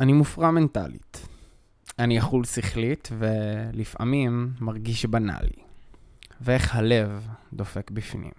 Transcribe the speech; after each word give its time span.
אני 0.00 0.12
מופרע 0.12 0.50
מנטלית. 0.50 1.28
אני 1.98 2.18
אכול 2.18 2.44
שכלית, 2.44 3.08
ולפעמים 3.18 4.52
מרגיש 4.60 5.06
בנאלי. 5.06 5.62
ואיך 6.40 6.74
הלב 6.74 7.28
דופק 7.52 7.90
בפנים. 7.90 8.30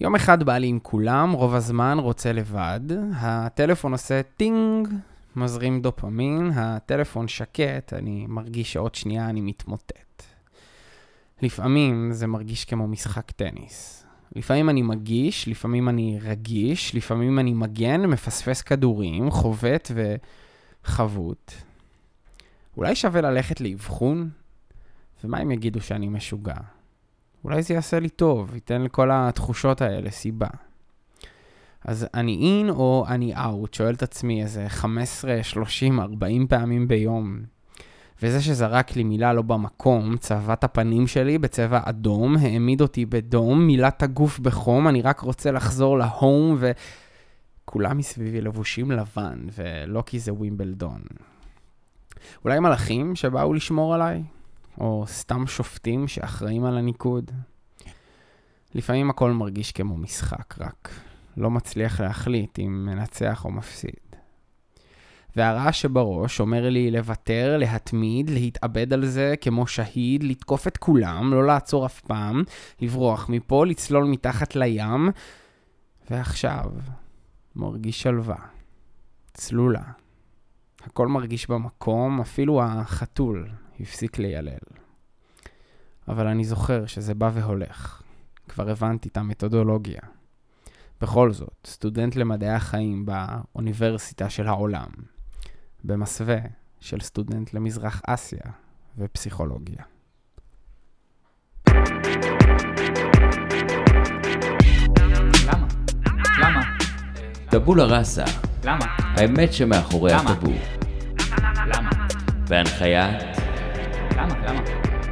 יום 0.00 0.14
אחד 0.14 0.42
בא 0.42 0.58
לי 0.58 0.66
עם 0.66 0.78
כולם, 0.82 1.32
רוב 1.32 1.54
הזמן 1.54 1.98
רוצה 1.98 2.32
לבד, 2.32 2.80
הטלפון 3.14 3.92
עושה 3.92 4.20
טינג, 4.36 4.88
מזרים 5.36 5.82
דופמין, 5.82 6.50
הטלפון 6.54 7.28
שקט, 7.28 7.92
אני 7.92 8.26
מרגיש 8.28 8.72
שעוד 8.72 8.94
שנייה 8.94 9.28
אני 9.28 9.40
מתמוטט. 9.40 10.22
לפעמים 11.42 12.12
זה 12.12 12.26
מרגיש 12.26 12.64
כמו 12.64 12.88
משחק 12.88 13.30
טניס. 13.30 14.05
לפעמים 14.34 14.70
אני 14.70 14.82
מגיש, 14.82 15.48
לפעמים 15.48 15.88
אני 15.88 16.18
רגיש, 16.22 16.94
לפעמים 16.94 17.38
אני 17.38 17.54
מגן, 17.54 18.06
מפספס 18.06 18.62
כדורים, 18.62 19.30
חובט 19.30 19.90
וחבוט. 20.84 21.52
אולי 22.76 22.94
שווה 22.94 23.20
ללכת 23.20 23.60
לאבחון? 23.60 24.30
ומה 25.24 25.42
אם 25.42 25.50
יגידו 25.50 25.80
שאני 25.80 26.08
משוגע? 26.08 26.54
אולי 27.44 27.62
זה 27.62 27.74
יעשה 27.74 28.00
לי 28.00 28.08
טוב, 28.08 28.54
ייתן 28.54 28.82
לכל 28.82 29.10
התחושות 29.12 29.82
האלה 29.82 30.10
סיבה. 30.10 30.48
אז 31.84 32.06
אני 32.14 32.32
אין 32.32 32.70
או 32.70 33.04
אני 33.08 33.34
אאוט, 33.34 33.74
שואל 33.74 33.94
את 33.94 34.02
עצמי 34.02 34.42
איזה 34.42 34.68
15, 34.68 35.42
30, 35.42 36.00
40 36.00 36.46
פעמים 36.46 36.88
ביום. 36.88 37.42
וזה 38.22 38.42
שזרק 38.42 38.96
לי 38.96 39.04
מילה 39.04 39.32
לא 39.32 39.42
במקום, 39.42 40.16
צבע 40.16 40.52
הפנים 40.52 41.06
שלי 41.06 41.38
בצבע 41.38 41.80
אדום, 41.84 42.36
העמיד 42.36 42.80
אותי 42.80 43.06
בדום, 43.06 43.66
מילא 43.66 43.88
את 43.88 44.02
הגוף 44.02 44.38
בחום, 44.38 44.88
אני 44.88 45.02
רק 45.02 45.20
רוצה 45.20 45.50
לחזור 45.50 45.98
להום, 45.98 46.58
וכולם 47.64 47.98
מסביבי 47.98 48.40
לבושים 48.40 48.90
לבן, 48.90 49.38
ולא 49.56 50.02
כי 50.06 50.18
זה 50.18 50.32
ווימבלדון. 50.32 51.00
אולי 52.44 52.60
מלאכים 52.60 53.16
שבאו 53.16 53.54
לשמור 53.54 53.94
עליי? 53.94 54.22
או 54.80 55.04
סתם 55.08 55.46
שופטים 55.46 56.08
שאחראים 56.08 56.64
על 56.64 56.78
הניקוד? 56.78 57.30
לפעמים 58.74 59.10
הכל 59.10 59.30
מרגיש 59.30 59.72
כמו 59.72 59.96
משחק, 59.96 60.54
רק 60.58 60.90
לא 61.36 61.50
מצליח 61.50 62.00
להחליט 62.00 62.58
אם 62.58 62.86
מנצח 62.86 63.44
או 63.44 63.50
מפסיד. 63.50 64.05
והרעש 65.36 65.82
שבראש 65.82 66.40
אומר 66.40 66.68
לי 66.68 66.90
לוותר, 66.90 67.56
להתמיד, 67.58 68.30
להתאבד 68.30 68.92
על 68.92 69.06
זה 69.06 69.34
כמו 69.40 69.66
שהיד, 69.66 70.24
לתקוף 70.24 70.68
את 70.68 70.76
כולם, 70.76 71.34
לא 71.34 71.46
לעצור 71.46 71.86
אף 71.86 72.00
פעם, 72.00 72.42
לברוח 72.80 73.28
מפה, 73.28 73.66
לצלול 73.66 74.04
מתחת 74.04 74.56
לים, 74.56 75.10
ועכשיו 76.10 76.64
מרגיש 77.56 78.02
שלווה, 78.02 78.36
צלולה. 79.34 79.82
הכל 80.82 81.08
מרגיש 81.08 81.50
במקום, 81.50 82.20
אפילו 82.20 82.62
החתול 82.62 83.48
הפסיק 83.80 84.18
ליילל. 84.18 84.58
אבל 86.08 86.26
אני 86.26 86.44
זוכר 86.44 86.86
שזה 86.86 87.14
בא 87.14 87.30
והולך. 87.34 88.02
כבר 88.48 88.70
הבנתי 88.70 89.08
את 89.08 89.16
המתודולוגיה. 89.16 90.00
בכל 91.00 91.32
זאת, 91.32 91.66
סטודנט 91.66 92.16
למדעי 92.16 92.50
החיים 92.50 93.06
באוניברסיטה 93.06 94.30
של 94.30 94.46
העולם, 94.46 94.88
במסווה 95.84 96.38
של 96.80 97.00
סטודנט 97.00 97.54
למזרח 97.54 98.02
אסיה 98.06 98.50
ופסיכולוגיה. 98.98 99.82
למה? 105.46 105.66
למה? 106.38 106.62
טבולה 107.50 107.84
ראסה, 107.84 108.24
למה? 108.64 108.84
האמת 108.98 109.52
שמאחורי? 109.52 110.12
הטאבו, 110.12 110.52
למה? 111.66 111.90
בהנחיית 112.48 113.22
למה? 114.16 114.34
למה? 114.48 114.60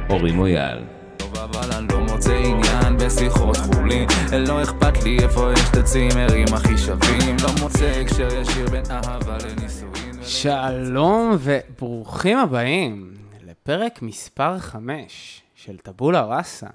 אורי 0.09 0.31
מויאל. 0.31 0.83
טוב, 1.17 1.37
אבל 1.37 1.73
אני 1.77 1.87
לא 1.93 1.99
מוצא 1.99 2.33
עניין 2.33 2.97
בשיחות 2.97 3.57
חולין 3.57 4.07
לא 4.47 4.63
אכפת 4.63 5.03
לי 5.03 5.17
איפה 5.19 5.51
יש 5.53 5.69
את 5.69 5.77
הצימרים 5.77 6.47
הכי 6.53 6.77
שווים 6.77 7.35
לא 7.43 7.49
מוצא 7.61 7.85
הקשר 7.85 8.27
ישיר 8.41 8.69
בין 8.69 8.83
אהבה 8.91 9.37
לנישואין 9.37 9.94
שלום 10.27 11.37
וברוכים 11.39 12.37
הבאים 12.37 13.13
לפרק 13.43 14.01
מספר 14.01 14.59
5 14.59 15.41
של 15.55 15.77
טבולה 15.77 16.25
ראסה. 16.25 16.67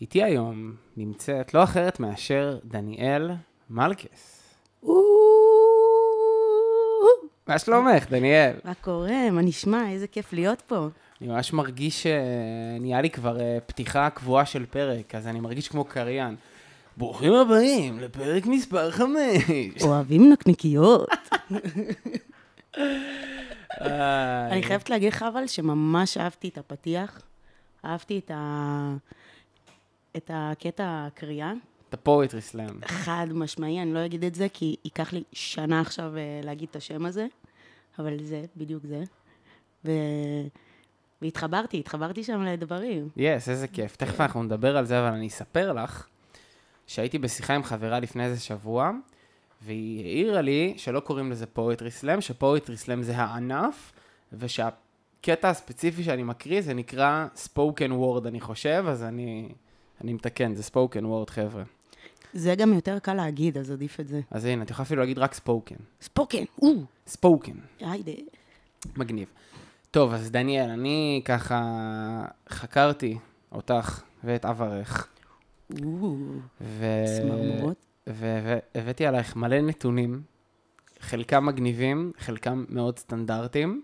איתי 0.00 0.22
היום 0.22 0.74
נמצאת 0.96 1.54
לא 1.54 1.62
אחרת 1.62 2.00
מאשר 2.00 2.58
דניאל 2.64 3.30
מלכס. 3.70 4.42
מה 7.46 7.58
שלומך, 7.58 8.10
דניאל? 8.10 8.52
מה 8.64 8.74
קורה? 8.74 9.30
מה 9.30 9.42
נשמע? 9.42 9.90
איזה 9.90 10.06
כיף 10.06 10.32
להיות 10.32 10.60
פה. 10.60 10.88
אני 11.20 11.28
ממש 11.28 11.52
מרגיש 11.52 12.02
שנהיה 12.02 13.00
לי 13.00 13.10
כבר 13.10 13.40
אה, 13.40 13.58
פתיחה 13.66 14.10
קבועה 14.10 14.46
של 14.46 14.66
פרק, 14.66 15.14
אז 15.14 15.26
אני 15.26 15.40
מרגיש 15.40 15.68
כמו 15.68 15.84
קריין. 15.84 16.36
ברוכים 16.96 17.32
הבאים 17.32 18.00
לפרק 18.00 18.46
מספר 18.46 18.90
5. 18.90 19.08
אוהבים 19.82 20.32
נקניקיות. 20.32 21.08
אני 24.50 24.62
חייבת 24.62 24.90
להגיד 24.90 25.12
לך 25.12 25.22
אבל 25.22 25.46
שממש 25.46 26.16
אהבתי 26.16 26.48
את 26.48 26.58
הפתיח. 26.58 27.22
אהבתי 27.84 28.18
את 28.18 28.30
ה... 28.34 28.96
את 30.16 30.30
הקטע 30.34 31.06
הקריאה. 31.06 31.52
את 31.88 31.94
הפואטרי 31.94 32.40
סלאם. 32.40 32.84
חד 32.84 33.26
משמעי, 33.30 33.82
אני 33.82 33.94
לא 33.94 34.04
אגיד 34.04 34.24
את 34.24 34.34
זה, 34.34 34.46
כי 34.52 34.76
ייקח 34.84 35.12
לי 35.12 35.22
שנה 35.32 35.80
עכשיו 35.80 36.16
אה, 36.16 36.40
להגיד 36.42 36.68
את 36.70 36.76
השם 36.76 37.06
הזה, 37.06 37.26
אבל 37.98 38.16
זה, 38.22 38.42
בדיוק 38.56 38.82
זה. 38.86 39.02
ו... 39.84 39.90
והתחברתי, 41.22 41.78
התחברתי 41.78 42.24
שם 42.24 42.42
לדברים. 42.42 43.08
יס, 43.16 43.48
איזה 43.48 43.68
כיף. 43.68 43.96
תכף 43.96 44.20
אנחנו 44.20 44.42
נדבר 44.42 44.76
על 44.76 44.84
זה, 44.86 45.00
אבל 45.00 45.08
אני 45.08 45.28
אספר 45.28 45.72
לך 45.72 46.06
שהייתי 46.86 47.18
בשיחה 47.18 47.54
עם 47.54 47.62
חברה 47.62 48.00
לפני 48.00 48.24
איזה 48.24 48.40
שבוע, 48.40 48.90
והיא 49.62 50.04
העירה 50.04 50.40
לי 50.40 50.74
שלא 50.76 51.00
קוראים 51.00 51.30
לזה 51.30 51.46
poetry 51.46 51.90
slam, 51.90 52.20
ש 52.20 52.34
poetry 52.34 52.76
slam 52.76 53.02
זה 53.02 53.16
הענף, 53.16 53.92
ושהקטע 54.32 55.48
הספציפי 55.50 56.02
שאני 56.02 56.22
מקריא 56.22 56.60
זה 56.60 56.74
נקרא 56.74 57.26
spoken 57.36 57.92
word, 57.92 58.26
אני 58.26 58.40
חושב, 58.40 58.84
אז 58.88 59.02
אני, 59.02 59.48
אני 60.00 60.12
מתקן, 60.12 60.54
זה 60.54 60.62
spoken 60.62 61.04
word, 61.04 61.30
חבר'ה. 61.30 61.62
זה 62.32 62.54
גם 62.54 62.72
יותר 62.72 62.98
קל 62.98 63.14
להגיד, 63.14 63.58
אז 63.58 63.70
עדיף 63.70 64.00
את 64.00 64.08
זה. 64.08 64.20
אז 64.30 64.44
הנה, 64.44 64.62
את 64.62 64.70
יכולה 64.70 64.86
אפילו 64.86 65.00
להגיד 65.00 65.18
רק 65.18 65.34
spoken. 65.34 65.74
spoken, 66.00 66.44
או, 66.62 66.68
spoken. 67.06 67.52
היידה. 67.80 68.12
מגניב. 68.96 69.28
טוב, 69.90 70.12
אז 70.12 70.30
דניאל, 70.30 70.70
אני 70.70 71.22
ככה 71.24 71.62
חקרתי 72.48 73.18
אותך 73.52 74.02
ואת 74.24 74.44
עברך. 74.44 75.08
או, 75.82 76.16
ו... 76.60 76.84
צמרמורות. 77.18 77.89
והבאתי 78.14 79.06
עלייך 79.06 79.36
מלא 79.36 79.60
נתונים, 79.60 80.22
חלקם 81.00 81.46
מגניבים, 81.46 82.12
חלקם 82.18 82.64
מאוד 82.68 82.98
סטנדרטיים, 82.98 83.82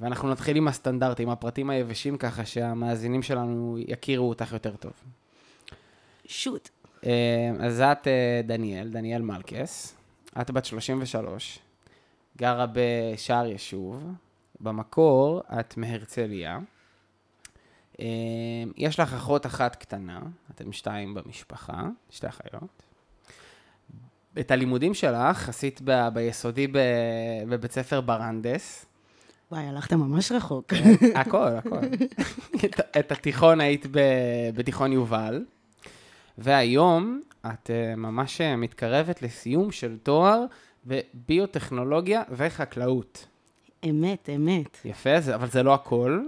ואנחנו 0.00 0.30
נתחיל 0.30 0.56
עם 0.56 0.68
הסטנדרטים, 0.68 1.30
הפרטים 1.30 1.70
היבשים, 1.70 2.16
ככה 2.16 2.44
שהמאזינים 2.44 3.22
שלנו 3.22 3.76
יכירו 3.88 4.28
אותך 4.28 4.52
יותר 4.52 4.76
טוב. 4.76 4.92
שוט. 6.26 6.68
אה, 7.06 7.50
אז 7.60 7.80
את 7.80 8.08
אה, 8.08 8.40
דניאל, 8.44 8.88
דניאל 8.88 9.22
מלכס, 9.22 9.96
את 10.40 10.50
בת 10.50 10.64
33, 10.64 11.58
גרה 12.36 12.66
בשער 12.72 13.46
ישוב, 13.46 14.12
במקור 14.60 15.42
את 15.60 15.76
מהרצליה. 15.76 16.58
אה, 18.00 18.06
יש 18.76 19.00
לך 19.00 19.14
אחות 19.14 19.46
אחת 19.46 19.76
קטנה, 19.76 20.20
אתם 20.50 20.72
שתיים 20.72 21.14
במשפחה, 21.14 21.82
שתי 22.10 22.28
אחיות. 22.28 22.82
את 24.40 24.50
הלימודים 24.50 24.94
שלך 24.94 25.48
עשית 25.48 25.80
ב- 25.84 26.08
ביסודי 26.08 26.66
ב- 26.66 26.78
בבית 27.48 27.72
ספר 27.72 28.00
ברנדס. 28.00 28.86
וואי, 29.50 29.62
הלכת 29.62 29.92
ממש 29.92 30.32
רחוק. 30.32 30.72
הכל, 31.14 31.46
הכל. 31.46 31.76
את, 32.64 32.80
את 32.98 33.12
התיכון 33.12 33.60
היית 33.60 33.86
ב, 33.90 34.00
בתיכון 34.54 34.92
יובל, 34.92 35.44
והיום 36.38 37.20
את 37.46 37.70
uh, 37.70 37.96
ממש 37.96 38.40
uh, 38.40 38.56
מתקרבת 38.56 39.22
לסיום 39.22 39.72
של 39.72 39.98
תואר 40.02 40.44
בביוטכנולוגיה 40.86 42.22
וחקלאות. 42.30 43.26
אמת, 43.90 44.28
אמת. 44.36 44.78
יפה, 44.84 45.20
זה, 45.20 45.34
אבל 45.34 45.50
זה 45.50 45.62
לא 45.62 45.74
הכל. 45.74 46.20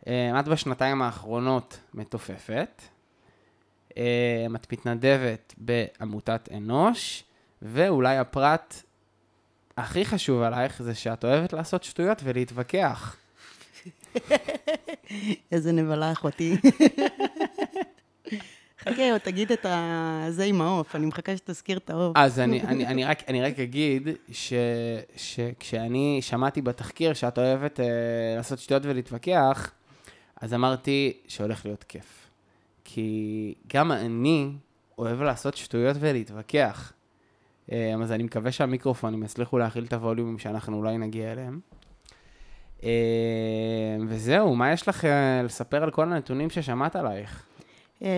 Uh, 0.00 0.06
את 0.40 0.48
בשנתיים 0.48 1.02
האחרונות 1.02 1.80
מתופפת. 1.94 2.82
Uh, 3.90 4.56
את 4.56 4.72
מתנדבת 4.72 5.54
בעמותת 5.58 6.48
אנוש, 6.56 7.24
ואולי 7.62 8.16
הפרט 8.16 8.82
הכי 9.76 10.04
חשוב 10.04 10.42
עלייך 10.42 10.82
זה 10.82 10.94
שאת 10.94 11.24
אוהבת 11.24 11.52
לעשות 11.52 11.84
שטויות 11.84 12.20
ולהתווכח. 12.24 13.16
איזה 15.52 15.72
נבלה 15.72 16.12
אחותי. 16.12 16.56
חכה, 18.80 19.18
תגיד 19.22 19.52
את. 19.52 19.66
זה 20.28 20.44
עם 20.44 20.60
העוף, 20.60 20.96
אני 20.96 21.06
מחכה 21.06 21.36
שתזכיר 21.36 21.78
את 21.78 21.90
העוף. 21.90 22.16
אז 22.16 22.40
אני, 22.40 22.62
אני, 22.62 22.86
אני, 22.86 23.04
רק, 23.04 23.22
אני 23.28 23.42
רק 23.42 23.58
אגיד 23.58 24.08
ש, 24.32 24.52
שכשאני 25.16 26.18
שמעתי 26.22 26.62
בתחקיר 26.62 27.12
שאת 27.14 27.38
אוהבת 27.38 27.80
אה, 27.80 27.86
לעשות 28.36 28.58
שטויות 28.58 28.82
ולהתווכח, 28.84 29.70
אז 30.40 30.54
אמרתי 30.54 31.12
שהולך 31.28 31.66
להיות 31.66 31.84
כיף. 31.84 32.19
כי 32.94 33.54
גם 33.74 33.92
אני 33.92 34.52
אוהב 34.98 35.22
לעשות 35.22 35.56
שטויות 35.56 35.96
ולהתווכח. 36.00 36.92
אה, 37.72 37.94
אז 38.02 38.12
אני 38.12 38.22
מקווה 38.22 38.52
שהמיקרופונים 38.52 39.22
יצליחו 39.22 39.58
להכיל 39.58 39.84
את 39.84 39.92
הווליומים 39.92 40.38
שאנחנו 40.38 40.76
אולי 40.76 40.98
נגיע 40.98 41.32
אליהם. 41.32 41.60
אה, 42.82 42.88
וזהו, 44.08 44.56
מה 44.56 44.72
יש 44.72 44.88
לך 44.88 45.04
אה, 45.04 45.42
לספר 45.42 45.82
על 45.82 45.90
כל 45.90 46.12
הנתונים 46.12 46.50
ששמעת 46.50 46.96
עלייך? 46.96 47.46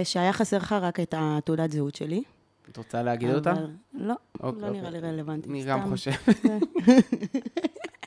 שהיה 0.04 0.32
חסר 0.32 0.56
לך 0.56 0.72
רק 0.72 1.00
את 1.00 1.14
התעודת 1.18 1.70
זהות 1.70 1.94
שלי. 1.94 2.22
את 2.70 2.76
רוצה 2.76 3.02
להגיד 3.02 3.34
אותה? 3.34 3.52
אבל- 3.52 3.70
לא, 3.94 4.14
אוקיי, 4.40 4.62
לא 4.62 4.70
נראה 4.70 4.90
לי 4.90 4.96
אוקיי. 4.96 5.10
רלוונטי. 5.10 5.48
אני 5.48 5.64
גם. 5.64 5.90
חושב. 5.90 6.10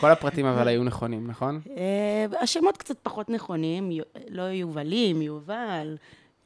כל 0.00 0.10
הפרטים 0.10 0.46
אבל 0.46 0.68
היו 0.68 0.84
נכונים, 0.84 1.26
נכון? 1.26 1.60
אה, 1.76 2.26
השמות 2.40 2.76
קצת 2.76 2.96
פחות 3.02 3.30
נכונים, 3.30 3.90
לא 4.28 4.42
יובלים, 4.42 5.22
יובל, 5.22 5.96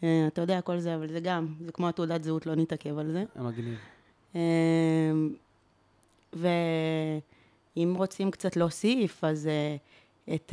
אה, 0.02 0.26
אתה 0.26 0.40
יודע, 0.40 0.60
כל 0.60 0.78
זה, 0.78 0.94
אבל 0.94 1.08
זה 1.08 1.20
גם, 1.20 1.46
זה 1.60 1.72
כמו 1.72 1.88
התעודת 1.88 2.24
זהות, 2.24 2.46
לא 2.46 2.54
נתעכב 2.54 2.98
על 2.98 3.12
זה. 3.12 3.24
מגניב. 3.36 3.78
אה, 4.36 4.40
ואם 6.32 7.94
רוצים 7.96 8.30
קצת 8.30 8.56
להוסיף, 8.56 9.24
אז 9.24 9.48
את 10.34 10.52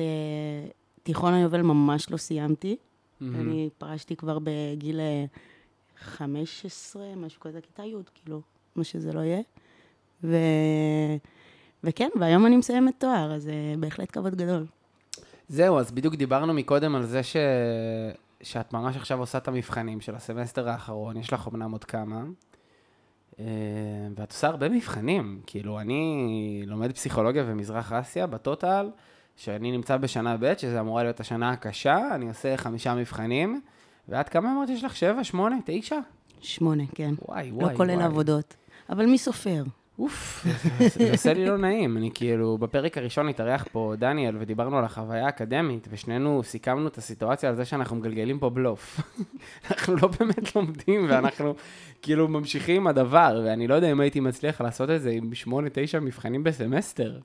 תיכון 1.03 1.33
היובל 1.33 1.61
ממש 1.61 2.11
לא 2.11 2.17
סיימתי. 2.17 2.77
אני 3.21 3.69
פרשתי 3.77 4.15
כבר 4.15 4.37
בגיל 4.43 4.99
אה, 4.99 5.25
15, 5.99 7.15
משהו 7.15 7.41
כזה, 7.41 7.61
כיתה 7.61 7.83
י', 7.83 7.95
כאילו, 8.15 8.41
מה 8.75 8.83
שזה 8.83 9.13
לא 9.13 9.19
יהיה. 9.19 9.41
וכן, 11.83 12.09
והיום 12.19 12.45
אני 12.45 12.57
מסיימת 12.57 12.93
תואר, 12.97 13.33
אז 13.35 13.47
אה, 13.47 13.73
בהחלט 13.79 14.09
כבוד 14.11 14.35
גדול. 14.35 14.65
זהו, 15.47 15.79
אז 15.79 15.91
בדיוק 15.91 16.15
דיברנו 16.15 16.53
מקודם 16.53 16.95
על 16.95 17.05
זה 17.05 17.23
ש... 17.23 17.35
שאת 18.41 18.73
ממש 18.73 18.95
עכשיו 18.95 19.19
עושה 19.19 19.37
את 19.37 19.47
המבחנים 19.47 20.01
של 20.01 20.15
הסמסטר 20.15 20.69
האחרון, 20.69 21.17
יש 21.17 21.33
לך 21.33 21.47
אמנם 21.53 21.71
עוד 21.71 21.83
כמה, 21.83 22.23
אה, 23.39 23.45
ואת 24.15 24.31
עושה 24.31 24.47
הרבה 24.47 24.69
מבחנים. 24.69 25.41
כאילו, 25.45 25.79
אני 25.79 26.63
לומד 26.67 26.91
פסיכולוגיה 26.91 27.43
ומזרח 27.47 27.93
אסיה 27.93 28.27
בטוטל, 28.27 28.89
שאני 29.35 29.71
נמצא 29.71 29.97
בשנה 29.97 30.37
ב', 30.39 30.53
שזה 30.57 30.79
אמורה 30.79 31.03
להיות 31.03 31.19
השנה 31.19 31.49
הקשה, 31.51 32.15
אני 32.15 32.27
עושה 32.27 32.57
חמישה 32.57 32.95
מבחנים, 32.95 33.61
ואת 34.09 34.29
כמה 34.29 34.51
אמרת 34.51 34.69
יש 34.69 34.83
לך? 34.83 34.95
שבע, 34.95 35.23
שמונה, 35.23 35.55
תשע? 35.65 35.99
שמונה, 36.41 36.83
כן. 36.95 37.13
וואי, 37.27 37.51
וואי, 37.51 37.71
לא 37.71 37.77
כולל 37.77 37.95
וואי. 37.95 38.05
עבודות. 38.05 38.55
אבל 38.89 39.05
מי 39.05 39.17
סופר? 39.17 39.63
אוף, 39.99 40.45
זה- 40.95 41.11
עושה 41.11 41.33
לי 41.33 41.45
לא 41.45 41.57
נעים. 41.57 41.97
אני 41.97 42.11
כאילו, 42.13 42.57
בפרק 42.57 42.97
הראשון 42.97 43.29
התארח 43.29 43.65
פה 43.71 43.93
דניאל, 43.97 44.35
ודיברנו 44.39 44.77
על 44.77 44.85
החוויה 44.85 45.25
האקדמית, 45.25 45.87
ושנינו 45.91 46.43
סיכמנו 46.43 46.87
את 46.87 46.97
הסיטואציה 46.97 47.49
על 47.49 47.55
זה 47.55 47.65
שאנחנו 47.65 47.95
מגלגלים 47.95 48.39
פה 48.39 48.49
בלוף. 48.49 48.99
אנחנו 49.71 49.95
לא 49.95 50.07
באמת 50.19 50.55
לומדים, 50.55 51.05
ואנחנו 51.09 51.53
כאילו 52.01 52.27
ממשיכים 52.27 52.75
עם 52.75 52.87
הדבר, 52.87 53.41
ואני 53.45 53.67
לא 53.67 53.75
יודע 53.75 53.91
אם 53.91 53.99
הייתי 53.99 54.19
מצליח 54.19 54.61
לעשות 54.61 54.89
את 54.89 55.01
זה 55.01 55.09
עם 55.09 55.35
שמונה, 55.35 55.67
תשע 55.73 55.99
מבחנים 55.99 56.43
בסמסטר. 56.43 57.19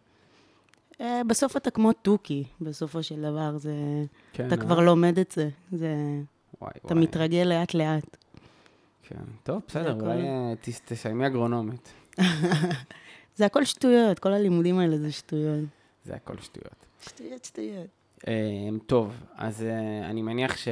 אה, 1.00 1.20
בסוף 1.28 1.56
אתה 1.56 1.70
כמו 1.70 1.92
תוכי, 1.92 2.44
בסופו 2.60 3.02
של 3.02 3.22
דבר. 3.22 3.56
זה... 3.58 3.72
כן, 4.32 4.46
אתה 4.46 4.54
אה? 4.54 4.60
כבר 4.60 4.80
לומד 4.80 5.18
את 5.18 5.30
זה. 5.32 5.48
זה... 5.72 5.94
וואי, 6.60 6.72
אתה 6.76 6.94
וואי. 6.94 7.04
מתרגל 7.04 7.42
לאט-לאט. 7.46 8.16
כן, 9.08 9.16
טוב, 9.42 9.62
בסדר. 9.68 9.96
אולי 10.00 10.22
אה, 10.28 10.52
תס- 10.62 10.80
תסיימי 10.84 11.26
אגרונומית. 11.26 11.92
זה 13.36 13.46
הכל 13.46 13.64
שטויות, 13.64 14.18
כל 14.18 14.32
הלימודים 14.32 14.78
האלה 14.78 14.98
זה 14.98 15.12
שטויות. 15.12 15.64
זה 16.04 16.14
הכל 16.14 16.34
שטויות. 16.40 16.86
שטויות, 17.00 17.44
שטויות. 17.44 17.86
אמ, 18.28 18.78
טוב, 18.86 19.24
אז 19.36 19.62
אה, 19.62 20.10
אני 20.10 20.22
מניח 20.22 20.56
ש... 20.56 20.68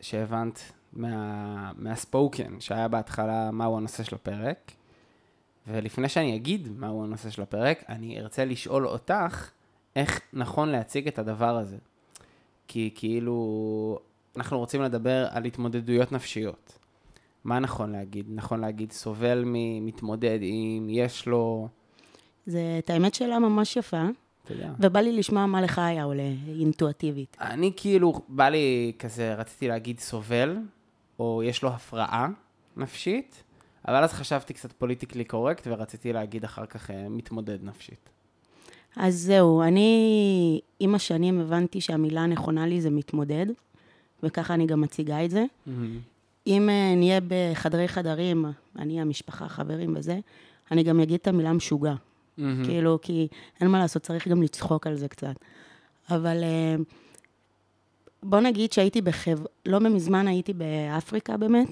שהבנת 0.00 0.60
מה... 0.92 1.72
מהספוקן 1.76 2.60
שהיה 2.60 2.88
בהתחלה 2.88 3.50
מהו 3.50 3.76
הנושא 3.76 4.02
של 4.02 4.14
הפרק, 4.14 4.72
ולפני 5.66 6.08
שאני 6.08 6.36
אגיד 6.36 6.68
מהו 6.76 7.04
הנושא 7.04 7.30
של 7.30 7.42
הפרק, 7.42 7.84
אני 7.88 8.20
ארצה 8.20 8.44
לשאול 8.44 8.86
אותך 8.86 9.50
איך 9.96 10.20
נכון 10.32 10.68
להציג 10.68 11.08
את 11.08 11.18
הדבר 11.18 11.56
הזה. 11.56 11.76
כי 12.68 12.90
כאילו, 12.94 13.98
אנחנו 14.36 14.58
רוצים 14.58 14.82
לדבר 14.82 15.26
על 15.30 15.44
התמודדויות 15.44 16.12
נפשיות. 16.12 16.78
מה 17.44 17.58
נכון 17.58 17.92
להגיד? 17.92 18.26
נכון 18.28 18.60
להגיד 18.60 18.92
סובל 18.92 19.42
ממתמודד 19.46 20.38
עם, 20.42 20.86
יש 20.90 21.26
לו, 21.26 21.68
זה, 22.46 22.76
את 22.78 22.90
האמת 22.90 23.14
שאלה 23.14 23.38
ממש 23.38 23.76
יפה, 23.76 24.02
יודע. 24.50 24.72
ובא 24.80 25.00
לי 25.00 25.12
לשמוע 25.12 25.46
מה 25.46 25.62
לך 25.62 25.78
היה 25.78 26.04
עולה 26.04 26.32
אינטואטיבית. 26.58 27.36
אני 27.40 27.72
כאילו, 27.76 28.20
בא 28.28 28.48
לי 28.48 28.92
כזה, 28.98 29.34
רציתי 29.34 29.68
להגיד 29.68 30.00
סובל, 30.00 30.56
או 31.18 31.42
יש 31.44 31.62
לו 31.62 31.68
הפרעה 31.68 32.28
נפשית, 32.76 33.42
אבל 33.88 34.02
אז 34.02 34.12
חשבתי 34.12 34.54
קצת 34.54 34.72
פוליטיקלי 34.72 35.24
קורקט, 35.24 35.66
ורציתי 35.70 36.12
להגיד 36.12 36.44
אחר 36.44 36.66
כך 36.66 36.90
אה, 36.90 37.08
מתמודד 37.08 37.64
נפשית. 37.64 38.10
אז 38.96 39.14
זהו, 39.14 39.62
אני 39.62 40.60
עם 40.80 40.94
השנים 40.94 41.40
הבנתי 41.40 41.80
שהמילה 41.80 42.20
הנכונה 42.20 42.66
לי 42.66 42.80
זה 42.80 42.90
מתמודד, 42.90 43.46
וככה 44.22 44.54
אני 44.54 44.66
גם 44.66 44.80
מציגה 44.80 45.24
את 45.24 45.30
זה. 45.30 45.44
אם 46.46 46.70
אה, 46.70 46.94
נהיה 46.96 47.20
בחדרי 47.28 47.88
חדרים, 47.88 48.44
אני, 48.78 49.00
המשפחה, 49.00 49.48
חברים 49.48 49.94
וזה, 49.96 50.18
אני 50.70 50.82
גם 50.82 51.00
אגיד 51.00 51.20
את 51.20 51.26
המילה 51.26 51.52
משוגע. 51.52 51.94
כאילו, 52.64 52.98
כי 53.02 53.28
אין 53.60 53.68
מה 53.68 53.78
לעשות, 53.78 54.02
צריך 54.02 54.28
גם 54.28 54.42
לצחוק 54.42 54.86
על 54.86 54.96
זה 54.96 55.08
קצת. 55.08 55.34
אבל 56.10 56.42
אה, 56.42 56.76
בוא 58.22 58.40
נגיד 58.40 58.72
שהייתי 58.72 59.00
בחב... 59.00 59.38
לא 59.66 59.80
מזמן 59.80 60.28
הייתי 60.28 60.52
באפריקה 60.52 61.36
באמת, 61.36 61.68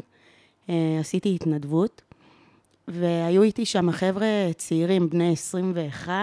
אה, 0.69 0.96
עשיתי 1.00 1.34
התנדבות, 1.34 2.02
והיו 2.88 3.42
איתי 3.42 3.64
שם 3.64 3.92
חבר'ה 3.92 4.50
צעירים, 4.56 5.10
בני 5.10 5.32
21, 5.32 6.14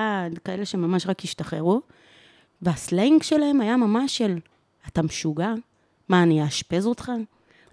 כאלה 0.43 0.65
שממש 0.65 1.07
רק 1.07 1.23
השתחררו, 1.23 1.81
והסלנג 2.61 3.23
שלהם 3.23 3.61
היה 3.61 3.77
ממש 3.77 4.17
של, 4.17 4.39
אתה 4.87 5.01
משוגע? 5.01 5.53
מה, 6.09 6.23
אני 6.23 6.43
אאשפז 6.43 6.85
אותך? 6.85 7.11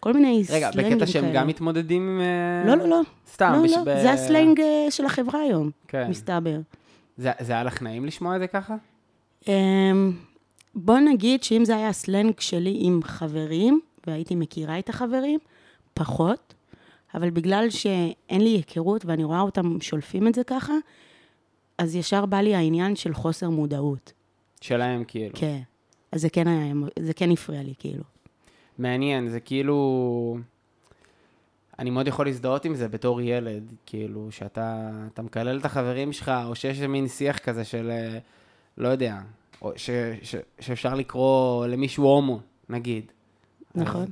כל 0.00 0.12
מיני 0.12 0.42
רגע, 0.50 0.70
סלנגים 0.72 0.82
כאלה. 0.90 0.96
בקטע 0.96 1.06
שהם 1.06 1.32
גם 1.32 1.46
מתמודדים 1.46 2.02
עם... 2.02 2.20
אה, 2.20 2.68
לא, 2.70 2.82
לא, 2.82 2.88
לא. 2.88 3.00
סתם, 3.32 3.52
לא, 3.56 3.62
בש- 3.64 3.72
לא, 3.72 3.84
זה 3.84 4.12
הסלנג 4.12 4.60
אה, 4.60 4.86
של 4.90 5.04
החברה 5.04 5.40
היום, 5.40 5.70
כן. 5.88 6.06
מסתבר. 6.10 6.58
זה 7.16 7.30
זה 7.40 7.52
היה 7.52 7.64
לך 7.64 7.82
נעים 7.82 8.04
לשמוע 8.04 8.36
את 8.36 8.40
זה 8.40 8.46
ככה? 8.46 8.76
אמ, 9.48 10.12
בוא 10.74 10.98
נגיד 10.98 11.42
שאם 11.42 11.64
זה 11.64 11.76
היה 11.76 11.88
הסלנג 11.88 12.40
שלי 12.40 12.76
עם 12.80 13.00
חברים, 13.04 13.80
והייתי 14.06 14.34
מכירה 14.34 14.78
את 14.78 14.88
החברים, 14.88 15.38
פחות, 15.94 16.54
אבל 17.14 17.30
בגלל 17.30 17.70
שאין 17.70 18.40
לי 18.40 18.48
היכרות 18.48 19.04
ואני 19.04 19.24
רואה 19.24 19.40
אותם 19.40 19.80
שולפים 19.80 20.28
את 20.28 20.34
זה 20.34 20.44
ככה, 20.44 20.72
אז 21.78 21.94
ישר 21.96 22.26
בא 22.26 22.36
לי 22.40 22.54
העניין 22.54 22.96
של 22.96 23.14
חוסר 23.14 23.50
מודעות. 23.50 24.12
שלהם 24.60 25.04
כאילו. 25.08 25.34
כן. 25.34 25.58
אז 26.12 26.20
זה 26.20 26.30
כן 26.30 26.48
היה, 26.48 26.72
זה 26.98 27.14
כן 27.14 27.30
הפריע 27.30 27.62
לי, 27.62 27.74
כאילו. 27.78 28.02
מעניין, 28.78 29.28
זה 29.28 29.40
כאילו... 29.40 30.38
אני 31.78 31.90
מאוד 31.90 32.08
יכול 32.08 32.26
להזדהות 32.26 32.64
עם 32.64 32.74
זה 32.74 32.88
בתור 32.88 33.20
ילד, 33.20 33.72
כאילו, 33.86 34.32
שאתה 34.32 34.90
אתה 35.12 35.22
מקלל 35.22 35.58
את 35.58 35.64
החברים 35.64 36.12
שלך, 36.12 36.32
או 36.44 36.54
שיש 36.54 36.80
מין 36.80 37.08
שיח 37.08 37.38
כזה 37.38 37.64
של, 37.64 37.90
אה, 37.90 38.18
לא 38.78 38.88
יודע, 38.88 39.18
או 39.62 39.72
ש, 39.76 39.90
ש, 40.22 40.34
שאפשר 40.60 40.94
לקרוא 40.94 41.66
למישהו 41.66 42.04
הומו, 42.04 42.40
נגיד. 42.68 43.12
נכון. 43.74 44.06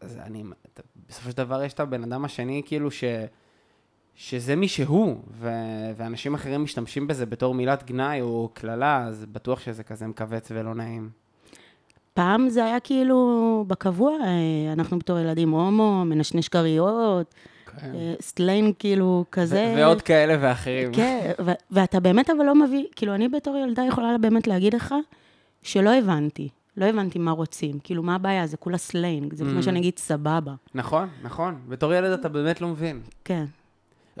אז, 0.00 0.10
אז 0.12 0.18
אני, 0.18 0.44
בסופו 1.08 1.30
של 1.30 1.36
דבר 1.36 1.62
יש 1.62 1.72
את 1.72 1.80
הבן 1.80 2.02
אדם 2.02 2.24
השני, 2.24 2.62
כאילו, 2.66 2.90
ש, 2.90 3.04
שזה 4.14 4.56
מי 4.56 4.68
שהוא, 4.68 5.22
ו, 5.30 5.50
ואנשים 5.96 6.34
אחרים 6.34 6.62
משתמשים 6.62 7.06
בזה 7.06 7.26
בתור 7.26 7.54
מילת 7.54 7.84
גנאי 7.84 8.20
או 8.20 8.50
קללה, 8.54 9.04
אז 9.04 9.26
בטוח 9.32 9.60
שזה 9.60 9.84
כזה 9.84 10.06
מכווץ 10.06 10.48
ולא 10.50 10.74
נעים. 10.74 11.10
פעם 12.14 12.48
זה 12.48 12.64
היה 12.64 12.80
כאילו 12.80 13.18
בקבוע, 13.68 14.12
אה, 14.20 14.72
אנחנו 14.72 14.98
בתור 14.98 15.18
ילדים 15.18 15.50
הומו, 15.50 16.04
מנשנש 16.04 16.48
כריות, 16.48 17.34
אה, 17.82 17.88
סלנג 18.20 18.74
כאילו 18.78 19.24
כזה. 19.32 19.74
ועוד 19.76 20.02
כאלה 20.02 20.36
ואחרים. 20.40 20.92
כן, 20.92 21.30
ואתה 21.70 22.00
באמת 22.00 22.30
אבל 22.30 22.44
לא 22.44 22.54
מביא, 22.54 22.84
כאילו 22.96 23.14
אני 23.14 23.28
בתור 23.28 23.56
ילדה 23.56 23.82
יכולה 23.88 24.18
באמת 24.18 24.46
להגיד 24.46 24.74
לך 24.74 24.94
שלא 25.62 25.94
הבנתי, 25.94 26.48
לא 26.76 26.84
הבנתי 26.84 27.18
מה 27.18 27.30
רוצים, 27.30 27.78
כאילו 27.84 28.02
מה 28.02 28.14
הבעיה, 28.14 28.46
זה 28.46 28.56
כולה 28.56 28.78
סלנג, 28.78 29.34
זה 29.34 29.44
Mm. 29.44 29.48
כמו 29.52 29.62
שאני 29.62 29.78
אגיד 29.78 29.98
סבבה, 29.98 30.52
נכון, 30.74 31.08
נכון. 31.22 31.54
בתור 31.68 31.94
ילד 31.94 32.10
אתה 32.12 32.28
באמת 32.28 32.60
לא 32.60 32.68
מבין. 32.68 33.00
כן. 33.24 33.44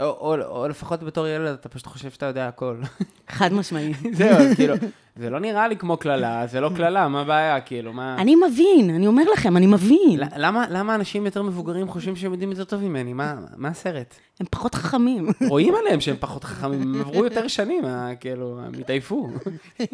או, 0.00 0.06
או, 0.06 0.60
או 0.60 0.68
לפחות 0.68 1.02
בתור 1.02 1.26
ילד 1.26 1.52
אתה 1.52 1.68
פשוט 1.68 1.86
חושב 1.86 2.10
שאתה 2.10 2.26
יודע 2.26 2.48
הכל. 2.48 2.76
חד 3.28 3.52
משמעי. 3.52 3.92
זהו, 4.18 4.56
כאילו, 4.56 4.74
זה 5.20 5.30
לא 5.30 5.40
נראה 5.40 5.68
לי 5.68 5.76
כמו 5.76 5.96
קללה, 5.96 6.46
זה 6.46 6.60
לא 6.60 6.70
קללה, 6.76 7.08
מה 7.08 7.20
הבעיה, 7.20 7.60
כאילו, 7.60 7.92
מה... 7.92 8.16
אני 8.18 8.34
מבין, 8.34 8.90
אני 8.90 9.06
אומר 9.06 9.22
לכם, 9.32 9.56
אני 9.56 9.66
מבין. 9.66 10.20
למה, 10.36 10.66
למה 10.70 10.94
אנשים 10.94 11.24
יותר 11.24 11.42
מבוגרים 11.42 11.88
חושבים 11.88 12.16
שהם 12.16 12.32
יודעים 12.32 12.50
יותר 12.50 12.64
טוב 12.64 12.82
ממני? 12.82 13.12
מה, 13.12 13.34
מה 13.56 13.68
הסרט? 13.68 14.14
הם 14.40 14.46
פחות 14.50 14.74
חכמים. 14.74 15.28
רואים 15.48 15.74
עליהם 15.74 16.00
שהם 16.00 16.16
פחות 16.20 16.44
חכמים, 16.44 16.82
הם 16.82 17.00
עברו 17.00 17.24
יותר 17.24 17.48
שנים, 17.48 17.84
אה, 17.84 18.14
כאילו, 18.20 18.60
הם 18.64 18.72
התעייפו. 18.80 19.28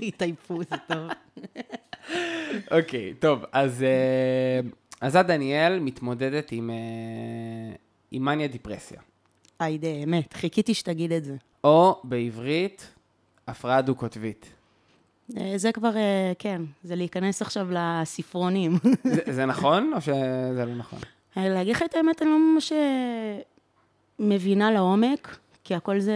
התעייפו, 0.02 0.60
זה 0.70 0.76
טוב. 0.86 1.08
אוקיי, 2.70 3.14
טוב, 3.18 3.44
אז, 3.52 3.82
אה, 3.82 4.68
אז 5.00 5.16
את 5.16 5.26
דניאל 5.26 5.78
מתמודדת 5.80 6.48
עם, 6.52 6.70
אה, 6.70 7.76
עם 8.10 8.25
מניה 8.25 8.46
דיפרסיה, 8.48 9.00
היידה, 9.58 9.88
אמת, 9.88 10.34
חיכיתי 10.34 10.75
שתגיד 10.75 11.12
את 11.12 11.25
זה. 11.25 11.36
או 11.64 12.00
בעברית, 12.04 12.94
הפרעה 13.46 13.82
דו-קוטבית. 13.82 14.52
אה, 15.36 15.52
זה 15.56 15.72
כבר, 15.72 15.96
אה, 15.96 16.32
כן, 16.38 16.62
זה 16.84 16.96
להיכנס 16.96 17.42
עכשיו 17.42 17.68
לספרונים. 17.70 18.78
זה, 19.04 19.20
זה 19.32 19.46
נכון 19.46 19.92
או 19.94 20.00
שזה 20.00 20.64
לא 20.66 20.75
נכון? 20.75 20.98
אה, 21.36 21.48
להגיד 21.48 21.76
לך 21.76 21.82
את 21.82 21.94
האמת, 21.94 22.22
אני 22.22 22.30
לא 22.30 22.38
ממש 22.38 22.72
מבינה 24.18 24.70
לעומק, 24.70 25.36
כי 25.64 25.75
הכל 25.75 26.00
זה, 26.00 26.14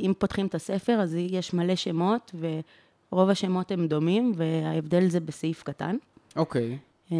אם 0.00 0.12
פותחים 0.18 0.46
את 0.46 0.54
הספר, 0.54 0.92
אז 1.00 1.14
יש 1.14 1.54
מלא 1.54 1.76
שמות, 1.76 2.34
ורוב 3.12 3.30
השמות 3.30 3.70
הם 3.70 3.86
דומים, 3.86 4.32
וההבדל 4.36 5.08
זה 5.08 5.20
בסעיף 5.20 5.62
קטן. 5.62 5.96
אוקיי. 6.36 6.78
אה, 7.12 7.16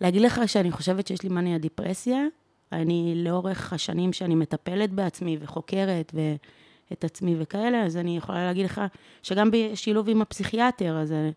להגיד 0.00 0.22
לך 0.22 0.40
שאני 0.46 0.72
חושבת 0.72 1.06
שיש 1.06 1.22
לי 1.22 1.28
מניה 1.28 1.58
דיפרסיה, 1.58 2.26
אני 2.72 3.12
לאורך 3.16 3.72
השנים 3.72 4.12
שאני 4.12 4.34
מטפלת 4.34 4.90
בעצמי 4.90 5.38
וחוקרת 5.40 6.14
ואת 6.14 7.04
עצמי 7.04 7.36
וכאלה, 7.38 7.84
אז 7.84 7.96
אני 7.96 8.16
יכולה 8.16 8.44
להגיד 8.44 8.64
לך 8.64 8.80
שגם 9.22 9.50
בשילוב 9.50 10.08
עם 10.08 10.22
הפסיכיאטר, 10.22 10.98
אז 10.98 11.12
אני 11.12 11.32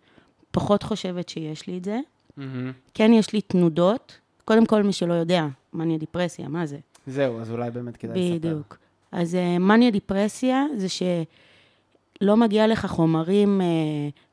פחות 0.52 0.84
חושבת 0.84 1.30
שיש 1.30 1.68
לי 1.68 1.78
את 1.78 1.86
זה. 1.86 2.00
מהמם. 2.38 2.72
כן, 2.94 3.14
יש 3.14 3.34
לי 3.34 3.42
תנודות, 3.42 4.20
קודם 4.46 4.66
כל 4.66 4.84
מי 4.84 4.94
שלא 4.94 5.14
יודע, 5.14 5.48
מניה 5.74 5.98
דיפרסיה, 5.98 6.48
מה 6.48 6.66
זה? 6.66 6.78
זהו, 7.08 7.40
אז 7.40 7.52
אולי 7.52 7.72
באמת 7.72 7.98
כדאי 7.98 8.22
לספר. 8.22 8.36
בדיוק. 8.36 8.78
אז 9.12 9.36
אה, 9.36 9.60
מניה 9.60 9.92
דיפרסיה 9.92 10.66
זה 10.76 10.88
שלא 10.90 12.38
מגיע 12.38 12.68
לך 12.68 12.86
חומרים 12.86 13.62
אה, 13.62 13.66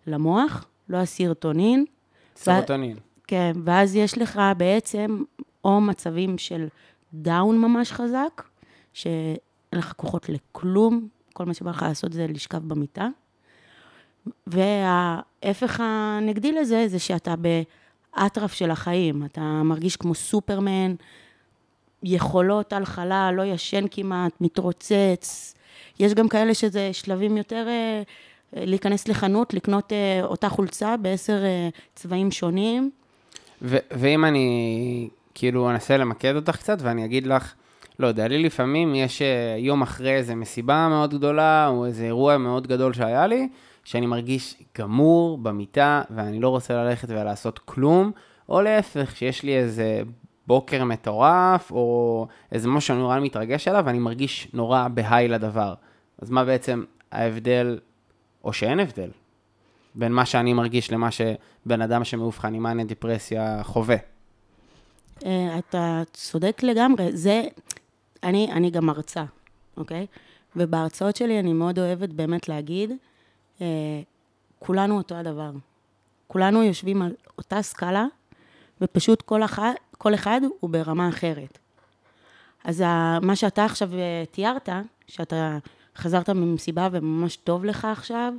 למוח, 0.07 0.67
לא 0.89 0.97
הסרטונין, 0.97 1.85
סרוטונין. 2.37 2.97
כן, 3.27 3.53
ואז 3.65 3.97
יש 3.97 4.19
לך 4.19 4.41
בעצם 4.57 5.23
או 5.64 5.80
מצבים 5.80 6.38
של 6.38 6.66
down 7.14 7.59
ממש 7.59 7.92
חזק, 7.92 8.42
שאין 8.92 9.37
לך 9.73 9.92
כוחות 9.97 10.28
לכלום, 10.28 11.09
כל 11.33 11.44
מה 11.44 11.54
שבא 11.54 11.71
לך 11.71 11.83
לעשות 11.83 12.12
זה 12.12 12.26
לשכב 12.28 12.59
במיטה. 12.59 13.09
וההפך 14.47 15.80
הנגדי 15.80 16.52
לזה, 16.52 16.85
זה 16.88 16.99
שאתה 16.99 17.35
באטרף 17.37 18.52
של 18.52 18.71
החיים, 18.71 19.25
אתה 19.25 19.40
מרגיש 19.40 19.97
כמו 19.97 20.14
סופרמן, 20.14 20.94
יכולות 22.02 22.73
על 22.73 22.85
חלל, 22.85 23.35
לא 23.37 23.42
ישן 23.42 23.85
כמעט, 23.90 24.33
מתרוצץ. 24.40 25.54
יש 26.00 26.14
גם 26.14 26.28
כאלה 26.28 26.54
שזה 26.54 26.92
שלבים 26.92 27.37
יותר 27.37 27.66
אה, 27.68 28.02
להיכנס 28.52 29.09
לחנות, 29.09 29.54
לקנות 29.54 29.92
אה, 29.92 30.25
אותה 30.25 30.49
חולצה 30.49 30.97
בעשר 30.97 31.44
אה, 31.44 31.68
צבעים 31.94 32.30
שונים. 32.30 32.90
ואם 33.62 34.25
אני 34.25 35.09
כאילו 35.35 35.71
אנסה 35.71 35.97
למקד 35.97 36.37
אותך 36.37 36.57
קצת 36.57 36.79
ואני 36.81 37.05
אגיד 37.05 37.26
לך, 37.26 37.55
לא 37.99 38.07
יודע, 38.07 38.29
לי 38.29 38.43
לפעמים 38.43 38.95
יש 38.95 39.23
אה, 39.23 39.57
יום 39.59 39.83
אחרי 39.83 40.14
איזה 40.14 40.35
מסיבה 40.35 40.88
מאוד 40.88 41.14
גדולה 41.14 41.69
או 41.69 41.87
איזה 41.87 42.05
אירוע 42.05 42.38
מאוד 42.38 42.67
גדול 42.67 42.93
שהיה 42.93 43.26
לי, 43.26 43.49
שאני 43.85 44.07
מרגיש 44.07 44.57
גמור 44.79 45.38
במיטה 45.38 46.03
ואני 46.11 46.41
לא 46.41 46.49
רוצה 46.49 46.75
ללכת 46.75 47.09
ולעשות 47.11 47.59
כלום, 47.59 48.12
או 48.49 48.62
להפך, 48.62 49.17
שיש 49.17 49.43
לי 49.43 49.57
איזה 49.57 50.03
בוקר 50.47 50.85
מטורף 50.85 51.71
או 51.71 52.26
איזה 52.53 52.69
משהו 52.69 52.87
שאני 52.87 52.99
נורא 52.99 53.21
מתרגש 53.21 53.69
עליו 53.69 53.83
ואני 53.87 53.99
מרגיש 53.99 54.49
נורא 54.53 54.88
בהיי 54.88 55.29
לדבר. 55.29 55.75
אז 56.23 56.31
מה 56.31 56.45
בעצם 56.45 56.85
ההבדל, 57.12 57.79
או 58.45 58.53
שאין 58.53 58.81
הבדל, 58.81 59.11
בין 59.95 60.12
מה 60.12 60.26
שאני 60.26 60.53
מרגיש 60.53 60.93
למה 60.93 61.09
שבן 61.11 61.83
אדם 61.83 62.05
שמאובחן 62.05 62.55
עם 62.55 62.62
מאניה 62.62 62.85
דיפרסיה 62.85 63.61
חווה. 63.62 64.13
אה, 65.25 65.59
אתה 65.59 66.02
צודק 66.12 66.61
לגמרי. 66.62 67.16
זה, 67.16 67.42
אני, 68.23 68.52
אני 68.52 68.71
גם 68.71 68.87
מרצה, 68.87 69.25
אוקיי? 69.76 70.06
ובהרצאות 70.56 71.16
שלי 71.16 71.40
אני 71.40 71.52
מאוד 71.52 71.78
אוהבת 71.78 72.09
באמת 72.09 72.49
להגיד, 72.49 72.90
אה, 73.61 73.66
כולנו 74.59 74.97
אותו 74.97 75.14
הדבר. 75.14 75.50
כולנו 76.26 76.62
יושבים 76.62 77.02
על 77.02 77.12
אותה 77.38 77.62
סקאלה, 77.62 78.06
ופשוט 78.80 79.23
כל 79.23 79.44
אחד, 79.44 79.73
כל 79.99 80.14
אחד 80.14 80.40
הוא 80.61 80.71
ברמה 80.71 81.09
אחרת. 81.09 81.59
אז 82.64 82.80
ה, 82.80 83.18
מה 83.23 83.37
שאתה 83.37 83.64
עכשיו 83.64 83.94
אה, 83.94 84.25
תיארת, 84.30 84.68
שאתה 85.06 85.59
חזרת 85.97 86.30
ממסיבה 86.30 86.88
וממש 86.92 87.37
טוב 87.37 87.64
לך 87.64 87.85
עכשיו, 87.85 88.33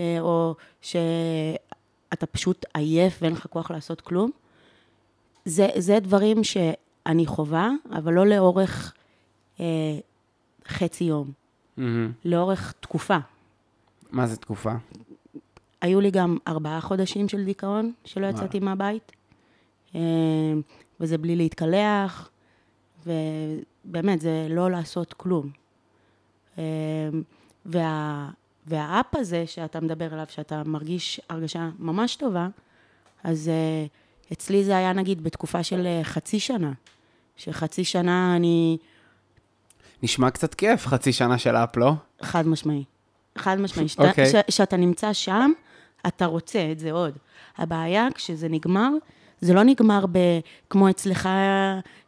אה, 0.00 0.16
או 0.20 0.54
שאתה 0.80 2.26
פשוט 2.30 2.64
עייף 2.74 3.18
ואין 3.22 3.32
לך 3.32 3.46
כוח 3.46 3.70
לעשות 3.70 4.00
כלום, 4.00 4.30
זה, 5.44 5.68
זה 5.78 6.00
דברים 6.00 6.44
שאני 6.44 7.26
חווה, 7.26 7.70
אבל 7.92 8.12
לא 8.12 8.26
לאורך 8.26 8.94
אה, 9.60 9.64
חצי 10.68 11.04
יום, 11.04 11.30
מהמם. 11.76 12.12
לאורך 12.24 12.74
תקופה. 12.80 13.18
מה 14.10 14.26
זה 14.26 14.36
תקופה? 14.36 14.72
היו 15.80 16.00
לי 16.00 16.10
גם 16.10 16.38
ארבעה 16.48 16.80
חודשים 16.80 17.28
של 17.28 17.44
דיכאון, 17.44 17.92
שלא 18.04 18.26
וואלה. 18.26 18.38
יצאתי 18.38 18.60
מהבית, 18.60 19.12
אה, 19.94 20.00
וזה 21.00 21.18
בלי 21.18 21.36
להתקלח, 21.36 22.30
ובאמת, 23.06 24.20
זה 24.20 24.46
לא 24.50 24.70
לעשות 24.70 25.12
כלום. 25.12 25.50
אה, 26.58 26.64
וה, 27.66 28.30
והאפ 28.66 29.16
הזה 29.16 29.46
שאתה 29.46 29.80
מדבר 29.80 30.12
עליו, 30.12 30.26
שאתה 30.28 30.62
מרגיש 30.66 31.20
הרגשה 31.28 31.70
ממש 31.78 32.16
טובה, 32.16 32.48
אז 33.24 33.48
אה, 33.48 33.86
אצלי 34.32 34.64
זה 34.64 34.76
היה 34.76 34.92
נגיד 34.92 35.24
בתקופה 35.24 35.62
של 35.62 35.86
אה, 35.86 36.00
חצי 36.04 36.40
שנה, 36.40 36.72
שחצי 37.36 37.84
שנה 37.84 38.36
אני 38.36 38.78
נשמע 40.02 40.30
קצת 40.30 40.54
כיף, 40.54 40.86
חצי 40.86 41.12
שנה 41.12 41.38
של 41.38 41.56
אפ, 41.56 41.76
לא? 41.76 41.92
חד 42.22 42.46
משמעי. 42.46 42.84
חד 43.38 43.60
משמעי. 43.60 43.88
שאתה, 43.88 44.08
אוקיי. 44.08 44.26
ש, 44.26 44.34
שאתה 44.48 44.76
נמצא 44.76 45.12
שם, 45.12 45.52
אתה 46.06 46.26
רוצה 46.26 46.68
את 46.72 46.78
זה 46.78 46.92
עוד. 46.92 47.18
הבעיה, 47.58 48.08
כשזה 48.14 48.48
נגמר, 48.48 48.88
זה 49.40 49.54
לא 49.54 49.62
נגמר 49.62 50.06
ב, 50.12 50.18
כמו 50.70 50.90
אצלך, 50.90 51.28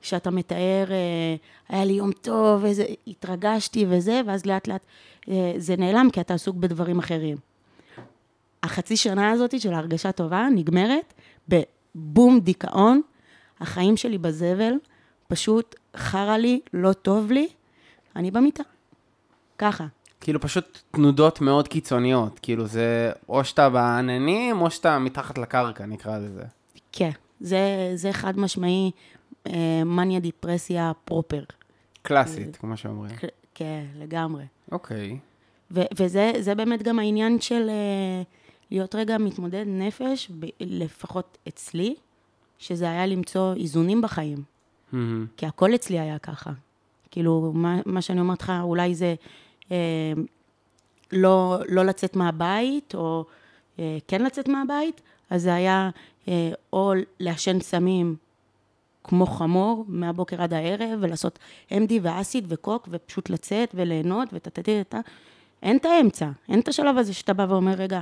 שאתה 0.00 0.30
מתאר, 0.30 0.86
אה, 0.90 1.36
היה 1.68 1.84
לי 1.84 1.92
יום 1.92 2.12
טוב, 2.12 2.64
איזה, 2.64 2.84
התרגשתי 3.06 3.86
וזה, 3.88 4.20
ואז 4.26 4.46
לאט 4.46 4.68
לאט 4.68 4.82
אה, 5.28 5.52
זה 5.56 5.76
נעלם, 5.76 6.08
כי 6.12 6.20
אתה 6.20 6.34
עסוק 6.34 6.56
בדברים 6.56 6.98
אחרים. 6.98 7.36
החצי 8.62 8.96
שנה 8.96 9.30
הזאת 9.30 9.60
של 9.60 9.72
ההרגשה 9.72 10.12
טובה 10.12 10.46
נגמרת 10.54 11.14
בבום 11.94 12.40
דיכאון, 12.40 13.00
החיים 13.60 13.96
שלי 13.96 14.18
בזבל, 14.18 14.72
פשוט 15.28 15.74
חרא 15.96 16.36
לי, 16.36 16.60
לא 16.72 16.92
טוב 16.92 17.32
לי, 17.32 17.48
אני 18.16 18.30
במיטה. 18.30 18.62
ככה. 19.58 19.86
כאילו 20.20 20.40
פשוט 20.40 20.78
תנודות 20.90 21.40
מאוד 21.40 21.68
קיצוניות, 21.68 22.38
כאילו 22.38 22.66
זה 22.66 23.12
או 23.28 23.44
שאתה 23.44 23.70
בעננים 23.70 24.60
או 24.60 24.70
שאתה 24.70 24.98
מתחת 24.98 25.38
לקרקע, 25.38 25.86
נקרא 25.86 26.18
לזה. 26.18 26.42
כן, 26.92 27.10
זה, 27.40 27.92
זה 27.94 28.12
חד 28.12 28.38
משמעי 28.38 28.90
אה, 29.46 29.84
מניה 29.84 30.20
דיפרסיה 30.20 30.92
פרופר. 31.04 31.44
קלאסית, 32.02 32.56
כמו 32.56 32.76
שאומרים. 32.76 33.16
כן, 33.54 33.84
לגמרי. 33.98 34.44
אוקיי. 34.72 35.18
ו- 35.70 35.80
וזה 35.96 36.32
זה 36.40 36.54
באמת 36.54 36.82
גם 36.82 36.98
העניין 36.98 37.40
של 37.40 37.68
אה, 37.68 38.22
להיות 38.70 38.94
רגע 38.94 39.18
מתמודד 39.18 39.64
נפש, 39.66 40.30
ב- 40.40 40.46
לפחות 40.60 41.38
אצלי, 41.48 41.94
שזה 42.58 42.84
היה 42.84 43.06
למצוא 43.06 43.54
איזונים 43.54 44.02
בחיים. 44.02 44.42
מהמם. 44.92 45.26
כי 45.36 45.46
הכל 45.46 45.74
אצלי 45.74 46.00
היה 46.00 46.18
ככה. 46.18 46.50
כאילו, 47.10 47.52
מה, 47.54 47.80
מה 47.86 48.02
שאני 48.02 48.20
אומרת 48.20 48.42
לך, 48.42 48.52
אולי 48.62 48.94
זה 48.94 49.14
אה, 49.72 50.12
לא, 51.12 51.58
לא 51.68 51.84
לצאת 51.84 52.16
מהבית, 52.16 52.94
או 52.94 53.24
אה, 53.78 53.98
כן 54.08 54.22
לצאת 54.22 54.48
מהבית, 54.48 55.00
אז 55.30 55.42
זה 55.42 55.54
היה 55.54 55.90
אה, 56.28 56.50
או 56.72 56.92
לעשן 57.20 57.60
סמים 57.60 58.16
כמו 59.04 59.26
חמור 59.26 59.84
מהבוקר 59.88 60.42
עד 60.42 60.52
הערב, 60.52 60.98
ולעשות 61.00 61.38
MD 61.70 61.92
ואסיד 62.02 62.46
וקוק, 62.48 62.88
ופשוט 62.90 63.30
לצאת 63.30 63.70
וליהנות, 63.74 64.28
וטטטטטה. 64.32 65.00
אין 65.62 65.76
את 65.76 65.84
האמצע, 65.84 66.30
אין 66.48 66.60
את 66.60 66.68
השלב 66.68 66.98
הזה 66.98 67.14
שאתה 67.14 67.32
בא 67.32 67.46
ואומר, 67.48 67.72
רגע, 67.72 68.00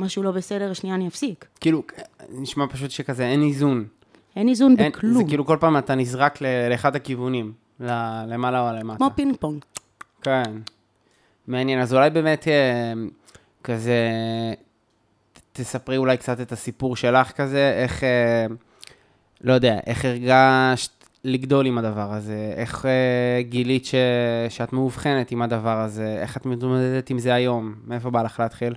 משהו 0.00 0.22
לא 0.22 0.30
בסדר, 0.30 0.72
שנייה 0.72 0.94
אני 0.96 1.08
אפסיק. 1.08 1.44
כאילו, 1.60 1.82
נשמע 2.30 2.64
פשוט 2.70 2.90
שכזה 2.90 3.26
אין 3.26 3.42
איזון. 3.42 3.84
אין 4.36 4.48
איזון 4.48 4.74
אין, 4.78 4.92
בכלום. 4.92 5.14
זה 5.14 5.24
כאילו 5.28 5.46
כל 5.46 5.56
פעם 5.60 5.76
אתה 5.78 5.94
נזרק 5.94 6.42
ל- 6.42 6.68
לאחד 6.70 6.96
הכיוונים. 6.96 7.52
ל- 7.80 8.24
למעלה 8.28 8.70
או 8.70 8.76
למטה. 8.76 8.96
כמו 8.98 9.10
פינג 9.14 9.36
פונג. 9.40 9.64
כן. 10.22 10.42
מעניין, 11.46 11.80
אז 11.80 11.94
אולי 11.94 12.10
באמת 12.10 12.48
אה, 12.48 12.92
כזה, 13.64 13.98
תספרי 15.52 15.96
אולי 15.96 16.16
קצת 16.16 16.40
את 16.40 16.52
הסיפור 16.52 16.96
שלך 16.96 17.32
כזה, 17.32 17.72
איך, 17.82 18.04
אה, 18.04 18.46
לא 19.40 19.52
יודע, 19.52 19.78
איך 19.86 20.04
הרגשת 20.04 20.90
לגדול 21.24 21.66
עם 21.66 21.78
הדבר 21.78 22.12
הזה, 22.12 22.52
איך 22.56 22.86
אה, 22.86 23.42
גילית 23.42 23.84
ש, 23.84 23.94
שאת 24.48 24.72
מאובחנת 24.72 25.30
עם 25.30 25.42
הדבר 25.42 25.80
הזה, 25.80 26.16
איך 26.22 26.36
את 26.36 26.46
מתמודדת 26.46 27.10
עם 27.10 27.18
זה 27.18 27.34
היום, 27.34 27.74
מאיפה 27.86 28.10
בא 28.10 28.22
לך 28.22 28.40
להתחיל? 28.40 28.74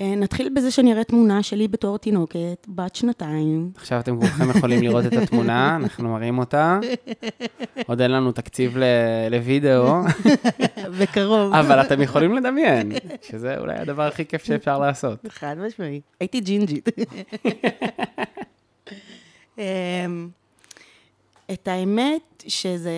אה, 0.00 0.14
נתחיל 0.14 0.48
בזה 0.54 0.70
שאני 0.70 0.92
אראה 0.92 1.04
תמונה 1.04 1.42
שלי 1.42 1.68
בתור 1.68 1.98
תינוקת, 1.98 2.66
בת 2.68 2.96
שנתיים. 2.96 3.70
עכשיו 3.76 4.00
אתם 4.00 4.20
כולכם 4.20 4.50
יכולים 4.50 4.82
לראות 4.82 5.06
את 5.06 5.12
התמונה, 5.12 5.76
אנחנו 5.82 6.08
מראים 6.08 6.38
אותה. 6.38 6.78
עוד 7.86 8.00
אין 8.00 8.10
לנו 8.10 8.32
תקציב 8.32 8.76
לוידאו, 9.30 9.94
בקרוב. 11.00 11.54
אבל 11.54 11.80
אתם 11.80 12.02
יכולים 12.02 12.34
לדמיין, 12.34 12.92
שזה 13.22 13.58
אולי 13.58 13.74
הדבר 13.74 14.02
הכי 14.02 14.26
כיף 14.26 14.44
שאפשר 14.44 14.78
לעשות. 14.78 15.18
חד 15.28 15.56
משמעית. 15.58 16.02
הייתי 16.20 16.40
ג'ינג'ית. 16.40 16.88
אמ, 19.58 20.28
את 21.52 21.68
האמת 21.68 22.44
שזה... 22.46 22.90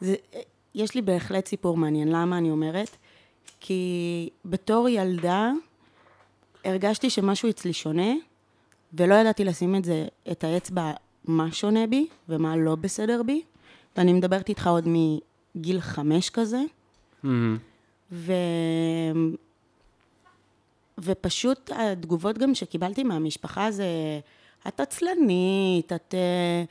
זה, 0.00 0.14
יש 0.74 0.94
לי 0.94 1.02
בהחלט 1.02 1.46
סיפור 1.46 1.76
מעניין. 1.76 2.08
למה 2.08 2.38
אני 2.38 2.50
אומרת? 2.50 2.96
כי 3.60 4.30
בתור 4.44 4.88
ילדה 4.88 5.50
הרגשתי 6.64 7.10
שמשהו 7.10 7.50
אצלי 7.50 7.72
שונה, 7.72 8.12
ולא 8.92 9.14
ידעתי 9.14 9.44
לשים 9.44 9.76
את 9.76 9.84
זה, 9.84 10.06
את 10.30 10.44
האצבע 10.44 10.92
מה 11.24 11.52
שונה 11.52 11.86
בי 11.86 12.06
ומה 12.28 12.56
לא 12.56 12.74
בסדר 12.74 13.22
בי. 13.22 13.42
ואני 13.96 14.12
מדברת 14.12 14.48
איתך 14.48 14.66
עוד 14.66 14.88
מגיל 14.88 15.80
חמש 15.80 16.30
כזה. 16.30 16.60
מהמם. 17.22 17.58
ו... 18.12 18.32
ופשוט 20.98 21.70
התגובות 21.74 22.38
גם 22.38 22.54
שקיבלתי 22.54 23.04
מהמשפחה 23.04 23.70
זה, 23.70 23.86
את 24.68 24.80
עצלנית, 24.80 25.92
את, 25.92 26.14
אה, 26.14 26.64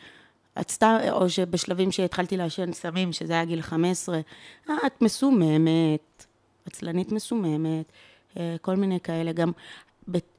את 0.61 0.69
סתם, 0.69 0.97
או 1.11 1.29
שבשלבים 1.29 1.91
שהתחלתי 1.91 2.37
לעשן 2.37 2.73
סמים, 2.73 3.13
שזה 3.13 3.33
היה 3.33 3.45
גיל 3.45 3.61
15, 3.61 4.19
"אה, 4.69 4.75
את 4.85 5.01
מסוממת, 5.01 6.25
עצלנית 6.67 7.11
מסוממת, 7.11 7.85
אה, 8.37 8.55
כל 8.61 8.75
מיני 8.75 8.99
כאלה. 8.99 9.31
גם 9.31 9.51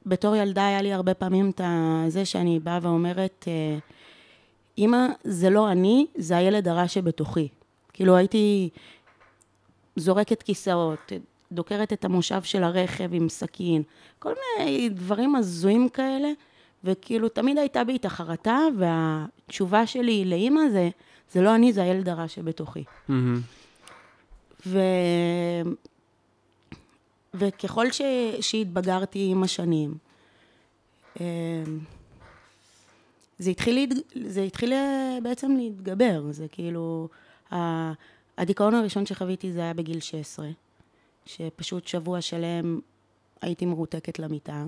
בתור 0.05 0.35
ילדה 0.35 0.67
היה 0.67 0.81
לי 0.81 0.93
הרבה 0.93 1.13
פעמים 1.13 1.49
את 1.49 1.61
זה 2.07 2.25
שאני 2.25 2.59
באה 2.59 2.79
ואומרת, 2.81 3.45
אה, 3.47 3.77
אמא, 4.77 5.07
זה 5.23 5.49
לא 5.49 5.71
אני, 5.71 6.05
זה 6.15 6.37
הילד 6.37 6.67
הרע 6.67 6.87
שבתוכי. 6.87 7.47
כאילו 7.93 8.15
הייתי 8.15 8.69
זורקת 9.95 10.43
כיסאות, 10.43 11.11
דוקרת 11.51 11.93
את 11.93 12.05
המושב 12.05 12.43
של 12.43 12.63
הרכב 12.63 13.09
עם 13.13 13.29
סכין, 13.29 13.83
כל 14.19 14.33
מיני 14.59 14.89
דברים 14.89 15.35
הזויים 15.35 15.89
כאלה, 15.89 16.31
וכאילו 16.83 17.29
תמיד 17.29 17.57
הייתה 17.57 17.83
בי 17.83 17.95
את 17.95 18.05
החרטה, 18.05 18.59
והתשובה 18.77 19.85
שלי 19.85 20.25
לאימא 20.25 20.61
זה, 20.71 20.89
זה 21.31 21.41
לא 21.41 21.55
אני, 21.55 21.73
זה 21.73 21.83
הילד 21.83 22.09
הרע 22.09 22.27
שבתוכי. 22.27 22.83
מהמם. 23.07 23.41
וככל 27.33 27.91
ש... 27.91 28.01
שהתבגרתי 28.41 29.27
עם 29.31 29.43
השנים, 29.43 29.93
אמ, 31.19 31.23
זה 33.39 33.49
התחיל, 33.49 33.75
להת... 33.75 33.89
זה 34.25 34.41
התחיל 34.41 34.73
אה, 34.73 35.17
בעצם 35.23 35.55
להתגבר, 35.57 36.23
זה 36.31 36.47
כאילו, 36.51 37.07
ה... 37.53 37.91
הדיכאון 38.37 38.73
הראשון 38.73 39.05
שחוויתי 39.05 39.53
זה 39.53 39.59
היה 39.59 39.73
בגיל 39.73 39.99
16, 39.99 40.49
שפשוט 41.25 41.87
שבוע 41.87 42.21
שלם 42.21 42.79
הייתי 43.41 43.65
מרותקת 43.65 44.19
למיטה, 44.19 44.65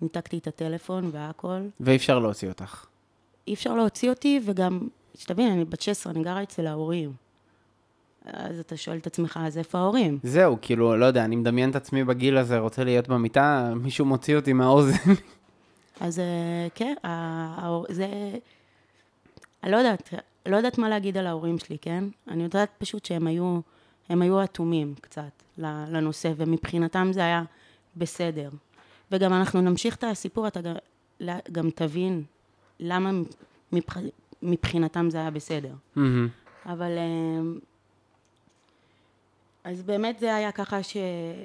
וניתקתי 0.00 0.38
את 0.38 0.46
הטלפון 0.46 1.10
והכל. 1.12 1.60
ואי 1.80 1.96
אפשר 1.96 2.18
להוציא 2.18 2.48
אותך. 2.48 2.86
אי 3.48 3.54
אפשר 3.54 3.74
להוציא 3.74 4.10
אותי, 4.10 4.40
וגם, 4.44 4.88
שתבין, 5.14 5.52
אני 5.52 5.64
בת 5.64 5.80
16, 5.80 6.12
אני 6.12 6.22
גרה 6.22 6.42
אצל 6.42 6.66
ההורים. 6.66 7.12
אז 8.26 8.58
אתה 8.58 8.76
שואל 8.76 8.96
את 8.96 9.06
עצמך, 9.06 9.40
אז 9.42 9.58
איפה 9.58 9.78
ההורים? 9.78 10.18
זהו, 10.22 10.58
כאילו, 10.62 10.96
לא 10.96 11.04
יודע, 11.04 11.24
אני 11.24 11.36
מדמיין 11.36 11.70
את 11.70 11.76
עצמי 11.76 12.04
בגיל 12.04 12.36
הזה, 12.36 12.58
רוצה 12.58 12.84
להיות 12.84 13.08
במיטה, 13.08 13.72
מישהו 13.76 14.04
מוציא 14.04 14.36
אותי 14.36 14.52
מהאוזן. 14.52 15.12
אז 16.00 16.18
אה, 16.18 16.66
כן, 16.74 16.94
זה... 17.88 18.06
אני 19.62 19.72
לא 19.72 19.76
יודעת, 19.76 20.14
לא 20.46 20.56
יודעת 20.56 20.78
מה 20.78 20.88
להגיד 20.88 21.16
על 21.16 21.26
ההורים 21.26 21.58
שלי, 21.58 21.78
כן? 21.78 22.04
אני 22.28 22.42
יודעת 22.42 22.68
פשוט 22.78 23.04
שהם 23.04 23.26
היו, 23.26 23.60
הם 24.08 24.22
היו 24.22 24.44
אטומים 24.44 24.94
קצת 25.00 25.42
לנושא, 25.58 26.32
ומבחינתם 26.36 27.10
זה 27.12 27.20
היה 27.20 27.42
בסדר. 27.96 28.50
וגם 29.12 29.32
אנחנו 29.32 29.60
נמשיך 29.60 29.96
את 29.96 30.04
הסיפור, 30.04 30.46
אתה 30.46 30.60
גם, 30.60 30.74
גם 31.52 31.70
תבין 31.70 32.22
למה 32.80 33.10
מבח, 33.72 33.96
מבחינתם 34.42 35.10
זה 35.10 35.18
היה 35.18 35.30
בסדר. 35.30 35.72
מהמם. 35.96 36.28
אבל... 36.66 36.90
אז 39.66 39.82
באמת 39.82 40.18
זה 40.18 40.34
היה 40.34 40.52
ככה 40.52 40.82
ש... 40.82 40.96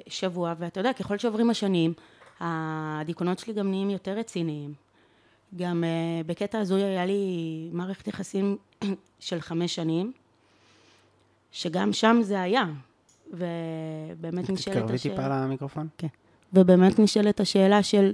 שבוע, 0.06 0.54
ואתה 0.58 0.80
יודע, 0.80 0.92
ככל 0.92 1.18
שעוברים 1.18 1.50
השנים, 1.50 1.92
הדיכאונות 2.40 3.38
שלי 3.38 3.52
גם 3.52 3.70
נהיים 3.70 3.90
יותר 3.90 4.12
רציניים. 4.12 4.74
גם 5.56 5.84
uh, 5.84 6.26
בקטע 6.26 6.58
הזוי 6.58 6.82
היה 6.82 7.06
לי 7.06 7.68
מערכת 7.72 8.08
יחסים 8.08 8.56
של 9.20 9.40
חמש 9.40 9.74
שנים, 9.74 10.12
שגם 11.52 11.92
שם 11.92 12.18
זה 12.22 12.40
היה. 12.40 12.64
ובאמת 13.30 14.50
נשאלת 14.50 14.76
תתקרבי 14.76 14.94
השאלה... 14.94 15.14
טיפה 15.14 15.28
למיקרופון. 15.28 15.88
כן. 15.98 16.06
ובאמת 16.52 16.98
נשאלת 16.98 17.40
השאלה 17.40 17.82
של, 17.82 18.12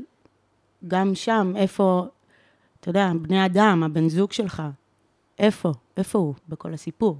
גם 0.88 1.14
שם, 1.14 1.52
איפה, 1.56 2.06
אתה 2.80 2.88
יודע, 2.88 3.10
בני 3.22 3.46
אדם, 3.46 3.82
הבן 3.82 4.08
זוג 4.08 4.32
שלך, 4.32 4.62
איפה? 5.38 5.72
איפה 5.96 6.18
הוא 6.18 6.34
בכל 6.48 6.74
הסיפור? 6.74 7.16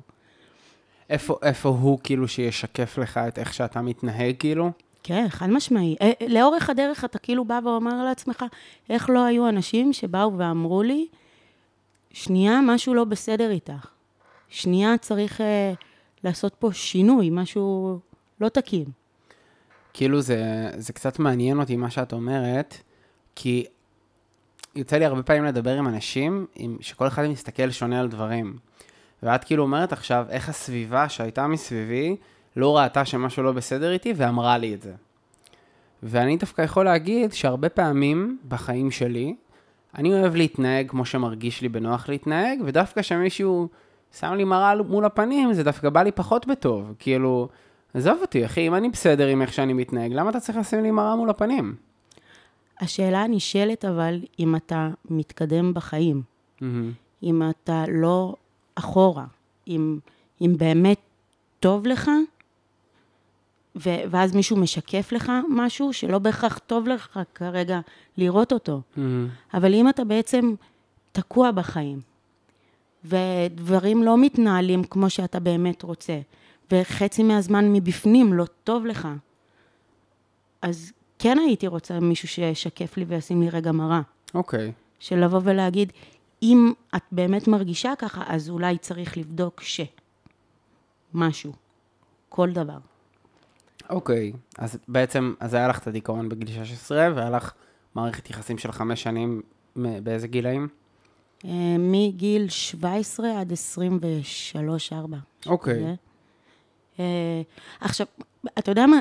איפה, 1.11 1.38
איפה 1.42 1.68
הוא 1.68 1.99
כאילו 2.03 2.29
שישקף 2.29 2.99
לך 2.99 3.18
את 3.18 3.38
איך 3.38 3.55
שאתה 3.55 3.83
מתנהג, 3.83 4.35
כאילו? 4.38 4.71
כן, 5.03 5.27
חד 5.29 5.51
משמעי. 5.51 5.97
אה, 6.01 6.11
לאורך 6.29 6.71
הדרך 6.71 7.05
אתה 7.05 7.18
כאילו 7.18 7.44
בא 7.44 7.61
ואומר 7.64 8.05
לעצמך, 8.05 8.44
איך 8.90 9.11
לא 9.11 9.25
היו 9.25 9.49
אנשים 9.49 9.92
שבאו 9.92 10.38
ואמרו 10.38 10.83
לי, 10.83 11.07
שנייה, 12.11 12.61
משהו 12.62 12.94
לא 12.94 13.05
בסדר 13.05 13.51
איתך. 13.51 13.87
שנייה, 14.49 14.99
צריך 14.99 15.40
אה, 15.40 15.73
לעשות 16.25 16.55
פה 16.55 16.73
שינוי, 16.73 17.29
משהו 17.33 17.99
לא 18.40 18.49
תקין. 18.49 18.85
כאילו 19.94 20.21
זה, 20.21 20.71
זה 20.77 20.92
קצת 20.92 21.18
מעניין 21.18 21.61
אותי 21.61 21.77
מה 21.77 21.90
שאת 21.90 22.12
אומרת, 22.12 22.77
כי 23.35 23.64
יוצא 24.75 24.97
לי 24.97 25.05
הרבה 25.05 25.23
פעמים 25.23 25.44
לדבר 25.44 25.79
עם 25.79 25.88
אנשים, 25.88 26.47
עם, 26.55 26.77
שכל 26.81 27.07
אחד 27.07 27.27
מסתכל 27.27 27.71
שונה 27.71 28.01
על 28.01 28.09
דברים. 28.09 28.59
ואת 29.22 29.44
כאילו 29.44 29.62
אומרת 29.62 29.92
עכשיו, 29.92 30.26
איך 30.31 30.48
הסביבה 30.48 31.09
שהייתה 31.09 31.46
מסביבי 31.46 32.16
לא 32.57 32.76
ראתה 32.76 33.04
שמשהו 33.04 33.42
לא 33.42 33.52
בסדר 33.52 33.92
איתי 33.92 34.12
ואמרה 34.16 34.59
לי 34.59 34.74
את 34.74 34.83
זה. 34.83 34.92
ואני 36.02 36.37
דווקא 36.37 36.62
יכול 36.62 36.85
להגיד 36.85 37.33
שהרבה 37.33 37.68
פעמים 37.68 38.38
בחיים 38.48 38.90
שלי, 38.90 39.35
אני 39.94 40.12
אוהב 40.12 40.35
להתנהג 40.35 40.90
כמו 40.90 41.04
שמרגיש 41.04 41.62
לי 41.62 41.68
בנוח 41.68 42.09
להתנהג, 42.09 42.59
ודווקא 42.64 43.02
כשמישהו 43.02 43.68
שם 44.18 44.33
לי 44.33 44.44
מראה 44.44 44.83
מול 44.83 45.04
הפנים, 45.04 45.52
זה 45.52 45.64
דווקא 45.64 45.90
בא 45.90 46.02
לי 46.02 46.12
פחות 46.12 46.46
בטוב. 46.46 46.94
כאילו, 46.98 47.48
עזוב 47.94 48.18
אותי, 48.20 48.46
אחי, 48.46 48.66
אם 48.68 48.74
אני 48.74 48.88
בסדר 48.88 49.26
עם 49.26 49.42
איך 49.42 49.52
שאני 49.52 49.72
מתנהג, 49.72 50.12
למה 50.12 50.31
אתה 50.31 50.40
צריך 50.40 50.59
לשים 50.59 50.83
לי 50.83 50.90
מראה 50.90 51.16
מול 51.16 51.31
הפנים? 51.31 51.74
השאלה 52.81 53.22
הנשאלת 53.22 53.85
אבל, 53.85 54.20
אם 54.38 54.57
אתה 54.57 54.88
מתקדם 55.11 55.74
בחיים, 55.74 56.22
מהמם. 56.61 56.92
אם 57.22 57.42
אתה 57.50 57.85
לא 57.88 58.35
אחורה, 58.79 59.25
אם, 59.69 59.99
אם 60.41 60.55
באמת 60.59 60.99
טוב 61.61 61.87
לך, 61.87 62.11
ו- 63.77 64.03
ואז 64.11 64.35
מישהו 64.35 64.57
משקף 64.57 65.12
לך 65.12 65.33
משהו 65.49 65.93
שלא 65.93 66.19
בהכרח 66.19 66.59
טוב 66.59 66.88
לך 66.88 67.21
כרגע 67.35 67.81
לראות 68.17 68.53
אותו. 68.53 68.81
מהמם. 68.97 69.29
אבל 69.55 69.75
אם 69.75 69.88
אתה 69.88 70.05
בעצם 70.05 70.55
תקוע 71.12 71.51
בחיים, 71.51 72.01
ודברים 73.05 74.03
לא 74.03 74.19
מתנהלים 74.19 74.85
כמו 74.85 75.11
שאתה 75.11 75.41
באמת 75.41 75.83
רוצה, 75.83 76.21
וחצי 76.73 77.23
מהזמן 77.23 77.73
מבפנים 77.73 78.33
לא 78.33 78.45
טוב 78.64 78.87
לך, 78.87 79.09
אז 80.62 80.93
כן 81.19 81.38
הייתי 81.38 81.67
רוצה 81.67 82.01
מישהו 82.01 82.29
שישקף 82.29 82.97
לי 82.97 83.05
וישים 83.05 83.43
לי 83.43 83.51
רגע 83.51 83.73
מראה. 83.73 84.01
אוקיי. 84.35 84.73
של 85.01 85.25
לבוא 85.25 85.41
ולהגיד, 85.45 85.93
אם 86.42 86.72
את 86.96 87.03
באמת 87.12 87.48
מרגישה 87.48 87.92
ככה, 87.98 88.22
אז 88.27 88.51
אולי 88.51 88.79
צריך 88.79 89.18
לבדוק 89.18 89.62
ש... 89.62 89.81
משהו. 91.14 91.53
כל 92.29 92.51
דבר. 92.51 92.79
אוקיי. 93.90 94.33
אז 94.59 94.79
בעצם, 94.88 95.35
אז 95.40 95.55
היה 95.55 95.68
לך 95.68 95.79
את 95.79 95.87
הדיכאון 95.87 96.29
בגיל 96.29 96.64
16, 96.64 97.09
והיה 97.14 97.31
לך 97.31 97.53
מערכת 97.94 98.31
יחסים 98.31 98.59
של 98.59 98.72
חמש 98.72 99.03
שנים, 99.03 99.42
באיזה 99.77 100.27
גילאים? 100.27 100.68
אה, 101.44 101.77
מגיל 101.79 102.48
17 102.48 103.40
עד 103.40 103.53
23-4. 103.53 104.94
אוקיי. 105.46 105.96
אה, 107.01 107.42
עכשיו, 107.81 108.07
אתה 108.59 108.70
יודע 108.70 108.87
מה, 108.87 108.96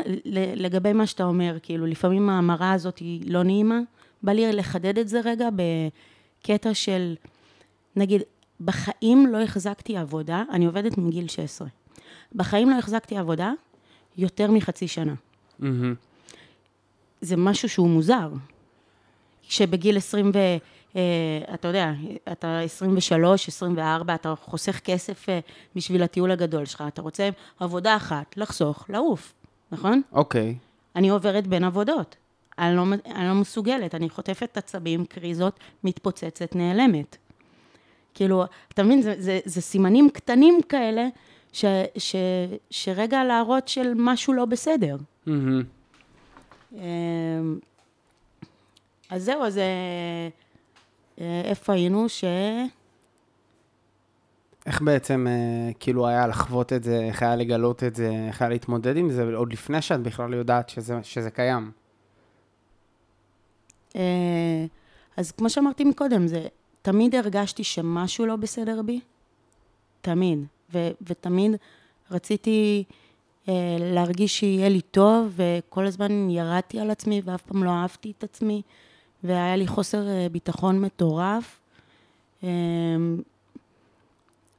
לגבי 0.55 0.93
מה 0.93 1.07
שאתה 1.07 1.23
אומר, 1.23 1.57
כאילו, 1.63 1.85
לפעמים 1.85 2.29
ההמרה 2.29 2.71
הזאת 2.71 2.97
היא 2.97 3.31
לא 3.31 3.43
נעימה, 3.43 3.79
בא 4.23 4.31
לי 4.31 4.51
לחדד 4.53 4.97
את 4.97 5.07
זה 5.07 5.19
רגע 5.23 5.49
בקטע 6.41 6.73
של, 6.73 7.15
נגיד, 7.95 8.21
בחיים 8.61 9.27
לא 9.27 9.41
החזקתי 9.41 9.97
עבודה, 9.97 10.43
אני 10.51 10.65
עובדת 10.65 10.97
מגיל 10.97 11.27
16. 11.27 11.67
בחיים 12.35 12.69
לא 12.69 12.75
החזקתי 12.75 13.17
עבודה 13.17 13.53
יותר 14.17 14.51
מחצי 14.51 14.87
שנה. 14.87 15.13
מהמם. 15.59 15.95
זה 17.21 17.37
משהו 17.37 17.69
שהוא 17.69 17.89
מוזר. 17.89 18.29
שבגיל 19.41 19.97
20 19.97 20.31
ו... 20.33 20.37
אה, 20.95 21.53
אתה 21.53 21.67
יודע, 21.67 21.91
אתה 22.31 22.59
23, 22.59 23.47
24, 23.47 24.15
אתה 24.15 24.33
חוסך 24.35 24.79
כסף 24.79 25.29
אה, 25.29 25.39
בשביל 25.75 26.03
הטיול 26.03 26.31
הגדול 26.31 26.65
שלך, 26.65 26.83
אתה 26.87 27.01
רוצה 27.01 27.29
עבודה 27.59 27.95
אחת, 27.95 28.37
לחסוך, 28.37 28.85
לעוף, 28.89 29.33
נכון? 29.71 30.01
אוקיי. 30.11 30.57
אני 30.95 31.09
עוברת 31.09 31.47
בין 31.47 31.63
עבודות. 31.63 32.15
אני 32.59 32.75
לא, 32.75 32.83
אני 33.05 33.27
לא 33.27 33.33
מסוגלת, 33.33 33.95
אני 33.95 34.09
חוטפת 34.09 34.57
עצבים, 34.57 35.05
קריזות, 35.05 35.59
מתפוצצת, 35.83 36.55
נעלמת. 36.55 37.17
כאילו, 38.13 38.43
אתה 38.73 38.83
מבין, 38.83 39.01
זה, 39.01 39.15
זה, 39.17 39.39
זה 39.45 39.61
סימנים 39.61 40.09
קטנים 40.09 40.59
כאלה, 40.69 41.07
ש, 41.53 41.65
ש, 41.97 42.15
שרגע 42.69 43.23
להראות 43.23 43.67
של 43.67 43.93
משהו 43.95 44.33
לא 44.33 44.45
בסדר. 44.45 44.97
אמ, 46.73 47.59
אז 49.09 49.23
זהו, 49.23 49.43
אז 49.43 49.57
אה, 49.57 50.27
אה, 51.21 51.41
איפה 51.45 51.73
היינו? 51.73 52.09
ש... 52.09 52.23
איך 54.65 54.81
בעצם, 54.81 55.27
אה, 55.29 55.73
כאילו, 55.79 56.07
היה 56.07 56.27
לחוות 56.27 56.73
את 56.73 56.83
זה, 56.83 56.99
איך 56.99 57.23
היה 57.23 57.35
לגלות 57.35 57.83
את 57.83 57.95
זה, 57.95 58.11
איך 58.27 58.41
היה 58.41 58.49
להתמודד 58.49 58.97
עם 58.97 59.09
זה, 59.09 59.35
עוד 59.35 59.53
לפני 59.53 59.81
שאת 59.81 59.99
בכלל 59.99 60.33
יודעת 60.33 60.69
שזה, 60.69 60.99
שזה 61.03 61.31
קיים. 61.31 61.71
אה, 63.97 64.65
אז 65.17 65.31
כמו 65.31 65.49
שאמרתי 65.49 65.83
מקודם, 65.83 66.27
זה, 66.27 66.47
תמיד 66.81 67.15
הרגשתי 67.15 67.63
שמשהו 67.63 68.25
לא 68.25 68.35
בסדר 68.35 68.81
בי, 68.81 68.99
תמיד, 70.01 70.39
ו, 70.73 70.89
ותמיד 71.01 71.51
רציתי 72.11 72.83
אה, 73.49 73.77
להרגיש 73.79 74.39
שיהיה 74.39 74.69
לי 74.69 74.81
טוב, 74.81 75.33
וכל 75.35 75.85
הזמן 75.85 76.29
ירדתי 76.29 76.79
על 76.79 76.89
עצמי, 76.89 77.21
ואף 77.25 77.41
פעם 77.41 77.63
לא 77.63 77.69
אהבתי 77.69 78.13
את 78.17 78.23
עצמי, 78.23 78.61
והיה 79.23 79.55
לי 79.55 79.67
חוסר 79.67 80.07
אה, 80.07 80.27
ביטחון 80.31 80.81
מטורף, 80.81 81.59
אה, 82.43 82.49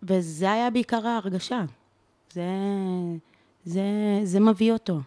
וזה 0.03 0.53
היה 0.53 0.70
בעיקר 0.70 1.07
ההרגשה. 1.07 1.64
זה, 2.33 2.46
זה, 3.64 3.83
זה 4.24 4.40
מביא 4.40 4.72
אותו. 4.72 5.01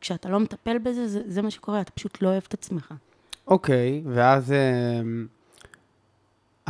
כשאתה 0.00 0.28
לא 0.28 0.40
מטפל 0.40 0.78
בזה, 0.78 1.08
זה, 1.08 1.20
זה 1.26 1.42
מה 1.42 1.50
שקורה, 1.50 1.80
אתה 1.80 1.90
פשוט 1.90 2.22
לא 2.22 2.28
אוהב 2.28 2.42
את 2.48 2.54
עצמך. 2.54 2.94
אוקיי, 3.46 4.02
ואז 4.06 4.52
אה, 4.52 5.00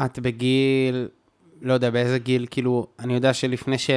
את 0.05 0.19
בגיל, 0.19 1.09
לא 1.63 1.73
יודע, 1.73 1.91
באיזה 1.91 2.19
גיל, 2.19 2.47
כאילו, 2.51 2.87
אני 2.99 3.15
יודע 3.15 3.35
שלפני 3.35 3.79
ש, 3.79 3.91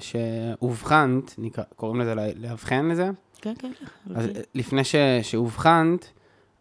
שאובחנת, 0.00 1.34
נקרא, 1.38 1.64
קוראים 1.76 2.00
לזה 2.00 2.14
לאבחן 2.36 2.88
לזה, 2.88 3.10
כן, 3.40 3.52
כן. 3.58 3.72
אז 4.14 4.26
אוקיי. 4.28 4.42
לפני 4.54 4.84
ש, 4.84 4.94
שאובחנת, 5.22 6.10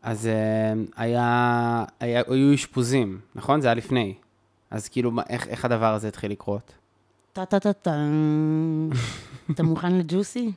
אז 0.02 0.28
אה, 0.28 0.34
היה, 0.96 1.86
היה, 2.00 2.22
היו 2.28 2.54
אשפוזים, 2.56 3.20
נכון? 3.36 3.62
זה 3.62 3.68
היה 3.68 3.76
לפני. 3.76 4.14
אז 4.72 4.88
כאילו, 4.88 5.12
מה- 5.12 5.24
איך, 5.30 5.48
איך 5.48 5.66
הדבר 5.66 5.94
הזה 5.94 6.08
התחיל 6.08 6.32
לקרות? 6.32 6.74
טה-טה-טה-טה. 7.34 7.96
אתה 9.52 9.64
מוכן 9.64 9.98
לג'וסי? 9.98 10.52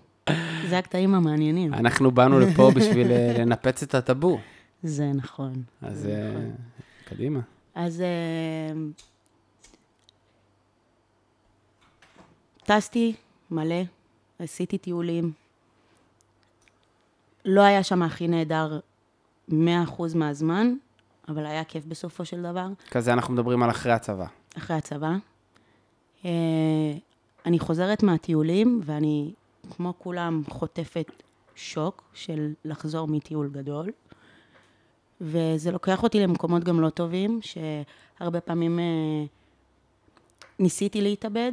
זה 0.69 0.79
הקטעים 0.79 1.15
המעניינים. 1.15 1.75
אנחנו 1.75 2.11
באנו 2.11 2.41
לפה 2.41 2.71
בשביל 2.75 3.13
אה, 3.13 3.35
לנפץ 3.39 3.83
את 3.83 3.95
הטאבו, 3.95 4.39
זה 4.83 5.13
נכון. 5.15 5.53
אז 5.83 5.99
זה 5.99 6.11
אה, 6.13 6.31
נכון. 6.31 6.51
קדימה. 7.05 7.41
אז 7.75 8.01
אה, 8.01 8.73
טסתי 12.65 13.15
מלא, 13.51 13.83
עשיתי 14.39 14.79
טיולים. 14.79 15.33
לא 17.45 17.61
היה 17.61 17.83
שם 17.83 18.03
הכי 18.03 18.29
נהדר 18.29 18.81
100% 19.51 19.53
מהזמן, 20.15 20.75
אבל 21.29 21.47
היה 21.47 21.65
כיף 21.65 21.85
בסופו 21.85 22.25
של 22.25 22.43
דבר. 22.43 22.67
כזה 22.91 23.13
אנחנו 23.13 23.35
מדברים 23.35 23.63
על 23.63 23.71
אחרי 23.71 23.93
הצבא. 23.93 24.27
אחרי 24.59 24.77
הצבא. 24.77 25.13
אני 27.47 27.59
חוזרת 27.59 28.03
מהטיולים, 28.03 28.81
ואני, 28.85 29.33
כמו 29.71 29.95
כולם, 29.99 30.43
חוטפת 30.49 31.13
שוק 31.55 32.03
של 32.15 32.53
לחזור 32.65 33.09
מטיול 33.09 33.49
גדול. 33.53 33.91
וזה 35.21 35.71
לוקח 35.71 36.03
אותי 36.03 36.21
למקומות 36.21 36.65
גם 36.65 36.81
לא 36.81 36.91
טובים, 36.91 37.41
שהרבה 37.43 38.41
פעמים 38.41 38.79
אה, 38.79 38.85
ניסיתי 40.59 41.01
להתאבד. 41.01 41.53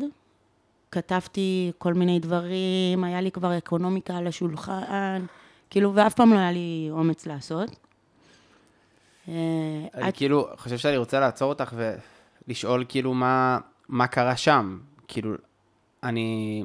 כתבתי 0.92 1.72
כל 1.78 1.94
מיני 1.94 2.20
דברים, 2.20 3.04
היה 3.04 3.22
לי 3.22 3.32
כבר 3.32 3.58
אקונומיקה 3.58 4.18
על 4.18 4.28
השולחן, 4.28 5.26
כאילו, 5.70 5.96
ואף 5.96 6.14
פעם 6.14 6.34
לא 6.34 6.38
היה 6.38 6.52
לי 6.52 6.88
אומץ 6.92 7.26
לעשות. 7.26 7.70
אה, 9.28 9.34
אני 9.94 10.04
עד- 10.08 10.14
כאילו 10.14 10.48
חושב 10.58 10.78
שאני 10.78 10.98
רוצה 10.98 11.20
לעצור 11.20 11.50
אותך 11.50 11.74
ולשאול 12.48 12.86
כאילו 12.90 13.14
מה, 13.14 13.58
מה 13.90 14.08
קרה 14.08 14.38
שם. 14.38 14.80
כאילו, 15.08 15.34
אני 16.04 16.64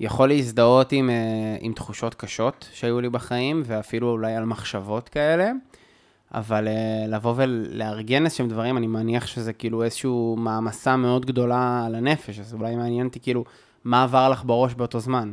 יכול 0.00 0.28
להזדהות 0.28 0.92
עם, 0.92 1.10
אה, 1.10 1.56
עם 1.60 1.72
תחושות 1.72 2.14
קשות 2.14 2.68
שהיו 2.72 3.00
לי 3.00 3.08
בחיים, 3.08 3.62
ואפילו 3.66 4.10
אולי 4.10 4.34
על 4.34 4.44
מחשבות 4.44 5.08
כאלה, 5.08 5.52
אבל 6.34 6.68
אה, 6.68 7.06
לבוא 7.08 7.34
ולארגן 7.36 8.24
איזשהם 8.24 8.48
דברים, 8.48 8.76
אני 8.76 8.86
מניח 8.86 9.26
שזה 9.26 9.52
כאילו 9.52 9.82
איזשהו 9.82 10.36
מעמסה 10.38 10.96
מאוד 10.96 11.26
גדולה 11.26 11.84
על 11.86 11.94
הנפש, 11.94 12.38
אז 12.38 12.54
אולי 12.54 12.76
מעניין 12.76 13.06
אותי 13.06 13.20
כאילו, 13.20 13.44
מה 13.84 14.02
עבר 14.02 14.28
לך 14.28 14.44
בראש 14.44 14.74
באותו 14.74 15.00
זמן? 15.00 15.32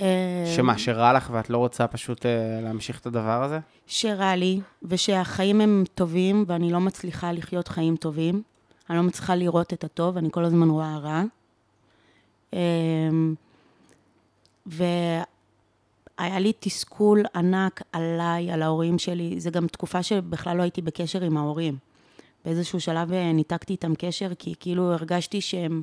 אה, 0.00 0.52
שמה, 0.56 0.78
שרע 0.78 1.12
לך 1.12 1.30
ואת 1.32 1.50
לא 1.50 1.58
רוצה 1.58 1.86
פשוט 1.86 2.26
אה, 2.26 2.60
להמשיך 2.62 3.00
את 3.00 3.06
הדבר 3.06 3.42
הזה? 3.42 3.58
שרע 3.86 4.36
לי, 4.36 4.60
ושהחיים 4.82 5.60
הם 5.60 5.84
טובים, 5.94 6.44
ואני 6.48 6.72
לא 6.72 6.80
מצליחה 6.80 7.32
לחיות 7.32 7.68
חיים 7.68 7.96
טובים. 7.96 8.42
אני 8.90 8.98
לא 8.98 9.02
מצליחה 9.02 9.34
לראות 9.34 9.72
את 9.72 9.84
הטוב, 9.84 10.16
אני 10.16 10.28
כל 10.30 10.44
הזמן 10.44 10.68
רואה 10.68 10.98
רע. 10.98 11.22
אמ, 12.56 13.34
והיה 14.66 15.24
לי 16.18 16.52
תסכול 16.60 17.22
ענק 17.34 17.82
עליי, 17.92 18.50
על 18.50 18.62
ההורים 18.62 18.98
שלי. 18.98 19.40
זו 19.40 19.50
גם 19.50 19.66
תקופה 19.66 20.02
שבכלל 20.02 20.56
לא 20.56 20.62
הייתי 20.62 20.82
בקשר 20.82 21.22
עם 21.22 21.36
ההורים. 21.36 21.76
באיזשהו 22.44 22.80
שלב 22.80 23.12
אה, 23.12 23.32
ניתקתי 23.32 23.72
איתם 23.72 23.94
קשר, 23.98 24.34
כי 24.38 24.54
כאילו 24.60 24.92
הרגשתי 24.92 25.40
שהם 25.40 25.82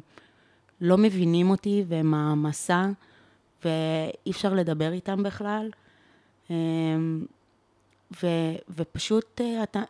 לא 0.82 0.98
מבינים 0.98 1.50
אותי, 1.50 1.84
והם 1.88 2.12
מעמסה, 2.12 2.86
ואי 3.66 4.32
אפשר 4.32 4.54
לדבר 4.54 4.92
איתם 4.92 5.24
בכלל. 5.24 5.70
אמ, 6.50 7.26
ו, 8.24 8.28
ופשוט 8.70 9.42
אה, 9.42 9.64
אתה, 9.64 9.84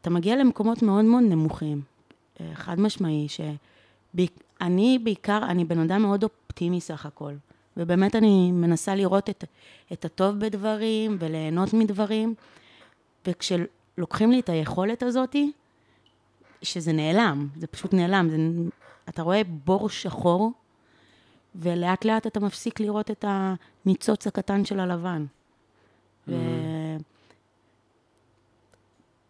אתה 0.00 0.10
מגיע 0.10 0.36
למקומות 0.36 0.82
מאוד 0.82 1.04
מאוד 1.04 1.22
נמוכים, 1.22 1.80
אה, 2.40 2.50
חד 2.54 2.80
משמעי, 2.80 3.26
שאני 4.16 4.98
בעיקר, 5.04 5.40
אני 5.48 5.64
בן 5.64 5.78
אדם 5.78 6.02
מאוד 6.02 6.22
אופטימי 6.22 6.80
סך 6.80 7.06
הכל, 7.06 7.32
ובאמת 7.76 8.16
אני 8.16 8.52
מנסה 8.52 8.94
לראות 8.94 9.30
את, 9.30 9.44
את 9.92 10.04
הטוב 10.04 10.38
בדברים 10.38 11.16
וליהנות 11.20 11.74
מדברים, 11.74 12.34
וכשלוקחים 13.26 14.30
לי 14.30 14.40
את 14.40 14.48
היכולת 14.48 15.02
הזאתי, 15.02 15.52
שזה 16.62 16.92
נעלם, 16.92 17.48
זה 17.56 17.66
פשוט 17.66 17.94
נעלם, 17.94 18.28
זה, 18.30 18.36
אתה 19.08 19.22
רואה 19.22 19.42
בור 19.64 19.88
שחור, 19.88 20.52
ולאט 21.54 22.04
לאט 22.04 22.26
אתה 22.26 22.40
מפסיק 22.40 22.80
לראות 22.80 23.10
את 23.10 23.24
הניצוץ 23.28 24.26
הקטן 24.26 24.64
של 24.64 24.80
הלבן. 24.80 25.26
ו... 26.28 26.34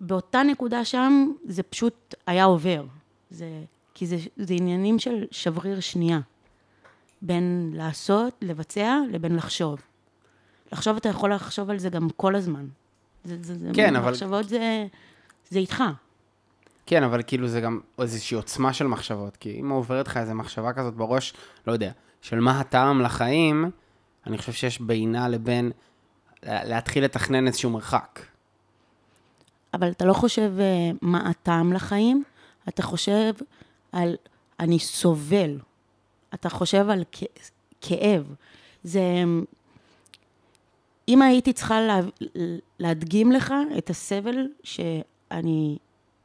באותה 0.00 0.42
נקודה 0.42 0.84
שם, 0.84 1.32
זה 1.44 1.62
פשוט 1.62 2.14
היה 2.26 2.44
עובר. 2.44 2.84
זה, 3.30 3.64
כי 3.98 4.06
זה, 4.06 4.16
זה 4.36 4.54
עניינים 4.54 4.98
של 4.98 5.24
שבריר 5.30 5.80
שנייה. 5.80 6.20
בין 7.22 7.70
לעשות, 7.74 8.34
לבצע, 8.42 8.96
לבין 9.10 9.36
לחשוב. 9.36 9.78
לחשוב, 10.72 10.96
אתה 10.96 11.08
יכול 11.08 11.32
לחשוב 11.34 11.70
על 11.70 11.78
זה 11.78 11.88
גם 11.88 12.08
כל 12.16 12.34
הזמן. 12.34 12.66
זה, 13.24 13.36
זה, 13.42 13.54
זה, 13.58 13.70
כן, 13.74 13.96
אבל- 13.96 14.10
מחשבות 14.12 14.48
זה, 14.48 14.86
זה 15.50 15.58
איתך. 15.58 15.82
כן, 16.86 17.02
אבל 17.02 17.22
כאילו 17.26 17.48
זה 17.48 17.60
גם 17.60 17.80
איזושהי 18.00 18.34
עוצמה 18.36 18.72
של 18.72 18.86
מחשבות, 18.86 19.36
כי 19.36 19.60
אם 19.60 19.70
עוברת 19.70 20.06
לך 20.08 20.16
איזו 20.16 20.34
מחשבה 20.34 20.72
כזאת 20.72 20.94
בראש, 20.94 21.34
לא 21.66 21.72
יודע, 21.72 21.90
של 22.20 22.40
מה 22.40 22.60
הטעם 22.60 23.00
לחיים, 23.00 23.70
אני 24.26 24.38
חושב 24.38 24.52
שיש 24.52 24.80
בינה 24.80 25.28
לבין 25.28 25.70
לה- 26.42 26.64
להתחיל 26.64 27.04
לתכנן 27.04 27.46
איזשהו 27.46 27.70
מרחק. 27.70 28.20
אבל 29.74 29.90
אתה 29.90 30.04
לא 30.04 30.12
חושב 30.12 30.52
אה, 30.60 30.64
מה 31.02 31.28
הטעם 31.30 31.72
לחיים, 31.72 32.24
אתה 32.68 32.82
חושב 32.82 33.32
על 33.96 34.16
אני 34.60 34.78
סובל, 34.78 35.58
אתה 36.34 36.48
חושב 36.48 36.90
על 36.90 37.04
כ- 37.12 37.50
כאב. 37.80 38.34
זה... 38.84 39.02
אם 41.08 41.22
הייתי 41.22 41.52
צריכה 41.52 41.80
לה, 41.80 42.00
להדגים 42.78 43.32
לך 43.32 43.54
את 43.78 43.90
הסבל 43.90 44.48
שאני 44.62 45.78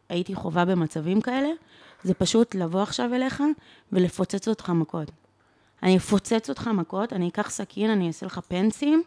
הייתי 0.09 0.35
חווה 0.35 0.65
במצבים 0.65 1.21
כאלה, 1.21 1.49
זה 2.03 2.13
פשוט 2.13 2.55
לבוא 2.55 2.81
עכשיו 2.81 3.13
אליך 3.13 3.43
ולפוצץ 3.91 4.47
אותך 4.47 4.69
מכות. 4.69 5.11
אני 5.83 5.97
אפוצץ 5.97 6.49
אותך 6.49 6.67
מכות, 6.67 7.13
אני 7.13 7.29
אקח 7.29 7.49
סכין, 7.49 7.89
אני 7.91 8.07
אעשה 8.07 8.25
לך 8.25 8.39
פנסים, 8.47 9.03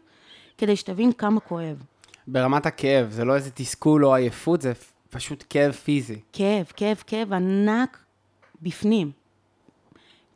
כדי 0.59 0.77
שתבין 0.77 1.13
כמה 1.13 1.41
כואב. 1.41 1.83
ברמת 2.27 2.67
הכאב, 2.67 3.11
זה 3.11 3.25
לא 3.25 3.35
איזה 3.37 3.51
תסכול 3.51 4.07
או 4.07 4.15
עייפות, 4.15 4.63
זה 4.63 4.73
פשוט 5.11 5.45
כאב 5.51 5.73
פיזי. 5.73 6.21
כאב, 6.33 6.73
כאב, 6.77 7.03
כאב 7.07 7.33
ענק 7.33 8.04
בפנים. 8.63 9.13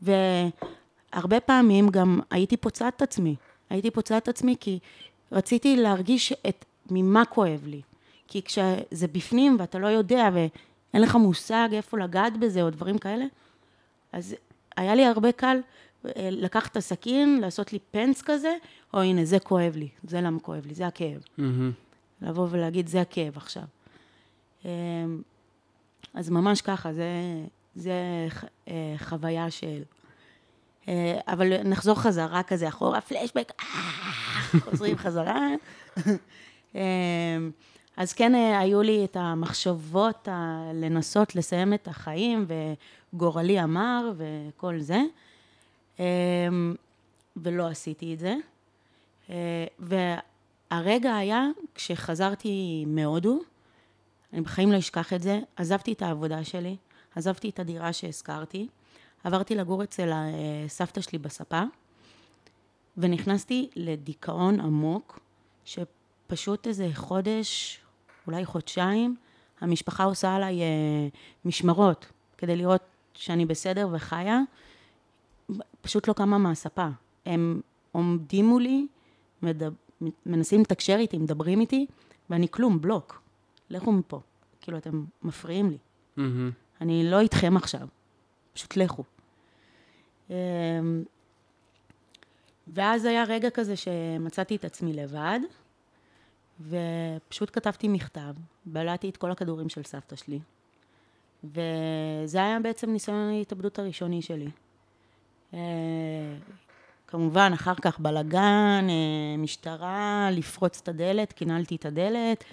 והרבה 0.02 1.40
פעמים 1.40 1.88
גם 1.88 2.20
הייתי 2.30 2.56
פוצעת 2.56 2.96
את 2.96 3.02
עצמי. 3.02 3.36
הייתי 3.70 3.90
פוצעת 3.90 4.22
את 4.22 4.28
עצמי 4.28 4.56
כי 4.60 4.78
רציתי 5.32 5.76
להרגיש 5.76 6.32
את 6.32 6.64
ממה 6.90 7.24
כואב 7.24 7.66
לי. 7.66 7.82
כי 8.28 8.42
כשזה 8.42 9.08
בפנים 9.12 9.56
ואתה 9.58 9.78
לא 9.78 9.86
יודע 9.86 10.28
ואין 10.34 11.02
לך 11.02 11.14
מושג 11.14 11.68
איפה 11.72 11.98
לגעת 11.98 12.36
בזה 12.36 12.62
או 12.62 12.70
דברים 12.70 12.98
כאלה, 12.98 13.24
אז 14.12 14.34
היה 14.76 14.94
לי 14.94 15.04
הרבה 15.04 15.32
קל 15.32 15.60
אה, 16.06 16.28
לקחת 16.30 16.72
את 16.72 16.76
הסכין, 16.76 17.40
לעשות 17.40 17.72
לי 17.72 17.78
פנס 17.90 18.22
כזה, 18.22 18.54
או 18.94 19.00
הנה, 19.00 19.24
זה 19.24 19.38
כואב 19.38 19.76
לי, 19.76 19.88
זה 20.04 20.20
למה 20.20 20.40
כואב 20.40 20.66
לי, 20.66 20.74
זה 20.74 20.86
הכאב. 20.86 21.22
מהמם. 21.38 21.72
לבוא 22.22 22.46
ולהגיד, 22.50 22.86
זה 22.86 23.00
הכאב 23.00 23.36
עכשיו. 23.36 23.62
אמ, 24.64 24.70
אז 26.14 26.30
ממש 26.30 26.60
ככה, 26.60 26.92
זה, 26.92 27.10
זה 27.74 27.92
אה, 28.68 28.94
חוויה 28.98 29.50
של... 29.50 29.82
אה, 30.88 31.18
אבל 31.26 31.62
נחזור 31.62 32.00
חזרה 32.00 32.42
כזה 32.42 32.68
אחורה, 32.68 33.00
פלשבק, 33.00 33.52
אה, 33.60 33.64
חוזרים 34.60 34.96
חזרה. 35.04 35.48
אז 37.96 38.12
כן, 38.12 38.34
היו 38.34 38.82
לי 38.82 39.04
את 39.04 39.16
המחשבות 39.16 40.28
ה- 40.28 40.70
לנסות 40.74 41.36
לסיים 41.36 41.74
את 41.74 41.88
החיים, 41.88 42.46
וגורלי 43.12 43.62
אמר, 43.62 44.12
וכל 44.16 44.80
זה. 44.80 45.00
ולא 47.36 47.68
עשיתי 47.68 48.14
את 48.14 48.18
זה. 48.18 48.34
והרגע 49.78 51.16
היה 51.16 51.46
כשחזרתי 51.74 52.84
מהודו, 52.86 53.38
אני 54.32 54.40
בחיים 54.40 54.72
לא 54.72 54.78
אשכח 54.78 55.12
את 55.12 55.22
זה, 55.22 55.40
עזבתי 55.56 55.92
את 55.92 56.02
העבודה 56.02 56.44
שלי, 56.44 56.76
עזבתי 57.18 57.48
את 57.48 57.58
הדירה 57.58 57.92
שהזכרתי, 57.92 58.68
עברתי 59.24 59.54
לגור 59.54 59.82
אצל 59.82 60.12
ה- 60.12 60.24
סבתא 60.68 61.00
שלי 61.00 61.18
בספה, 61.18 61.62
ונכנסתי 62.96 63.68
לדיכאון 63.76 64.60
עמוק, 64.60 65.18
שפשוט 65.64 66.66
איזה 66.66 66.88
חודש, 66.94 67.80
אולי 68.26 68.44
חודשיים, 68.44 69.16
המשפחה 69.60 70.04
עושה 70.04 70.36
עליי 70.36 70.60
אה, 70.62 70.66
משמרות, 71.44 72.06
כדי 72.38 72.56
לראות 72.56 72.82
שאני 73.14 73.46
בסדר 73.46 73.88
וחיה, 73.92 74.40
פשוט 75.80 76.08
לא 76.08 76.12
קמה 76.12 76.38
מהספה. 76.38 76.88
הם 77.26 77.60
עומדים 77.92 78.46
מולי, 78.46 78.86
מדב... 79.42 79.72
מנסים 80.26 80.60
לתקשר 80.60 80.96
איתי, 80.98 81.18
מדברים 81.18 81.60
איתי, 81.60 81.86
ואני 82.30 82.48
כלום, 82.50 82.80
בלוק. 82.80 83.22
לכו 83.70 83.92
מפה. 83.92 84.20
כאילו, 84.60 84.78
אתם 84.78 85.04
מפריעים 85.22 85.70
לי. 85.70 85.78
מהמם. 86.16 86.50
אני 86.80 87.10
לא 87.10 87.20
איתכם 87.20 87.56
עכשיו. 87.56 87.88
פשוט 88.52 88.76
לכו. 88.76 89.04
אמ, 90.30 90.34
ואז 92.68 93.04
היה 93.04 93.24
רגע 93.24 93.50
כזה 93.50 93.76
שמצאתי 93.76 94.56
את 94.56 94.64
עצמי 94.64 94.92
לבד, 94.92 95.40
ופשוט 96.60 97.50
כתבתי 97.52 97.88
מכתב, 97.88 98.34
בלעתי 98.64 99.08
את 99.08 99.16
כל 99.16 99.30
הכדורים 99.30 99.68
של 99.68 99.82
סבתא 99.82 100.16
שלי, 100.16 100.38
וזה 101.44 102.38
היה 102.38 102.60
בעצם 102.60 102.90
ניסיון 102.90 103.28
ההתאבדות 103.28 103.78
הראשוני 103.78 104.22
שלי. 104.22 104.50
אה, 105.54 105.58
כמובן, 107.06 107.50
אחר 107.54 107.74
כך 107.74 108.00
בלגן, 108.00 108.86
אה, 108.88 109.36
משטרה, 109.38 110.28
לפרוץ 110.32 110.80
את 110.82 110.88
הדלת, 110.88 111.32
קינלתי 111.32 111.76
את 111.76 111.86
הדלת, 111.86 112.44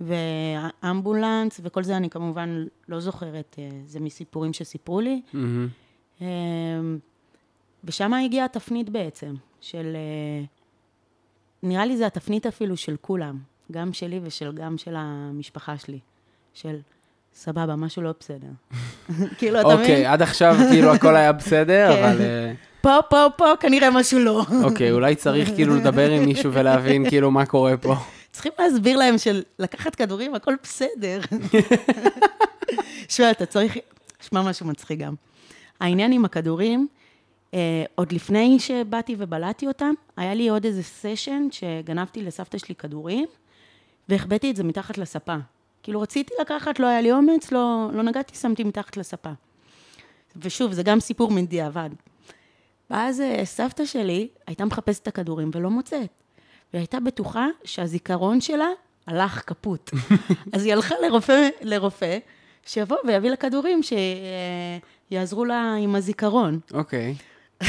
ואמבולנס, 0.00 1.60
וכל 1.62 1.82
זה 1.82 1.96
אני 1.96 2.10
כמובן 2.10 2.64
לא 2.88 3.00
זוכרת, 3.00 3.56
אה, 3.58 3.68
זה 3.86 4.00
מסיפורים 4.00 4.52
שסיפרו 4.52 5.00
לי. 5.00 5.22
מהמם. 5.32 5.68
אמ, 6.20 6.98
ושם 7.84 8.14
הגיעה 8.14 8.44
התפנית 8.44 8.90
בעצם, 8.90 9.34
של... 9.60 9.96
אה, 9.96 10.44
נראה 11.62 11.86
לי 11.86 11.96
זה 11.96 12.06
התפנית 12.06 12.46
אפילו 12.46 12.76
של 12.76 12.96
כולם, 13.00 13.38
גם 13.72 13.92
שלי 13.92 14.20
ושל 14.22 14.52
גם 14.52 14.78
של 14.78 14.94
המשפחה 14.96 15.78
שלי, 15.78 15.98
של 16.54 16.76
סבבה, 17.34 17.76
משהו 17.76 18.02
לא 18.02 18.14
בסדר. 18.20 18.48
כאילו, 19.38 19.60
אתה 19.60 19.68
מבין? 19.68 19.80
אוקיי, 19.80 20.06
עד 20.06 20.22
עכשיו 20.22 20.56
כאילו 20.70 20.94
הכל 20.94 21.16
היה 21.16 21.32
בסדר, 21.32 21.88
כן. 21.96 22.04
אבל... 22.04 22.20
אה, 22.20 22.52
פה, 22.80 22.98
פה, 23.10 23.26
פה, 23.36 23.52
כנראה 23.60 23.90
משהו 23.90 24.18
לא. 24.18 24.42
אוקיי, 24.64 24.92
אולי 24.92 25.14
צריך 25.14 25.50
כאילו 25.54 25.76
לדבר 25.76 26.10
עם 26.10 26.24
מישהו 26.24 26.52
ולהבין 26.52 27.08
כאילו 27.10 27.30
מה 27.30 27.46
קורה 27.46 27.76
פה. 27.76 27.94
צריכים 28.40 28.52
להסביר 28.58 28.96
להם 28.96 29.18
של 29.18 29.42
לקחת 29.58 29.94
כדורים, 29.94 30.34
הכל 30.34 30.54
בסדר. 30.62 31.20
שמע, 33.08 33.30
אתה 33.30 33.46
צריך... 33.46 33.76
שמע 34.20 34.42
משהו 34.42 34.66
מצחיק 34.66 34.98
גם. 34.98 35.14
העניין 35.80 36.12
עם 36.12 36.24
הכדורים, 36.24 36.88
אה, 37.54 37.84
עוד 37.94 38.12
לפני 38.12 38.58
שבאתי 38.58 39.14
ובלעתי 39.18 39.66
אותם, 39.66 39.94
היה 40.16 40.34
לי 40.34 40.48
עוד 40.48 40.64
איזה 40.64 40.82
סשן 40.82 41.48
שגנבתי 41.50 42.22
לסבתא 42.22 42.58
שלי 42.58 42.74
כדורים, 42.74 43.26
והחבאתי 44.08 44.50
את 44.50 44.56
זה 44.56 44.64
מתחת 44.64 44.98
לספה. 44.98 45.36
כאילו 45.82 46.00
רציתי 46.00 46.34
לקחת, 46.40 46.78
לא 46.78 46.86
היה 46.86 47.00
לי 47.00 47.12
אומץ, 47.12 47.52
לא, 47.52 47.88
לא 47.92 48.02
נגעתי, 48.02 48.36
שמתי 48.36 48.64
מתחת 48.64 48.96
לספה. 48.96 49.32
ושוב, 50.36 50.72
זה 50.72 50.82
גם 50.82 51.00
סיפור 51.00 51.30
מדיעבד. 51.30 51.90
ואז 52.90 53.20
אה, 53.20 53.44
סבתא 53.44 53.84
שלי 53.84 54.28
הייתה 54.46 54.64
מחפשת 54.64 55.02
את 55.02 55.08
הכדורים 55.08 55.50
ולא 55.54 55.70
מוצאת. 55.70 56.19
והיא 56.72 56.80
הייתה 56.80 57.00
בטוחה 57.00 57.46
שהזיכרון 57.64 58.40
שלה 58.40 58.68
הלך 59.06 59.42
כפות. 59.46 59.90
אז 60.52 60.64
היא 60.64 60.72
הלכה 60.72 60.94
לרופא, 61.08 61.48
לרופא 61.62 62.18
שיבוא 62.66 62.96
ויביא 63.06 63.30
לה 63.30 63.36
כדורים 63.36 63.80
שיעזרו 65.10 65.44
לה 65.44 65.74
עם 65.78 65.94
הזיכרון. 65.94 66.60
אוקיי. 66.74 67.14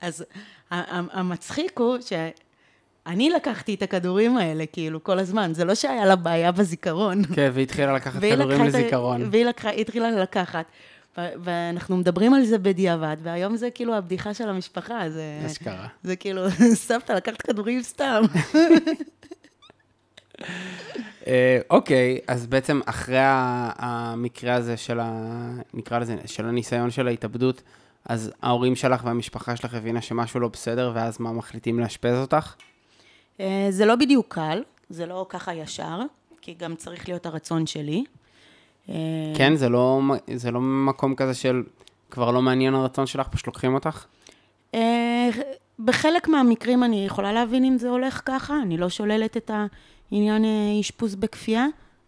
אז 0.00 0.24
ה- 0.70 0.96
ה- 0.98 1.18
המצחיק 1.18 1.78
הוא 1.78 1.96
שאני 2.00 3.30
לקחתי 3.30 3.74
את 3.74 3.82
הכדורים 3.82 4.36
האלה, 4.36 4.64
כאילו, 4.66 5.04
כל 5.04 5.18
הזמן. 5.18 5.54
זה 5.54 5.64
לא 5.64 5.74
שהיה 5.74 6.06
לה 6.06 6.16
בעיה 6.16 6.52
בזיכרון. 6.52 7.22
כן, 7.34 7.50
לקחת 7.94 8.20
והיא 8.20 8.32
כדורים 8.34 8.50
לקחה 8.58 8.68
את 8.68 8.74
ה- 8.74 8.78
לזיכרון. 8.78 9.28
והיא 9.32 9.44
לקחה, 9.44 9.70
התחילה 9.70 10.10
לקחת. 10.10 10.64
ואנחנו 11.16 11.96
מדברים 11.96 12.34
על 12.34 12.44
זה 12.44 12.58
בדיעבד, 12.58 13.16
והיום 13.22 13.56
זה 13.56 13.70
כאילו 13.70 13.94
הבדיחה 13.94 14.34
של 14.34 14.48
המשפחה, 14.48 15.10
זה... 15.10 15.42
אשכרה. 15.46 15.86
זה 16.02 16.16
כאילו, 16.16 16.50
סבתא, 16.88 17.12
לקחת 17.12 17.42
כדורים 17.42 17.82
סתם. 17.82 18.22
אה, 21.26 21.58
אוקיי, 21.70 22.18
אז 22.26 22.46
בעצם 22.46 22.80
אחרי 22.86 23.18
המקרה 23.20 24.54
הזה 24.54 24.76
של 24.76 25.00
ה... 25.00 25.50
נקרא 25.74 25.98
לזה, 25.98 26.16
של 26.26 26.46
הניסיון 26.46 26.90
של 26.90 27.08
ההתאבדות, 27.08 27.62
אז 28.04 28.32
ההורים 28.42 28.76
שלך 28.76 29.04
והמשפחה 29.04 29.56
שלך 29.56 29.74
הבינה 29.74 30.00
שמשהו 30.00 30.40
לא 30.40 30.48
בסדר, 30.48 30.92
ואז 30.94 31.20
מה, 31.20 31.32
מחליטים 31.32 31.80
לאשפז 31.80 32.18
אותך? 32.18 32.54
אה, 33.40 33.66
זה 33.70 33.86
לא 33.86 33.96
בדיוק 33.96 34.34
קל, 34.34 34.62
זה 34.90 35.06
לא 35.06 35.26
ככה 35.28 35.54
ישר, 35.54 36.00
כי 36.40 36.54
גם 36.54 36.74
צריך 36.74 37.08
להיות 37.08 37.26
הרצון 37.26 37.66
שלי. 37.66 38.04
אה, 38.88 38.94
כן, 39.36 39.56
זה 39.56 39.68
לא, 39.68 40.00
זה 40.34 40.50
לא 40.50 40.60
מקום 40.60 41.14
כזה 41.14 41.34
של 41.34 41.62
כבר 42.10 42.30
לא 42.30 42.42
מעניין 42.42 42.74
הרצון 42.74 43.06
שלך, 43.06 43.28
פשוט 43.28 43.46
לוקחים 43.46 43.74
אותך? 43.74 44.04
אה, 44.74 45.28
בחלק 45.78 46.28
מהמקרים 46.28 46.84
אני 46.84 47.06
יכולה 47.06 47.32
להבין 47.32 47.64
אם 47.64 47.78
זה 47.78 47.88
הולך 47.88 48.22
ככה, 48.24 48.62
אני 48.62 48.76
לא 48.76 48.88
שוללת 48.88 49.36
את 49.36 49.50
העניין 50.10 50.44
אה, 50.44 50.80
אשפוז 50.80 51.14
בכפייה. 51.14 51.66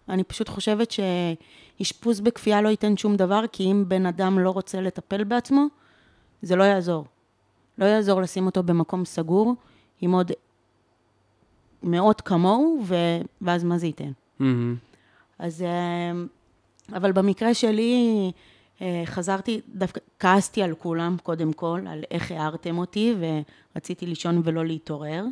אני 0.09 0.25
פשוט 0.25 0.49
חושבת 0.49 0.91
שאשפוז 0.91 2.21
בכפייה 2.21 2.63
לא 2.63 2.69
ייתן 2.69 2.97
שום 2.97 3.17
דבר, 3.17 3.45
כי 3.53 3.65
אם 3.65 3.85
בן 3.89 4.07
אדם 4.07 4.39
לא 4.39 4.51
רוצה 4.51 4.81
לטפל 4.81 5.25
בעצמו, 5.25 5.67
זה 6.43 6.57
לא 6.57 6.65
יעזור. 6.65 7.05
לא 7.79 7.85
יעזור 7.85 8.21
לשים 8.21 8.47
אותו 8.47 8.63
במקום 8.63 9.05
סגור 9.05 9.55
עם 10.01 10.13
עוד 10.13 10.33
מאות 11.83 12.21
כמוהו, 12.21 12.81
ו... 12.85 12.95
ואז 13.41 13.65
מה 13.65 13.79
זה 13.79 13.87
ייתן? 13.87 14.11
מהמם. 14.39 14.77
אז... 15.39 15.65
אה, 16.93 16.97
אבל 16.97 17.13
במקרה 17.13 17.55
שלי, 17.55 18.31
אה, 18.83 19.03
חזרתי, 19.07 19.61
דווקא 19.69 20.01
כעסתי 20.19 20.63
על 20.63 20.75
כולם, 20.75 21.17
קודם 21.23 21.53
כל, 21.53 21.81
על 21.89 22.05
איך 22.11 22.31
הערתם 22.31 22.79
אותי, 22.79 23.15
ורציתי 23.75 24.07
לישון 24.07 24.41
ולא 24.45 24.67
להתעורר. 24.67 25.25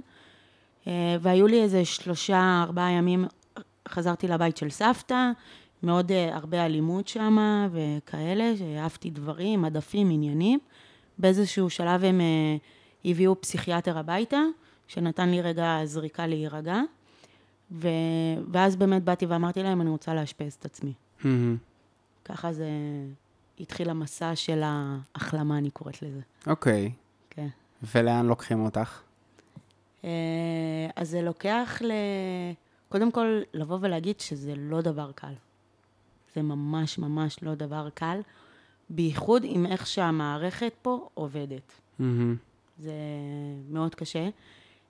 אה, 0.86 1.16
והיו 1.20 1.46
לי 1.46 1.62
איזה 1.62 1.84
שלושה, 1.84 2.62
ארבעה 2.62 2.90
ימים 2.90 3.24
חזרתי 3.88 4.28
לבית 4.28 4.56
של 4.56 4.70
סבתא, 4.70 5.30
מאוד 5.82 6.10
uh, 6.10 6.34
הרבה 6.34 6.66
אלימות 6.66 7.08
שם 7.08 7.38
וכאלה, 7.72 8.52
שאהבתי 8.58 9.10
דברים, 9.10 9.64
עדפים, 9.64 10.10
עניינים. 10.10 10.58
באיזשהו 11.18 11.70
שלב 11.70 12.04
הם 12.04 12.20
הביאו 13.04 13.40
פסיכיאטר 13.40 13.98
הביתה, 13.98 14.40
שנתן 14.88 15.28
לי 15.28 15.40
רגע 15.40 15.80
זריקה 15.84 16.26
להירגע, 16.26 16.80
ו... 17.72 17.88
ואז 18.52 18.76
באמת 18.76 19.04
באתי 19.04 19.26
ואמרתי 19.26 19.62
להם, 19.62 19.80
אני 19.80 19.90
רוצה 19.90 20.14
לאשפז 20.14 20.52
את 20.52 20.64
עצמי. 20.64 20.92
מהמם. 21.24 21.56
ככה 22.24 22.52
זה 22.52 22.68
התחיל 23.60 23.90
המסע 23.90 24.36
של 24.36 24.62
ההחלמה, 24.64 25.58
אני 25.58 25.70
קוראת 25.70 26.02
לזה. 26.02 26.20
אוקיי. 26.46 26.92
כן. 27.30 27.48
ולאן 27.94 28.26
לוקחים 28.26 28.64
אותך? 28.64 29.00
אה, 30.04 30.10
אז 30.96 31.10
זה 31.10 31.22
לוקח 31.22 31.82
ל... 31.84 31.92
קודם 32.88 33.10
כל, 33.10 33.40
לבוא 33.54 33.78
ולהגיד 33.80 34.20
שזה 34.20 34.54
לא 34.56 34.80
דבר 34.80 35.12
קל. 35.12 35.32
זה 36.34 36.42
ממש 36.42 36.98
ממש 36.98 37.42
לא 37.42 37.54
דבר 37.54 37.88
קל, 37.94 38.20
בייחוד 38.90 39.42
עם 39.44 39.66
איך 39.66 39.86
שהמערכת 39.86 40.72
פה 40.82 41.08
עובדת. 41.14 41.72
מהמם. 41.98 42.36
זה 42.78 42.92
מאוד 43.70 43.94
קשה. 43.94 44.28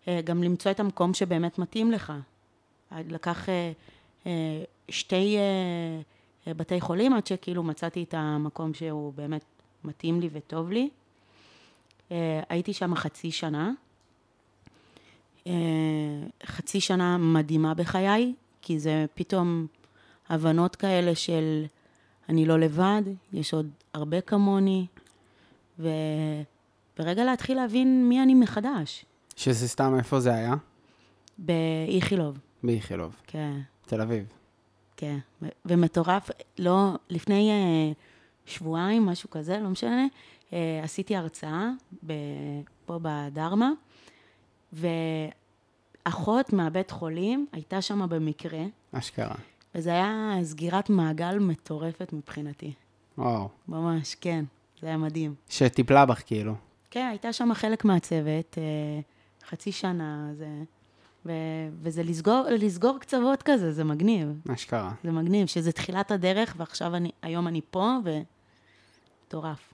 אה, 0.09 0.21
גם 0.25 0.43
למצוא 0.43 0.71
את 0.71 0.81
המקום 0.81 1.15
שבאמת 1.15 1.59
מתאים 1.59 1.93
לך. 1.93 2.13
לקח 2.93 3.49
אה, 3.49 3.73
אה, 4.27 4.63
שתי 4.89 5.37
בתי 6.47 6.81
חולים 6.81 7.13
עד 7.13 7.27
שכאילו 7.27 7.63
מצאתי 7.63 8.03
את 8.03 8.15
המקום 8.15 8.75
שהוא 8.75 9.13
באמת 9.13 9.45
מתאים 9.85 10.21
לי 10.21 10.29
וטוב 10.33 10.71
לי. 10.71 10.89
אה, 12.11 12.41
הייתי 12.49 12.73
שם 12.73 12.95
חצי 12.95 13.31
שנה. 13.31 13.73
אה, 15.47 15.53
חצי 16.47 16.81
שנה 16.81 17.19
מדהימה 17.19 17.75
בחיי, 17.75 18.35
כי 18.63 18.79
זה 18.79 19.07
פתאום 19.15 19.67
הבנות 20.29 20.77
כאלה 20.77 21.15
של 21.15 21.65
אני 22.29 22.47
לא 22.47 22.59
לבד, 22.59 23.03
יש 23.33 23.55
עוד 23.55 23.71
הרבה 23.95 24.21
כמוני, 24.21 24.87
ו... 25.79 25.89
ורגע 26.99 27.25
להתחיל 27.25 27.57
להבין 27.57 28.09
מי 28.09 28.23
אני 28.23 28.35
מחדש. 28.35 29.05
שזה 29.37 29.69
סתם, 29.69 29.95
איפה 29.99 30.21
זה 30.21 30.35
היה? 30.35 30.55
באיכילוב, 31.39 32.39
באיכילוב, 32.63 33.17
כן, 33.27 33.61
תל 33.87 34.01
אביב. 34.01 34.36
כן. 34.97 35.19
ומטורף, 35.65 36.31
לא, 36.59 36.95
לפני 37.09 37.51
אה, 37.51 37.93
שבועיים, 38.47 39.07
משהו 39.07 39.31
כזה, 39.31 39.59
לא 39.59 39.69
משנה, 39.69 40.07
אה, 40.53 40.81
עשיתי 40.83 41.17
הרצאה 41.17 41.71
ב- 42.07 42.13
פה 42.87 42.99
בדרמה, 43.03 43.71
ואחות 44.73 46.53
מהבית 46.53 46.91
חולים 46.91 47.47
הייתה 47.53 47.83
שם 47.83 48.09
במקרה, 48.09 48.65
אשכרה. 48.93 49.35
וזה 49.75 49.91
היה 49.91 50.35
סגירת 50.43 50.91
מעגל 50.91 51.39
מטורפת 51.39 52.13
מבחינתי. 52.13 52.73
וואו. 53.19 53.49
ממש, 53.69 54.15
כן, 54.15 54.45
זה 54.81 54.87
היה 54.87 54.97
מדהים. 54.97 55.35
שטיפלה 55.49 56.07
בך, 56.07 56.23
כאילו. 56.27 56.55
כן, 56.91 57.07
הייתה 57.11 57.33
שם 57.33 57.55
חלק 57.55 57.85
מהצוות, 57.85 58.59
אה, 58.59 59.01
חצי 59.49 59.73
שנה, 59.73 60.31
זה... 60.35 60.49
ו... 61.27 61.33
וזה 61.83 62.03
לסגור, 62.03 62.47
לסגור 62.51 62.99
קצוות 62.99 63.43
כזה, 63.43 63.73
זה 63.73 63.85
מגניב. 63.85 64.29
אשכרה. 64.55 64.93
זה 65.05 65.13
מגניב, 65.13 65.47
שזה 65.47 65.73
תחילת 65.73 66.11
הדרך, 66.11 66.55
ועכשיו 66.57 66.95
אני, 66.95 67.11
היום 67.23 67.49
אני 67.49 67.61
פה, 67.71 67.97
ומטורף. 68.05 69.73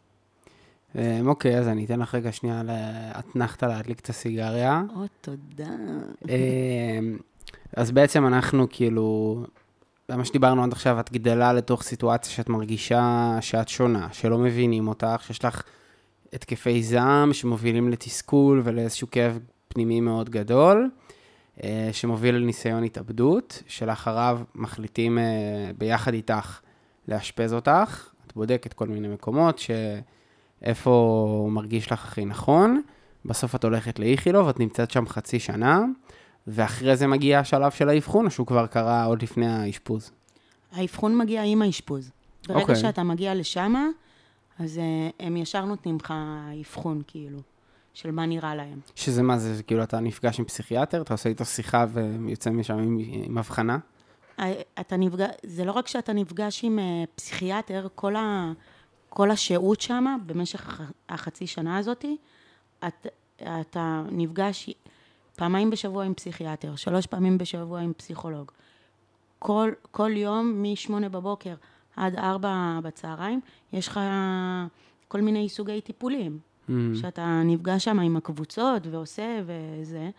אמ, 0.97 1.29
אוקיי, 1.29 1.59
אז 1.59 1.69
אני 1.69 1.85
אתן 1.85 2.01
לך 2.01 2.15
רגע 2.15 2.33
שנייה 2.33 2.63
לאתנחתא 2.63 3.67
להדליק 3.67 4.01
את 4.01 4.09
הסיגריה. 4.09 4.83
או, 4.97 5.05
תודה. 5.21 5.71
אמ, 6.29 7.19
אז 7.77 7.91
בעצם 7.91 8.27
אנחנו 8.27 8.67
כאילו, 8.71 9.39
זה 10.09 10.17
מה 10.17 10.25
שדיברנו 10.25 10.65
עד 10.65 10.73
עכשיו, 10.73 11.01
את 11.01 11.13
גדלה 11.13 11.53
לתוך 11.53 11.83
סיטואציה 11.83 12.33
שאת 12.33 12.49
מרגישה 12.49 13.39
שאת 13.41 13.69
שונה, 13.69 14.09
שלא 14.13 14.39
מבינים 14.39 14.89
אותך, 14.89 15.23
שיש 15.27 15.45
לך 15.45 15.63
התקפי 16.33 16.83
זעם 16.83 17.33
שמובילים 17.33 17.89
לתסכול 17.89 18.61
ולאיזשהו 18.65 19.11
כאב 19.11 19.39
פנימי 19.69 20.01
מאוד 20.01 20.31
גדול, 20.31 20.91
שמוביל 21.93 22.35
לניסיון 22.35 22.85
התאבדות, 22.85 23.63
שלאחריו 23.67 24.41
מחליטים 24.55 25.19
אה, 25.19 25.25
ביחד 25.79 26.15
איתך 26.15 26.61
לאשפז 27.09 27.55
אותך. 27.55 28.09
את 28.27 28.33
בודקת 28.37 28.73
כל 28.73 28.89
מיני 28.89 29.09
מקומות, 29.09 29.61
שאיפה 30.63 31.49
מרגיש 31.51 31.93
לך 31.93 32.05
הכי 32.05 32.25
נכון. 32.25 32.83
בסוף 33.25 33.55
את 33.55 33.65
הולכת 33.65 33.99
לאיכילוב, 33.99 34.49
את 34.49 34.61
נמצאת 34.61 34.91
שם 34.91 35.07
חצי 35.07 35.39
שנה, 35.39 35.85
ואחרי 36.47 36.97
זה 36.97 37.07
מגיע 37.07 37.39
השלב 37.39 37.71
של 37.71 37.89
האבחון, 37.89 38.27
או 38.27 38.31
שהוא 38.31 38.47
כבר 38.47 38.67
קרה 38.67 39.05
עוד 39.05 39.23
לפני 39.23 39.47
האשפוז? 39.47 40.11
האבחון 40.73 41.19
מגיע 41.19 41.43
עם 41.43 41.63
האשפוז. 41.63 42.11
ברגע 42.49 42.61
אוקיי. 42.61 42.77
שאתה 42.77 43.03
מגיע 43.03 43.35
לשם, 43.35 43.75
אז 44.59 44.79
אה, 44.79 45.27
הם 45.27 45.37
ישר 45.37 45.65
נותנים 45.65 45.97
לך 46.03 46.15
אבחון, 46.61 47.03
כאילו, 47.07 47.39
של 47.95 48.11
מה 48.11 48.27
נראה 48.27 48.55
להם. 48.55 48.81
שזה 48.95 49.23
מה 49.23 49.39
זה, 49.39 49.63
כאילו 49.63 49.83
אתה 49.83 50.01
נפגש 50.01 50.39
עם 50.39 50.45
פסיכיאטר, 50.45 51.03
אתה 51.03 51.15
עושה 51.15 51.29
איתו 51.29 51.45
שיחה 51.45 51.87
ויוצא 51.93 52.51
משם 52.51 52.79
עם, 52.79 52.99
עם 53.13 53.39
הבחנה? 53.39 53.79
אתה 54.81 54.97
נפגש, 54.97 55.29
זה 55.43 55.65
לא 55.65 55.73
רק 55.73 55.89
שאתה 55.89 56.13
נפגש 56.13 56.65
עם 56.65 56.79
אה, 56.79 57.05
פסיכיאטר, 57.15 57.89
כל, 57.95 58.17
ה, 58.17 58.53
כל 59.09 59.31
השהות 59.31 59.81
שם, 59.81 60.17
במשך 60.27 60.69
הח- 60.69 60.91
החצי 61.09 61.47
שנה 61.47 61.79
הזאתי, 61.79 62.17
את, 62.87 63.07
אתה 63.37 64.03
נפגש 64.11 64.71
פעמיים 65.37 65.71
בשבוע 65.71 66.05
עם 66.05 66.15
פסיכיאטר, 66.15 66.77
שלוש 66.77 67.07
פעמים 67.07 67.39
בשבוע 67.39 67.81
עם 67.81 67.93
פסיכולוג. 67.93 68.53
כל, 69.39 69.71
כל 69.91 70.11
יום, 70.17 70.63
משמונה 70.63 71.09
בבוקר 71.09 71.55
עד 71.97 72.17
ארבע 72.17 72.79
בצהריים, 72.83 73.41
יש 73.73 73.89
לך 73.89 74.01
כל 75.09 75.21
מיני 75.21 75.49
סוגי 75.49 75.81
טיפולים. 75.81 76.39
Mm. 76.73 77.01
שאתה 77.01 77.43
נפגש 77.45 77.85
שם 77.85 78.01
עם 78.01 78.17
הקבוצות 78.17 78.87
ועושה 78.91 79.41
וזה. 79.47 80.11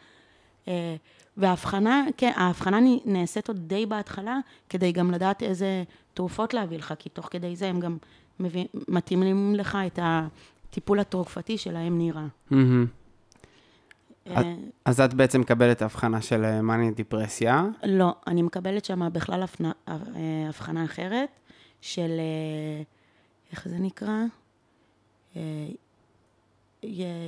אה, 0.67 0.95
וההבחנה, 1.37 2.05
כן, 2.17 2.31
ההבחנה 2.35 2.79
נעשית 3.05 3.47
עוד 3.47 3.67
די 3.67 3.85
בהתחלה, 3.85 4.39
כדי 4.69 4.91
גם 4.91 5.11
לדעת 5.11 5.43
איזה 5.43 5.83
תרופות 6.13 6.53
להביא 6.53 6.77
לך, 6.77 6.93
כי 6.99 7.09
תוך 7.09 7.27
כדי 7.31 7.55
זה 7.55 7.67
הם 7.67 7.79
גם 7.79 7.97
מביא, 8.39 8.65
מתאימים 8.87 9.55
לך 9.55 9.77
את 9.87 9.99
הטיפול 10.01 10.99
התרופתי 10.99 11.57
שלהם 11.57 11.97
נראה. 11.97 12.25
מהמם. 12.51 12.85
אה, 14.27 14.55
אז 14.85 15.01
את 15.01 15.13
בעצם 15.13 15.41
מקבלת 15.41 15.81
הבחנה 15.81 16.21
של 16.21 16.43
אה, 16.43 16.61
מאניה 16.61 16.91
דיפרסיה. 16.91 17.65
לא, 17.83 18.15
אני 18.27 18.41
מקבלת 18.41 18.85
שם 18.85 19.13
בכלל 19.13 19.43
הבחנה, 19.87 20.85
אחרת 20.85 21.29
של, 21.81 22.11
איך 23.51 23.67
זה 23.67 23.77
נקרא? 23.79 24.23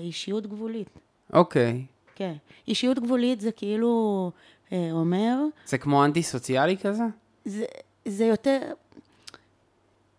אישיות 0.03 0.47
גבולית. 0.47 0.89
אוקיי. 1.33 1.85
כן. 2.15 2.33
אישיות 2.67 2.99
גבולית 2.99 3.41
זה 3.41 3.51
כאילו 3.51 4.31
אה, 4.71 4.89
אומר, 4.91 5.37
זה 5.65 5.77
כמו 5.77 6.05
אנטי 6.05 6.23
סוציאלי 6.23 6.77
כזה? 6.77 7.03
זה, 7.45 7.65
זה 8.05 8.25
יותר, 8.25 8.59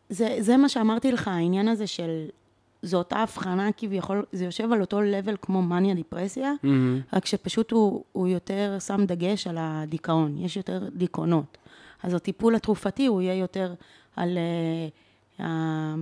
זה, 0.09 0.37
זה 0.41 0.57
מה 0.57 0.69
שאמרתי 0.69 1.13
לך, 1.13 1.29
העניין 1.29 1.69
הזה 1.69 1.87
של, 1.87 2.27
זו 2.83 2.99
אותה 2.99 3.17
הבחנה 3.17 3.73
כביכול, 3.77 4.25
זה 4.33 4.45
יושב 4.45 4.73
על 4.73 4.81
אותו 4.81 5.01
level 5.01 5.37
כמו 5.43 5.63
מניה 5.63 5.95
דיפרסיה, 5.95 6.53
מהמם. 6.63 7.01
רק 7.13 7.27
שפשוט 7.27 7.71
הוא, 7.71 8.05
הוא 8.13 8.29
יותר 8.29 8.77
שם 8.87 9.05
דגש 9.07 9.47
על 9.47 9.57
הדיכאון, 9.61 10.39
יש 10.39 10.57
יותר 10.57 10.89
דיכאונות. 10.95 11.59
אז 12.03 12.15
הטיפול 12.15 12.55
התרופתי 12.55 13.07
הוא 13.07 13.23
יהיה 13.23 13.35
יותר 13.35 13.75
על 14.17 14.39
אה, 15.41 15.95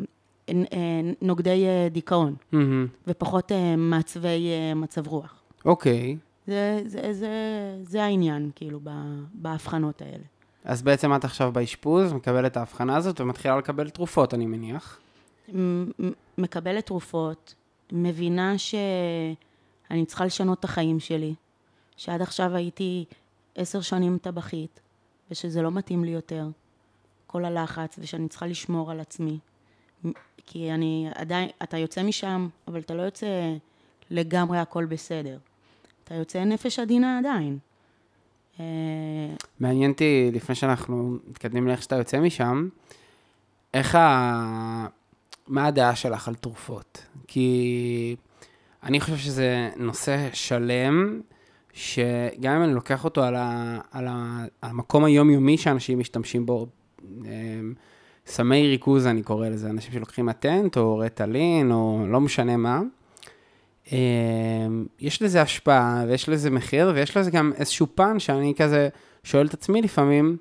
נוגדי 1.23 1.67
אה, 1.67 1.89
דיכאון, 1.91 2.35
מהמם. 2.53 2.87
ופחות 3.07 3.53
אה, 3.53 3.77
מעצבי 3.77 4.49
אה, 4.51 4.75
מצב 4.75 5.07
רוח. 5.07 5.43
אוקיי. 5.65 6.17
זה, 6.47 6.83
זה, 6.87 7.13
זה, 7.13 7.29
זה 7.83 8.05
העניין, 8.05 8.51
כאילו, 8.55 8.81
בהבחנות 9.35 10.03
האלה. 10.03 10.25
אז 10.65 10.83
בעצם 10.83 11.17
את 11.17 11.25
עכשיו 11.25 11.53
באשפוז, 11.53 12.13
מקבלת 12.13 12.53
את 12.53 12.57
ההבחנה 12.57 12.97
הזאת 12.97 13.21
ומתחילה 13.21 13.57
לקבל 13.59 13.91
תרופות, 13.91 14.35
אני 14.35 14.47
מניח. 14.47 15.01
מקבלת 16.39 16.87
תרופות, 16.87 17.55
מבינה 17.93 18.59
שאני 18.59 20.07
צריכה 20.07 20.25
לשנות 20.25 20.59
את 20.59 20.65
החיים 20.65 21.01
שלי, 21.01 21.35
שעד 21.97 22.23
עכשיו 22.23 22.55
הייתי 22.55 23.05
עשר 23.55 23.81
שנים 23.81 24.19
טבחית, 24.19 24.81
ושזה 25.31 25.63
לא 25.63 25.71
מתאים 25.71 26.05
לי 26.05 26.11
יותר, 26.11 26.49
כל 27.27 27.45
הלחץ, 27.45 27.97
ושאני 27.99 28.29
צריכה 28.29 28.47
לשמור 28.47 28.91
על 28.91 29.01
עצמי. 29.01 29.39
כי 30.47 30.73
אני 30.73 31.09
עדיין, 31.15 31.49
אתה 31.63 31.79
יוצא 31.79 32.03
משם, 32.03 32.49
אבל 32.69 32.81
אתה 32.81 32.95
לא 32.95 33.03
יוצא 33.03 33.27
לגמרי 34.11 34.59
הכל 34.59 34.85
בסדר. 34.85 35.39
אתה 36.05 36.15
יוצא 36.15 36.45
נפש 36.45 36.79
עדינה 36.79 37.19
עדיין. 37.19 37.59
אה, 38.61 38.65
מעניין 39.61 39.91
אותי, 39.91 40.31
לפני 40.33 40.55
שאנחנו 40.55 41.19
מתקדמים 41.29 41.69
לאיך 41.69 41.83
שאתה 41.83 41.97
יוצא 41.97 42.21
משם, 42.21 42.69
איך 43.75 43.95
ה... 43.95 44.87
מה 45.49 45.67
הדעה 45.67 45.97
שלך 45.97 46.29
על 46.29 46.35
תרופות? 46.35 47.07
כי 47.27 48.17
אני 48.83 49.01
חושב 49.01 49.17
שזה 49.17 49.71
נושא 49.77 50.29
שלם, 50.33 51.21
שגם 51.73 52.57
אם 52.57 52.63
אני 52.63 52.75
לוקח 52.75 53.05
אותו 53.05 53.23
על, 53.23 53.35
ה, 53.37 53.79
על, 53.91 54.07
ה, 54.09 54.45
על 54.63 54.71
המקום 54.71 55.05
היומיומי 55.05 55.59
שאנשים 55.59 55.99
משתמשים 55.99 56.47
בו, 56.47 56.67
אמ, 57.03 57.75
סמי 58.27 58.69
ריכוז 58.69 59.07
אני 59.07 59.23
קורא 59.23 59.49
לזה, 59.49 59.71
אנשים 59.71 59.93
שלוקחים 59.93 60.29
אטנט 60.29 60.77
או 60.77 60.99
רטלין 60.99 61.73
או 61.73 62.05
לא 62.09 62.21
משנה 62.21 62.57
מה, 62.57 62.81
אמ, 63.93 64.87
יש 65.01 65.23
לזה 65.23 65.43
השפעה 65.43 66.05
ויש 66.09 66.29
לזה 66.29 66.51
מחיר 66.51 66.93
ויש 66.95 67.17
לזה 67.17 67.31
גם 67.31 67.53
איזשהו 67.57 67.87
פן 67.95 68.19
שאני 68.19 68.55
כזה 68.57 68.89
שואל 69.25 69.47
את 69.47 69.55
עצמי 69.55 69.83
לפעמים, 69.83 70.37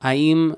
האם 0.00 0.52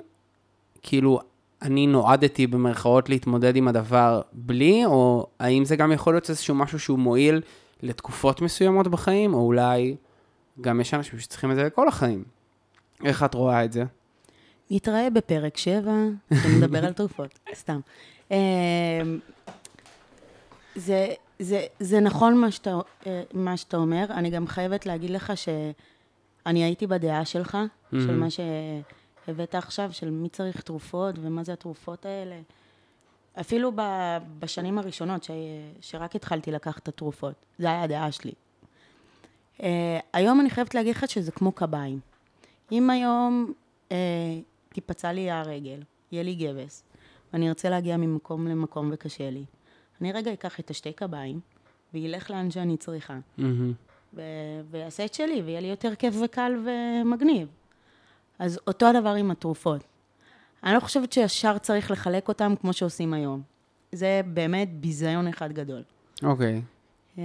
כאילו 0.81 1.19
אני 1.61 1.87
נועדתי 1.87 2.47
במרכאות 2.47 3.09
להתמודד 3.09 3.55
עם 3.55 3.67
הדבר 3.67 4.21
בלי, 4.33 4.85
או 4.85 5.27
האם 5.39 5.65
זה 5.65 5.75
גם 5.75 5.91
יכול 5.91 6.13
להיות 6.13 6.29
איזשהו 6.29 6.55
משהו 6.55 6.79
שהוא 6.79 6.99
מועיל 6.99 7.41
לתקופות 7.83 8.41
מסוימות 8.41 8.87
בחיים, 8.87 9.33
או 9.33 9.39
אולי 9.39 9.95
גם 10.61 10.81
יש 10.81 10.93
אנשים 10.93 11.19
שצריכים 11.19 11.51
את 11.51 11.55
זה 11.55 11.63
לכל 11.63 11.87
החיים. 11.87 12.23
איך 13.05 13.23
את 13.23 13.33
רואה 13.33 13.65
את 13.65 13.71
זה? 13.71 13.83
נתראה 14.71 15.09
בפרק 15.09 15.57
7, 15.57 15.91
שנדבר 16.43 16.85
על 16.85 16.93
תרופות, 16.93 17.39
סתם. 17.53 17.79
אמ, 18.31 18.37
זה, 20.75 21.07
זה, 21.39 21.65
זה 21.79 21.99
נכון 21.99 22.37
מה 22.37 22.51
שאתה, 22.51 22.79
אה, 23.07 23.23
מה 23.33 23.57
שאתה 23.57 23.77
אומר, 23.77 24.05
אני 24.09 24.29
גם 24.29 24.47
חייבת 24.47 24.85
להגיד 24.85 25.09
לך 25.09 25.33
שאני 25.37 26.63
הייתי 26.63 26.87
בדעה 26.87 27.25
שלך, 27.25 27.57
של 27.91 28.15
מה 28.15 28.27
שהבאת 28.29 29.55
עכשיו, 29.55 29.93
של 29.93 30.09
מי 30.09 30.29
צריך 30.29 30.61
תרופות 30.61 31.15
ומה 31.21 31.43
זה 31.43 31.53
התרופות 31.53 32.05
האלה. 32.05 32.35
אפילו 33.39 33.71
ב, 33.75 33.81
בשנים 34.39 34.77
הראשונות, 34.77 35.23
ש, 35.23 35.31
שרק 35.81 36.15
התחלתי 36.15 36.51
לקחת 36.51 36.83
את 36.83 36.87
התרופות, 36.87 37.33
זה 37.57 37.67
היה 37.67 37.83
הדעה 37.83 38.11
שלי. 38.11 38.31
Uh, 39.57 39.63
היום 40.13 40.41
אני 40.41 40.49
חייבת 40.49 40.75
להגיד 40.75 40.95
לך 40.95 41.09
שזה 41.09 41.31
כמו 41.31 41.51
קביים. 41.51 41.99
אם 42.71 42.89
היום 42.89 43.53
uh, 43.89 43.93
תיפצע 44.75 45.11
לי 45.11 45.31
הרגל, 45.31 45.83
יהיה 46.11 46.23
לי 46.23 46.35
גבס, 46.35 46.83
ואני 47.33 47.49
ארצה 47.49 47.69
להגיע 47.69 47.97
ממקום 47.97 48.47
למקום 48.47 48.89
וקשה 48.93 49.29
לי, 49.29 49.45
אני 50.01 50.11
רגע 50.11 50.33
אקח 50.33 50.59
את 50.59 50.69
השתי 50.69 50.93
קביים, 50.93 51.39
וילך 51.93 52.31
לאן 52.31 52.51
שאני 52.51 52.77
צריכה, 52.77 53.17
ו- 54.13 54.21
ויעשה 54.71 55.05
את 55.05 55.13
שלי, 55.13 55.41
ויהיה 55.41 55.59
לי 55.59 55.67
יותר 55.67 55.95
כיף 55.95 56.15
וקל 56.25 56.63
ומגניב. 56.65 57.47
אז 58.39 58.59
אותו 58.67 58.85
הדבר 58.85 59.09
עם 59.09 59.31
התרופות. 59.31 59.83
אני 60.63 60.73
לא 60.73 60.79
חושבת 60.79 61.13
שישר 61.13 61.57
צריך 61.57 61.91
לחלק 61.91 62.27
אותם 62.27 62.53
כמו 62.61 62.73
שעושים 62.73 63.13
היום. 63.13 63.41
זה 63.91 64.21
באמת 64.33 64.79
ביזיון 64.79 65.27
אחד 65.27 65.51
גדול. 65.51 65.83
אוקיי. 66.23 66.61
אה, 67.17 67.23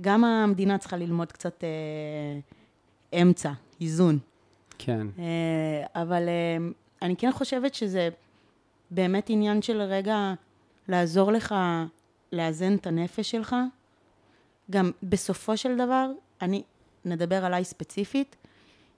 גם 0.00 0.24
המדינה 0.24 0.78
צריכה 0.78 0.96
ללמוד 0.96 1.32
קצת 1.32 1.64
אה, 1.64 3.20
אמצע, 3.22 3.52
איזון. 3.80 4.18
כן. 4.78 5.06
אה, 5.18 6.02
אבל 6.02 6.28
אה, 6.28 6.56
אני 7.02 7.16
כן 7.16 7.32
חושבת 7.32 7.74
שזה 7.74 8.08
באמת 8.90 9.26
עניין 9.28 9.62
של 9.62 9.80
רגע 9.80 10.34
לעזור 10.88 11.32
לך 11.32 11.54
לאזן 12.32 12.74
את 12.74 12.86
הנפש 12.86 13.30
שלך. 13.30 13.56
גם 14.70 14.90
בסופו 15.02 15.56
של 15.56 15.76
דבר, 15.76 16.10
אני, 16.42 16.62
נדבר 17.04 17.44
עליי 17.44 17.64
ספציפית, 17.64 18.36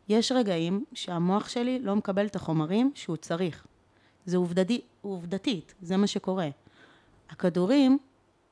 יש 0.08 0.32
רגעים 0.32 0.84
שהמוח 0.94 1.48
שלי 1.48 1.78
לא 1.78 1.96
מקבל 1.96 2.26
את 2.26 2.36
החומרים 2.36 2.92
שהוא 2.94 3.16
צריך. 3.16 3.66
זה 4.26 4.36
עובדתי, 4.36 4.80
עובדתית, 5.02 5.74
זה 5.82 5.96
מה 5.96 6.06
שקורה. 6.06 6.48
הכדורים 7.30 7.98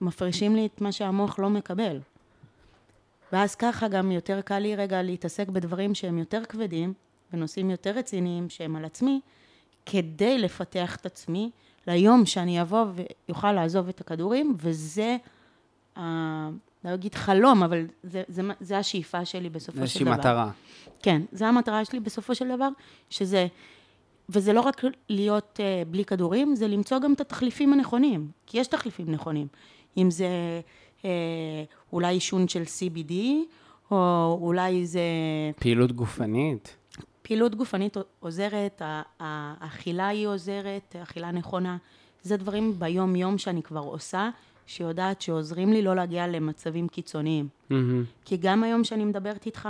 מפרישים 0.00 0.56
לי 0.56 0.66
את 0.66 0.80
מה 0.80 0.92
שהמוח 0.92 1.38
לא 1.38 1.50
מקבל. 1.50 2.00
ואז 3.32 3.54
ככה 3.54 3.88
גם 3.88 4.12
יותר 4.12 4.40
קל 4.40 4.58
לי 4.58 4.76
רגע 4.76 5.02
להתעסק 5.02 5.48
בדברים 5.48 5.94
שהם 5.94 6.18
יותר 6.18 6.44
כבדים, 6.44 6.94
ונושאים 7.34 7.70
יותר 7.70 7.90
רציניים 7.90 8.50
שהם 8.50 8.76
על 8.76 8.84
עצמי, 8.84 9.20
כדי 9.86 10.38
לפתח 10.38 10.96
את 10.96 11.06
עצמי 11.06 11.50
ליום 11.86 12.26
שאני 12.26 12.62
אבוא 12.62 12.84
ויוכל 13.28 13.52
לעזוב 13.52 13.88
את 13.88 14.00
הכדורים, 14.00 14.54
וזה, 14.58 15.16
אה, 15.96 16.48
לא 16.84 16.94
אגיד 16.94 17.14
חלום, 17.14 17.62
אבל 17.62 17.86
זה, 18.02 18.22
זה, 18.28 18.42
זה 18.60 18.78
השאיפה 18.78 19.24
שלי 19.24 19.50
בסופו 19.50 19.76
של 19.76 19.82
איזושהי 19.82 20.04
דבר. 20.04 20.14
מטרה. 20.14 20.50
כן, 21.02 21.22
זו 21.32 21.44
המטרה 21.44 21.84
שלי 21.84 22.00
בסופו 22.00 22.34
של 22.34 22.48
דבר, 22.56 22.68
שזה, 23.10 23.46
וזה 24.28 24.52
לא 24.52 24.60
רק 24.60 24.82
להיות 25.08 25.60
uh, 25.60 25.88
בלי 25.88 26.04
כדורים, 26.04 26.56
זה 26.56 26.68
למצוא 26.68 26.98
גם 26.98 27.12
את 27.12 27.20
התחליפים 27.20 27.72
הנכונים, 27.72 28.28
כי 28.46 28.60
יש 28.60 28.66
תחליפים 28.66 29.10
נכונים. 29.10 29.46
אם 29.96 30.10
זה 30.10 30.28
uh, 31.00 31.04
אולי 31.92 32.14
עישון 32.14 32.48
של 32.48 32.62
CBD, 32.62 33.12
או 33.90 34.38
אולי 34.40 34.86
זה 34.86 35.00
פעילות 35.56 35.92
גופנית. 35.92 36.76
פעילות 37.24 37.54
גופנית 37.54 37.96
עוזרת, 38.20 38.82
האכילה 39.20 40.08
היא 40.08 40.26
עוזרת, 40.26 40.96
אכילה 41.02 41.30
נכונה. 41.30 41.76
זה 42.22 42.36
דברים 42.36 42.78
ביום-יום 42.78 43.38
שאני 43.38 43.62
כבר 43.62 43.80
עושה, 43.80 44.30
שיודעת 44.66 45.20
שעוזרים 45.20 45.72
לי 45.72 45.82
לא 45.82 45.96
להגיע 45.96 46.26
למצבים 46.26 46.88
קיצוניים. 46.88 47.48
מהמם. 47.70 48.04
כי 48.24 48.36
גם 48.36 48.62
היום 48.62 48.84
שאני 48.84 49.04
מדברת 49.04 49.46
איתך, 49.46 49.68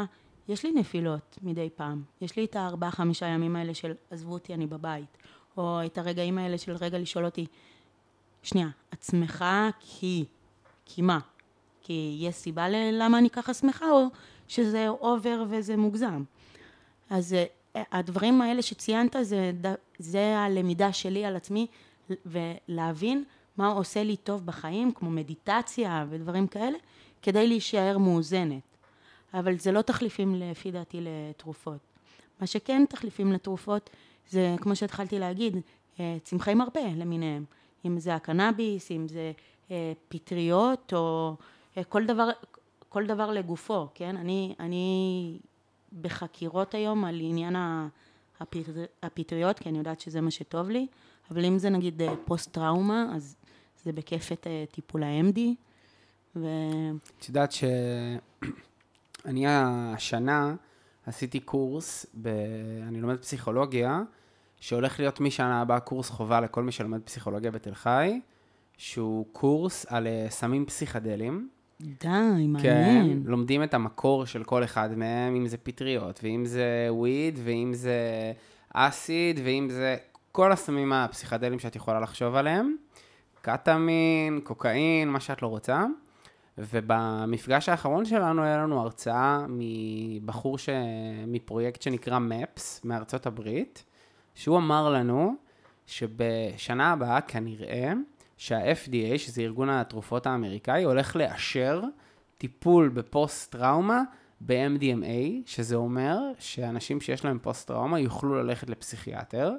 יש 0.49 0.65
לי 0.65 0.73
נפילות 0.73 1.39
מדי 1.43 1.69
פעם. 1.77 2.03
יש 2.21 2.37
לי 2.37 2.45
את 2.45 2.57
הארבעה, 2.57 2.91
חמישה 2.91 3.27
ימים 3.27 3.57
האלה 3.57 3.75
של 3.75 3.93
עזבו 4.11 4.33
אותי, 4.33 4.55
אני 4.55 4.67
בבית. 4.67 5.19
או 5.57 5.81
את 5.87 5.99
הרגעים 5.99 6.39
האלה 6.39 6.59
של 6.59 6.73
רגע 6.77 6.99
לשאול 6.99 7.25
אותי, 7.25 7.47
שנייה, 8.43 8.69
את 8.95 9.03
שמחה 9.03 9.69
כי, 9.81 10.25
כי 10.85 11.03
מה? 11.03 11.19
כי 11.83 12.17
יש 12.21 12.35
סיבה 12.35 12.69
ל- 12.69 13.03
למה 13.03 13.19
אני 13.19 13.31
ככה 13.31 13.55
שמחה, 13.55 13.91
או 13.91 14.07
שזה 14.49 14.89
אובר 14.89 15.45
וזה 15.51 15.77
מוגזם. 15.77 16.23
אז 17.11 17.35
אה, 17.77 17.83
הדברים 17.93 18.41
האלה 18.41 18.63
שציינת, 18.63 19.17
זה, 19.23 19.53
זה 19.99 20.39
הלמידה 20.39 20.93
שלי 20.93 21.25
על 21.25 21.37
עצמי, 21.37 21.67
ולהבין 22.27 23.25
מה 23.57 23.69
עושה 23.69 24.05
לי 24.05 24.17
טוב 24.17 24.47
בחיים, 24.47 24.93
כמו 24.93 25.11
מדיטציה 25.11 26.07
ודברים 26.11 26.47
כאלה, 26.47 26.79
כדי 27.23 27.47
להישאר 27.49 27.99
מאוזנת. 27.99 28.63
אבל 29.35 29.59
זה 29.59 29.73
לא 29.73 29.83
תחליפים 29.83 30.35
לפי 30.35 30.71
דעתי 30.71 31.01
לתרופות. 31.01 31.79
מה 32.41 32.47
שכן 32.47 32.85
תחליפים 32.89 33.33
לתרופות, 33.33 33.91
זה 34.31 34.55
כמו 34.61 34.77
שהתחלתי 34.77 35.19
להגיד, 35.19 35.57
אה, 36.01 36.17
צמחי 36.23 36.55
מרפא 36.55 36.89
למיניהם. 36.97 37.45
אם 37.85 37.99
זה 37.99 38.15
הקנאביס, 38.15 38.91
אם 38.91 39.09
זה 39.09 39.33
אה, 39.71 39.93
פטריות, 40.09 40.93
או 40.95 41.35
כל 41.89 42.05
דבר, 42.07 42.29
כל 42.89 43.07
דבר 43.07 43.31
לגופו, 43.31 43.87
כן? 43.95 44.17
אני, 44.17 44.55
אני 44.61 45.39
בחקירות 46.01 46.75
היום 46.75 47.05
על 47.05 47.19
עניין 47.21 47.57
הפטריות, 49.03 49.59
כי 49.59 49.69
אני 49.69 49.79
יודעת 49.79 50.01
שזה 50.01 50.21
מה 50.21 50.31
שטוב 50.31 50.71
לי, 50.71 50.87
אבל 51.31 51.45
אם 51.45 51.59
זה 51.59 51.71
נגיד 51.71 52.03
אה, 52.03 52.15
פוסט-טראומה, 52.25 53.07
אז 53.15 53.37
זה 53.85 53.93
בכיף 53.93 54.33
את 54.33 54.47
אה, 54.47 54.65
טיפול 54.73 55.03
ה-MD, 55.03 55.39
ו... 56.37 56.47
את 57.19 57.29
יודעת 57.29 57.53
שאני 57.53 59.47
השנה 59.49 60.55
עשיתי 61.07 61.41
קורס, 61.41 62.07
ב... 62.23 62.29
אני 62.89 63.01
לומד 63.01 63.17
פסיכולוגיה, 63.17 64.03
שהולך 64.61 65.01
להיות 65.01 65.21
משנה 65.21 65.61
הבאה 65.61 65.81
קורס 65.81 66.11
חובה 66.11 66.41
לכל 66.41 66.63
מי 66.63 66.73
שלומד 66.73 67.03
פסיכולוגיה 67.03 67.51
בתל 67.51 67.75
חי, 67.75 68.21
שהוא 68.77 69.27
קורס 69.33 69.87
על 69.89 70.07
אה, 70.07 70.27
סמים 70.31 70.67
פסיכדליים. 70.67 71.49
די, 71.81 71.97
כן, 72.03 72.47
מעניין. 72.49 73.23
לומדים 73.27 73.63
את 73.63 73.75
המקור 73.75 74.25
של 74.25 74.45
כל 74.45 74.65
אחד 74.65 74.99
מהם, 74.99 75.37
אם 75.37 75.47
זה 75.47 75.57
פטריות, 75.57 76.21
ואם 76.23 76.45
זה 76.45 76.87
וויד, 76.91 77.39
ואם 77.45 77.71
זה 77.75 77.99
אסיד, 78.75 79.41
ואם 79.45 79.69
זה 79.71 79.97
כל 80.33 80.53
הסמים 80.53 80.93
הפסיכדליים 80.93 81.59
שאת 81.59 81.77
יכולה 81.77 82.01
לחשוב 82.01 82.35
עליהם. 82.35 82.77
קטמין, 83.43 84.41
קוקאין, 84.45 85.09
מה 85.09 85.21
שאת 85.21 85.43
לא 85.43 85.47
רוצה. 85.47 85.85
ובמפגש 86.59 87.69
האחרון 87.69 88.05
שלנו 88.05 88.43
היה 88.43 88.57
לנו 88.57 88.81
הרצאה 88.81 89.47
מבחור 89.49 90.59
ש... 90.59 90.69
מפרויקט 91.27 91.83
שנקרא 91.83 92.19
MAPS 92.19 92.63
מארצות 92.85 93.27
הברית, 93.27 93.85
שהוא 94.35 94.59
אמר 94.59 94.91
לנו 94.91 95.35
שבשנה 95.87 96.93
הבאה 96.93 97.21
כנראה 97.21 97.93
שה-FDA, 98.37 99.19
שזה 99.19 99.43
ארגון 99.43 99.71
התרופות 99.71 100.27
האמריקאי, 100.27 100.83
הולך 100.83 101.17
לאשר 101.17 101.83
טיפול 102.39 102.89
בפוסט-טראומה 102.89 104.03
ב-MDMA, 104.41 105.43
שזה 105.47 105.77
אומר 105.77 106.19
שאנשים 106.39 107.01
שיש 107.01 107.25
להם 107.25 107.39
פוסט-טראומה 107.39 108.01
יוכלו 108.01 108.35
ללכת 108.35 108.71
לפסיכיאטר, 108.71 109.53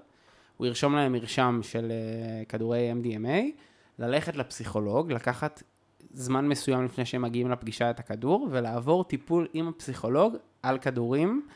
הוא 0.57 0.67
ירשום 0.67 0.95
להם 0.95 1.11
מרשם 1.11 1.59
של 1.63 1.91
uh, 1.91 2.49
כדורי 2.49 2.91
MDMA, 2.91 3.61
ללכת 3.99 4.35
לפסיכולוג, 4.35 5.11
לקחת 5.11 5.63
זמן 6.11 6.47
מסוים 6.47 6.85
לפני 6.85 7.05
שהם 7.05 7.21
מגיעים 7.21 7.51
לפגישה 7.51 7.89
את 7.89 7.99
הכדור, 7.99 8.47
ולעבור 8.51 9.03
טיפול 9.03 9.47
עם 9.53 9.67
הפסיכולוג 9.67 10.35
על 10.63 10.77
כדורים 10.77 11.47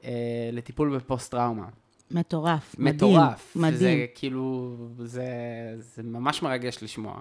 uh, 0.00 0.04
לטיפול 0.52 0.96
בפוסט-טראומה. 0.96 1.66
מטורף, 2.10 2.74
מדהים. 2.78 2.94
מטורף. 2.96 3.56
מדהים. 3.56 3.72
זה 3.76 4.06
כאילו, 4.14 4.76
זה, 5.04 5.26
זה 5.78 6.02
ממש 6.02 6.42
מרגש 6.42 6.82
לשמוע. 6.82 7.18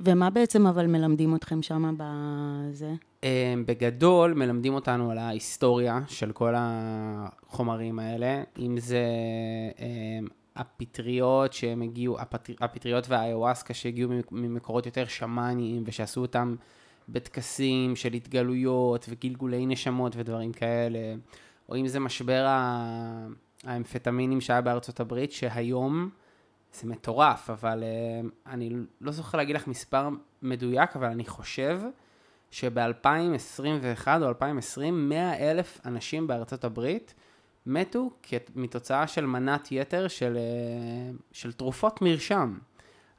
ומה 0.00 0.30
בעצם 0.30 0.66
אבל 0.66 0.86
מלמדים 0.86 1.34
אתכם 1.36 1.62
שם 1.62 1.94
בזה? 1.98 2.92
אה, 3.24 3.54
בגדול, 3.66 4.34
מלמדים 4.34 4.74
אותנו 4.74 5.10
על 5.10 5.18
ההיסטוריה 5.18 6.00
של 6.08 6.32
כל 6.32 6.54
החומרים 6.56 7.98
האלה, 7.98 8.42
אם 8.58 8.76
זה 8.80 9.04
אה, 9.80 10.18
הפטריות 10.56 11.52
שהם 11.52 11.82
הגיעו, 11.82 12.20
הפטר, 12.20 12.52
הפטריות 12.60 13.08
והאיוואסקה 13.08 13.74
שהגיעו 13.74 14.10
ממק- 14.10 14.32
ממקורות 14.32 14.86
יותר 14.86 15.04
שמאניים 15.06 15.82
ושעשו 15.86 16.20
אותם 16.20 16.54
בטקסים 17.08 17.96
של 17.96 18.12
התגלויות 18.12 19.06
וגלגולי 19.08 19.66
נשמות 19.66 20.16
ודברים 20.16 20.52
כאלה, 20.52 20.98
או 21.68 21.76
אם 21.76 21.86
זה 21.88 22.00
משבר 22.00 22.44
ה- 22.48 23.26
האמפטמינים 23.64 24.40
שהיה 24.40 24.60
בארצות 24.60 25.00
הברית, 25.00 25.32
שהיום 25.32 26.10
זה 26.72 26.86
מטורף, 26.88 27.50
אבל 27.50 27.82
uh, 27.82 28.28
אני 28.46 28.70
לא 29.00 29.12
זוכר 29.12 29.38
להגיד 29.38 29.56
לך 29.56 29.66
מספר 29.66 30.08
מדויק, 30.42 30.96
אבל 30.96 31.06
אני 31.06 31.24
חושב 31.24 31.80
שב-2021 32.50 34.06
או 34.22 34.28
2020, 34.28 35.08
100 35.08 35.50
אלף 35.50 35.80
אנשים 35.84 36.26
בארצות 36.26 36.64
הברית 36.64 37.14
מתו 37.66 38.10
מתוצאה 38.56 39.06
של 39.06 39.26
מנת 39.26 39.68
יתר 39.72 40.08
של, 40.08 40.38
uh, 40.38 41.22
של 41.32 41.52
תרופות 41.52 42.02
מרשם. 42.02 42.58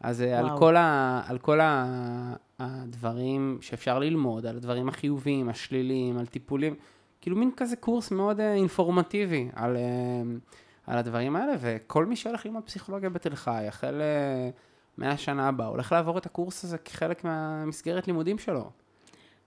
אז 0.02 0.22
על 0.22 0.46
וואו. 0.46 0.58
כל, 0.58 0.76
ה, 0.76 1.22
על 1.28 1.38
כל 1.38 1.60
ה, 1.60 1.86
הדברים 2.60 3.58
שאפשר 3.62 4.00
ללמוד, 4.00 4.46
על 4.46 4.56
הדברים 4.56 4.90
החיוביים, 4.90 5.50
השליליים, 5.50 6.18
על 6.18 6.26
טיפולים, 6.26 6.76
כאילו 7.22 7.36
מין 7.36 7.52
כזה 7.58 7.76
קורס 7.76 8.12
מאוד 8.12 8.40
uh, 8.40 8.44
אינפורמטיבי 8.44 9.50
על, 9.54 9.76
uh, 9.76 9.80
על 10.88 10.98
הדברים 10.98 11.36
האלה, 11.36 11.54
וכל 11.60 12.06
מי 12.06 12.16
שהולך 12.16 12.46
ללמוד 12.46 12.64
פסיכולוגיה 12.64 13.10
בתל 13.10 13.36
חי, 13.36 13.66
החל 13.68 14.02
uh, 14.02 14.58
מהשנה 14.98 15.48
הבאה, 15.48 15.68
הולך 15.68 15.92
לעבור 15.92 16.18
את 16.18 16.26
הקורס 16.26 16.64
הזה 16.64 16.78
כחלק 16.78 17.24
מהמסגרת 17.24 18.08
לימודים 18.08 18.38
שלו. 18.38 18.70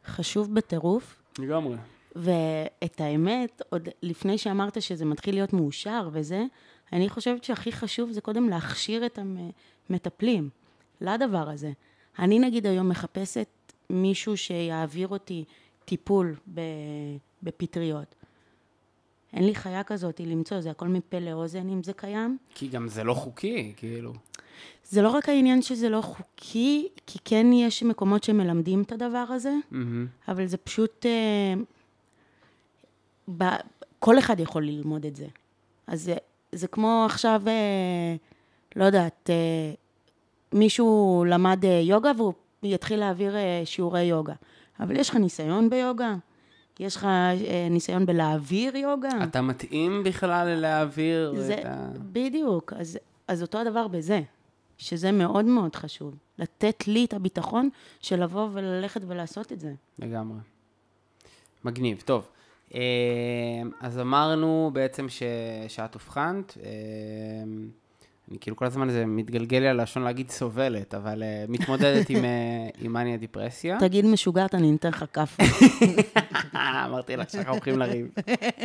חשוב 0.07 0.55
בטירוף, 0.55 1.23
לגמרי. 1.39 1.77
ואת 2.17 3.01
האמת, 3.01 3.63
עוד 3.71 3.89
לפני 4.03 4.39
שאמרת 4.39 4.83
שזה 4.83 5.05
מתחיל 5.05 5.35
להיות 5.35 5.53
מאושר 5.53 6.09
וזה, 6.13 6.45
אני 6.93 7.09
חושבת 7.09 7.45
שהכי 7.45 7.73
חשוב 7.73 8.11
זה 8.11 8.21
קודם 8.21 8.49
להכשיר 8.49 9.07
את 9.07 9.19
המטפלים 9.89 10.51
לדבר 11.01 11.49
הזה. 11.49 11.73
אני 12.19 12.39
נגיד 12.39 12.67
היום 12.67 12.89
מחפשת 12.89 13.73
מישהו 13.91 14.37
שיעביר 14.37 15.09
אותי 15.09 15.45
טיפול 15.85 16.37
ב- 16.55 16.61
בפטריות. 17.43 18.15
אין 19.33 19.47
לי 19.47 19.55
חיה 19.55 19.85
כזאת 19.85 20.21
למצוא, 20.21 20.61
זה 20.61 20.71
הכל 20.71 20.89
מפה 20.89 21.19
לאוזן 21.19 21.69
אם 21.69 21.83
זה 21.83 21.93
קיים. 21.93 22.39
כי 22.55 22.69
גם 22.69 22.89
זה 22.89 23.05
לא 23.05 23.15
חוקי, 23.15 23.73
כאילו. 23.77 24.13
זה 24.85 25.03
לא 25.03 25.09
רק 25.09 25.29
העניין 25.29 25.63
שזה 25.63 25.89
לא 25.89 26.01
חוקי, 26.01 26.89
כי 27.07 27.19
כן 27.25 27.47
יש 27.53 27.83
מקומות 27.83 28.25
שמלמדים 28.25 28.83
את 28.83 28.93
הדבר 28.93 29.25
הזה, 29.29 29.55
מהמם. 29.71 30.07
אבל 30.29 30.47
זה 30.47 30.57
פשוט... 30.57 31.07
אה, 31.07 31.55
ב, 33.39 33.45
כל 33.99 34.19
אחד 34.19 34.41
יכול 34.41 34.67
ללמוד 34.67 35.07
את 35.07 35.17
זה. 35.17 35.27
אז 35.87 36.03
זה, 36.03 36.15
זה 36.53 36.69
כמו 36.69 37.03
עכשיו, 37.07 37.43
אה, 37.47 38.17
לא 38.77 38.85
יודעת, 38.85 39.31
אה, 39.31 39.75
מישהו 40.53 41.25
למד 41.29 41.65
אה, 41.65 41.81
יוגה 41.85 42.13
והוא 42.17 42.33
יתחיל 42.63 43.01
להעביר 43.01 43.37
אה, 43.37 43.63
שיעורי 43.65 44.03
יוגה. 44.03 44.35
אבל 44.81 44.97
יש 44.97 45.11
לך 45.11 45.17
ניסיון 45.17 45.71
ביוגה? 45.71 46.15
יש 46.81 46.97
לך 46.97 47.05
אה, 47.05 47.69
ניסיון 47.71 48.07
בלהעביר 48.07 48.77
יוגה? 48.77 49.09
אתה 49.23 49.43
מתאים 49.43 50.03
בכלל 50.05 50.49
להעביר 50.55 51.35
זה, 51.37 51.55
את 51.55 51.65
ה... 51.65 51.89
בדיוק. 52.13 52.73
אז, 52.77 52.99
אז 53.29 53.43
אותו 53.43 53.59
הדבר 53.59 53.89
בזה, 53.89 54.21
שזה 54.79 55.13
מאוד 55.13 55.45
מאוד 55.45 55.77
חשוב. 55.77 56.15
לתת 56.39 56.89
לי 56.89 57.05
את 57.05 57.15
הביטחון 57.15 57.69
של 58.01 58.23
לבוא 58.23 58.49
וללכת 58.53 59.01
ולעשות 59.07 59.53
את 59.53 59.61
זה. 59.61 59.73
לגמרי. 59.99 60.39
מגניב, 61.65 62.03
טוב. 62.05 62.29
אה, 62.75 62.81
אז 63.81 63.99
אמרנו 63.99 64.71
בעצם 64.73 65.09
ש... 65.09 65.23
שאת 65.69 65.95
אובחנת. 65.95 66.59
אני 68.31 68.39
כאילו 68.41 68.57
כל 68.57 68.65
הזמן 68.65 68.91
זה 68.91 69.07
מתגלגל 69.07 69.59
לי 69.59 69.69
על 69.69 69.81
הלשון 69.81 70.03
להגיד 70.03 70.31
סובלת, 70.31 70.95
אבל 70.95 71.23
אה, 71.23 71.45
מתמודדת 71.49 72.11
עם, 72.11 72.25
אה, 72.25 72.31
עם 72.81 72.93
מניה 72.93 73.17
דיפרסיה. 73.17 73.77
תגיד 73.81 74.07
משוגעת, 74.07 74.55
אני 74.55 74.77
אתן 74.77 74.89
לך 74.89 75.05
כאפה. 75.13 75.43
אמרתי 76.87 77.17
לך 77.17 77.31
שאנחנו 77.31 77.53
הולכים 77.53 77.79
לריב. 77.79 78.07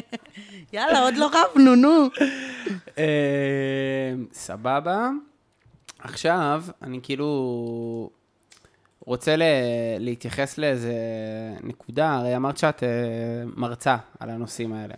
יאללה, 0.74 1.00
עוד 1.00 1.16
לא 1.18 1.30
רבנו, 1.34 1.76
נו. 1.76 2.08
אה, 2.98 3.04
סבבה. 4.34 5.10
עכשיו, 6.00 6.64
אני 6.82 7.00
כאילו 7.04 8.10
רוצה 9.06 9.36
ל- 9.36 9.42
להתייחס 10.00 10.58
לאיזה 10.58 10.94
נקודה, 11.64 12.14
הרי 12.16 12.36
אמרת 12.36 12.58
שאת 12.58 12.84
אה, 12.84 12.90
מרצה 13.56 13.98
על 14.20 14.30
הנושאים 14.30 14.74
האלה. 14.74 14.94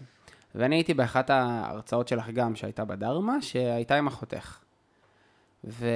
ואני 0.56 0.76
הייתי 0.76 0.94
באחת 0.94 1.30
ההרצאות 1.30 2.08
שלך 2.08 2.30
גם, 2.30 2.56
שהייתה 2.56 2.86
בדרמה, 2.86 3.42
שהייתה 3.42 3.96
עם 3.96 4.08
אחותך. 4.08 4.60
ו... 5.64 5.88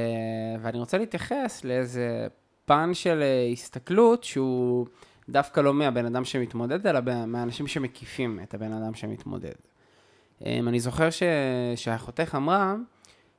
ואני 0.62 0.80
רוצה 0.80 0.98
להתייחס 0.98 1.64
לאיזה 1.64 2.28
פן 2.66 2.94
של 2.94 3.22
אה, 3.22 3.50
הסתכלות 3.52 4.24
שהוא 4.24 4.88
דווקא 5.30 5.60
לא 5.62 5.74
מהבן 5.74 6.06
אדם 6.06 6.26
שמתמודד, 6.26 6.88
אלא 6.88 7.00
מהאנשים 7.28 7.68
שמקיפים 7.68 8.40
את 8.44 8.54
הבן 8.54 8.74
אדם 8.74 8.94
שמתמודד. 8.94 9.54
אמ, 10.46 10.68
אני 10.68 10.80
זוכר 10.80 11.10
ש... 11.10 11.24
שאחותך 11.76 12.36
אמרה 12.36 12.76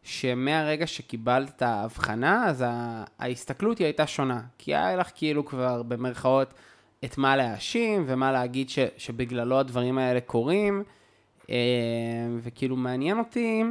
שמהרגע 0.02 0.86
שקיבלת 0.86 1.50
את 1.56 1.62
ההבחנה, 1.62 2.46
אז. 2.46 2.64
ההסתכלות 3.18 3.78
היא 3.78 3.84
הייתה 3.84 4.06
שונה. 4.06 4.40
כי 4.58 4.74
היה 4.74 4.96
לך 4.96 5.10
כאילו 5.14 5.44
כבר 5.44 5.82
במרכאות 5.82 6.54
את 7.04 7.18
מה 7.18 7.36
להאשים 7.36 8.04
ומה 8.06 8.32
להגיד 8.32 8.70
ש... 8.70 8.78
שבגללו 8.96 9.58
הדברים 9.58 9.98
האלה 9.98 10.20
קורים. 10.20 10.84
אמ, 11.48 11.54
וכאילו 12.42 12.76
מעניין 12.76 13.18
אותי, 13.18 13.62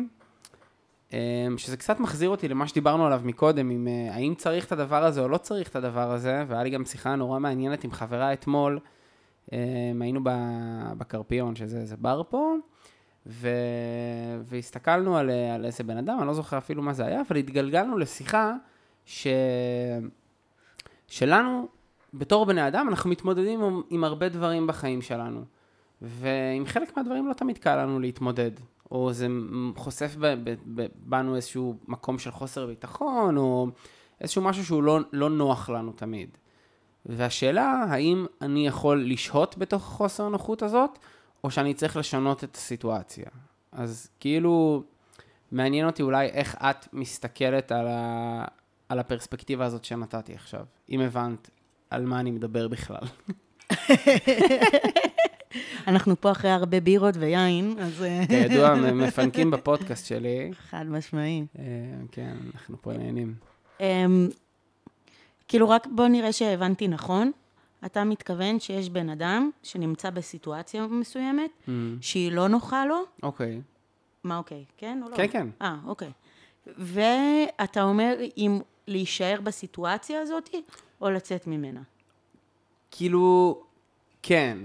אמ, 1.13 1.17
שזה 1.57 1.78
קצת 1.78 1.99
מחזיר 1.99 2.30
אותי 2.30 2.47
למה 2.47 2.67
שדיברנו 2.67 3.05
עליו 3.05 3.21
מקודם, 3.24 3.71
אם 3.71 3.88
אה, 3.88 4.15
האם 4.15 4.36
צריך 4.36 4.65
את 4.65 4.71
הדבר 4.71 5.03
הזה 5.03 5.21
או 5.21 5.28
לא 5.28 5.38
צריך 5.38 5.69
את 5.69 5.76
הדבר 5.76 6.11
הזה, 6.11 6.43
והיה 6.47 6.63
לי 6.63 6.69
גם 6.69 6.86
שיחה 6.86 7.15
נורא 7.15 7.39
מעניינת 7.39 7.84
עם 7.84 7.91
חברה 7.91 8.34
אתמול, 8.34 8.80
אמ, 9.51 9.57
היינו 10.01 10.19
בקרפיון, 10.97 11.55
שזה 11.55 11.78
איזה 11.78 11.97
בר 11.97 12.21
פה, 12.30 12.55
ו... 13.26 13.49
והסתכלנו 14.43 15.17
על, 15.17 15.30
על 15.30 15.65
איזה 15.65 15.84
בן 15.84 15.97
אדם, 15.97 16.17
אני 16.19 16.28
לא 16.28 16.34
זוכר 16.34 16.57
אפילו 16.57 16.82
מה 16.82 16.93
זה 16.93 17.05
היה, 17.05 17.21
אבל 17.28 17.36
התגלגלנו 17.36 17.97
לשיחה 17.97 18.53
ש... 19.05 19.28
שלנו, 21.07 21.67
בתור 22.13 22.45
בני 22.45 22.67
אדם, 22.67 22.89
אנחנו 22.89 23.09
מתמודדים 23.09 23.63
עם, 23.63 23.82
עם 23.89 24.03
הרבה 24.03 24.30
דברים 24.30 24.67
בחיים 24.67 25.01
שלנו. 25.01 25.43
ועם 26.04 26.66
חלק 26.66 26.97
מהדברים 26.97 27.28
לא 27.28 27.34
תמיד 27.34 27.58
קל 27.58 27.76
לנו 27.76 27.99
להתמודד. 27.99 28.51
או 28.91 29.14
זה 29.14 29.28
חושף 29.76 30.16
בנו 30.95 31.36
איזשהו 31.36 31.78
מקום 31.88 32.20
של 32.20 32.32
חוסר 32.32 32.66
ביטחון, 32.66 33.38
או 33.38 33.68
איזשהו 34.22 34.41
משהו 34.41 34.66
שהוא 34.66 34.84
לא, 34.84 34.99
לא 35.14 35.30
נוח 35.30 35.70
לנו 35.70 35.91
תמיד. 35.91 36.30
והשאלה, 37.06 37.86
האם 37.89 38.26
אני 38.41 38.68
יכול 38.68 39.06
לשהות 39.06 39.58
בתוך 39.58 39.84
החוסר 39.84 40.26
הנוחות 40.26 40.62
הזאת, 40.62 40.99
או 41.43 41.51
שאני 41.51 41.74
צריך 41.74 41.97
לשנות 41.97 42.43
את 42.43 42.56
הסיטואציה. 42.56 43.26
אז 43.72 44.10
כאילו, 44.20 44.84
מעניין 45.51 45.86
אותי 45.86 46.04
אולי 46.04 46.28
איך 46.28 46.56
את 46.56 46.88
מסתכלת 46.93 47.72
על, 47.72 47.88
ה... 47.88 48.45
על 48.89 48.99
הפרספקטיבה 48.99 49.66
הזאת 49.66 49.86
שנתתי 49.86 50.34
עכשיו, 50.34 50.66
אם 50.89 50.99
הבנת 50.99 51.49
על 51.89 52.06
מה 52.06 52.20
אני 52.20 52.32
מדבר 52.32 52.68
בכלל. 52.68 53.08
אנחנו 55.88 56.22
פה 56.22 56.32
אחרי 56.32 56.51
הרבה 56.51 56.80
בירות 56.80 57.16
ויין, 57.18 57.76
אז 57.80 58.04
אה, 58.04 58.24
כידוע, 58.28 58.76
מפנקים 59.08 59.51
בפודקאסט 59.51 60.06
שלי. 60.06 60.51
חד 60.70 60.86
משמעי. 60.89 61.45
אה, 61.60 61.64
כן, 62.12 62.36
אנחנו 62.54 62.78
פה 62.82 62.93
נהנים. 62.93 63.34
אמ, 63.80 64.30
כאילו, 65.47 65.70
רק 65.70 65.88
בוא 65.91 66.08
נראה 66.08 66.32
שהבנתי 66.32 66.88
נכון. 66.88 67.32
אתה 67.86 68.04
מתכוון 68.04 68.60
שיש 68.60 68.89
בן 68.89 69.10
אדם 69.10 69.49
שנמצא 69.64 70.10
בסיטואציה 70.10 70.88
מסוימת, 70.88 71.49
Mm, 71.68 71.70
שהיא 72.01 72.32
לא 72.32 72.47
נוחה 72.47 72.86
לו, 72.86 73.04
אוקיי. 73.24 73.62
מה 74.24 74.38
אוקיי, 74.38 74.66
כן 74.78 74.99
או 75.04 75.10
לא? 75.10 75.16
כן, 75.16 75.28
כן. 75.32 75.47
אה, 75.62 75.76
אוקיי. 75.86 76.12
ואתה 76.68 77.84
אומר 77.84 78.18
אם 78.38 78.60
להישאר 78.88 79.41
בסיטואציה 79.43 80.22
הזאת, 80.22 80.49
או 81.01 81.10
לצאת 81.10 81.47
ממנה. 81.47 81.82
כאילו, 82.91 83.62
כן. 84.24 84.58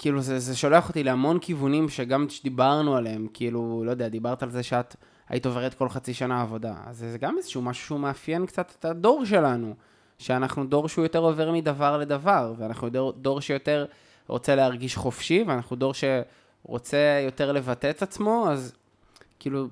כאילו, 0.00 0.20
זה, 0.20 0.38
זה 0.38 0.56
שולח 0.56 0.88
אותי 0.88 1.02
להמון 1.02 1.38
כיוונים 1.38 1.88
שגם 1.88 2.28
שדיברנו 2.28 2.96
עליהם, 2.96 3.26
כאילו, 3.34 3.82
לא 3.86 3.90
יודע, 3.90 4.08
דיברת 4.08 4.42
על 4.42 4.50
זה 4.50 4.62
שאת 4.62 4.96
היית 5.28 5.46
עוברת 5.46 5.74
כל 5.74 5.88
חצי 5.88 6.14
שנה 6.14 6.42
עבודה. 6.42 6.74
אז 6.86 6.98
זה 6.98 7.18
גם 7.18 7.36
איזשהו 7.38 7.62
משהו 7.62 7.86
שהוא 7.86 8.00
מאפיין 8.00 8.46
קצת 8.46 8.74
את 8.78 8.84
הדור 8.84 9.24
שלנו. 9.24 9.74
שאנחנו 10.18 10.66
דור 10.66 10.88
שהוא 10.88 11.04
יותר 11.04 11.18
עובר 11.18 11.52
מדבר 11.52 11.98
לדבר, 11.98 12.54
ואנחנו 12.58 12.88
דור, 12.88 13.12
דור 13.12 13.40
שיותר 13.40 13.86
רוצה 14.28 14.54
להרגיש 14.54 14.96
חופשי, 14.96 15.44
ואנחנו 15.46 15.76
דור 15.76 15.92
שרוצה 15.94 17.22
יותר 17.24 17.52
לבטא 17.52 17.90
את 17.90 18.02
עצמו, 18.02 18.46
אז 18.50 18.72
כאילו, 19.38 19.68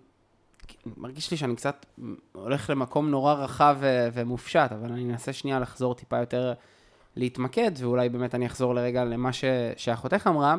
מרגיש 0.96 1.30
לי 1.30 1.36
שאני 1.36 1.56
קצת 1.56 1.86
הולך 2.32 2.70
למקום 2.70 3.10
נורא 3.10 3.34
רחב 3.34 3.76
ו- 3.80 4.08
ומופשט, 4.12 4.72
אבל 4.72 4.92
אני 4.92 5.10
אנסה 5.10 5.32
שנייה 5.32 5.60
לחזור 5.60 5.94
טיפה 5.94 6.18
יותר 6.18 6.52
להתמקד, 7.18 7.70
ואולי 7.78 8.08
באמת 8.08 8.34
אני 8.34 8.46
אחזור 8.46 8.74
לרגע 8.74 9.04
למה 9.04 9.32
ש- 9.32 9.44
שאחותך 9.76 10.26
אמרה, 10.26 10.56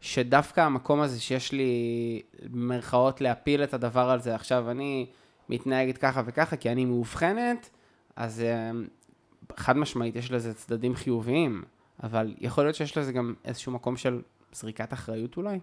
שדווקא 0.00 0.60
המקום 0.60 1.00
הזה 1.00 1.20
שיש 1.20 1.52
לי, 1.52 2.22
במרכאות, 2.50 3.20
להפיל 3.20 3.64
את 3.64 3.74
הדבר 3.74 4.10
על 4.10 4.20
זה, 4.20 4.34
עכשיו 4.34 4.70
אני 4.70 5.06
מתנהגת 5.48 5.98
ככה 5.98 6.22
וככה, 6.26 6.56
כי 6.56 6.72
אני 6.72 6.84
מאובחנת, 6.84 7.70
אז 8.16 8.40
אה, 8.40 8.70
חד 9.56 9.76
משמעית 9.76 10.16
יש 10.16 10.30
לזה 10.30 10.54
צדדים 10.54 10.94
חיוביים, 10.94 11.62
אבל 12.02 12.34
יכול 12.38 12.64
להיות 12.64 12.76
שיש 12.76 12.98
לזה 12.98 13.12
גם 13.12 13.34
איזשהו 13.44 13.72
מקום 13.72 13.96
של 13.96 14.22
זריקת 14.52 14.92
אחריות 14.92 15.36
אולי? 15.36 15.60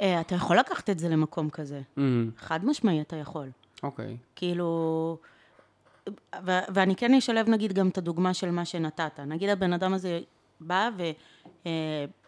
אה, 0.00 0.20
אתה 0.20 0.34
יכול 0.34 0.58
לקחת 0.58 0.90
את 0.90 0.98
זה 0.98 1.08
למקום 1.08 1.50
כזה. 1.50 1.80
Mm, 1.98 2.00
חד 2.36 2.64
משמעי 2.64 3.00
אתה 3.00 3.16
יכול. 3.16 3.50
אוקיי. 3.82 4.16
כאילו... 4.36 5.18
ו- 6.46 6.58
ואני 6.74 6.96
כן 6.96 7.14
אשלב 7.14 7.48
נגיד 7.48 7.72
גם 7.72 7.88
את 7.88 7.98
הדוגמה 7.98 8.34
של 8.34 8.50
מה 8.50 8.64
שנתת. 8.64 9.20
נגיד 9.20 9.48
הבן 9.48 9.72
אדם 9.72 9.94
הזה 9.94 10.20
בא 10.60 10.90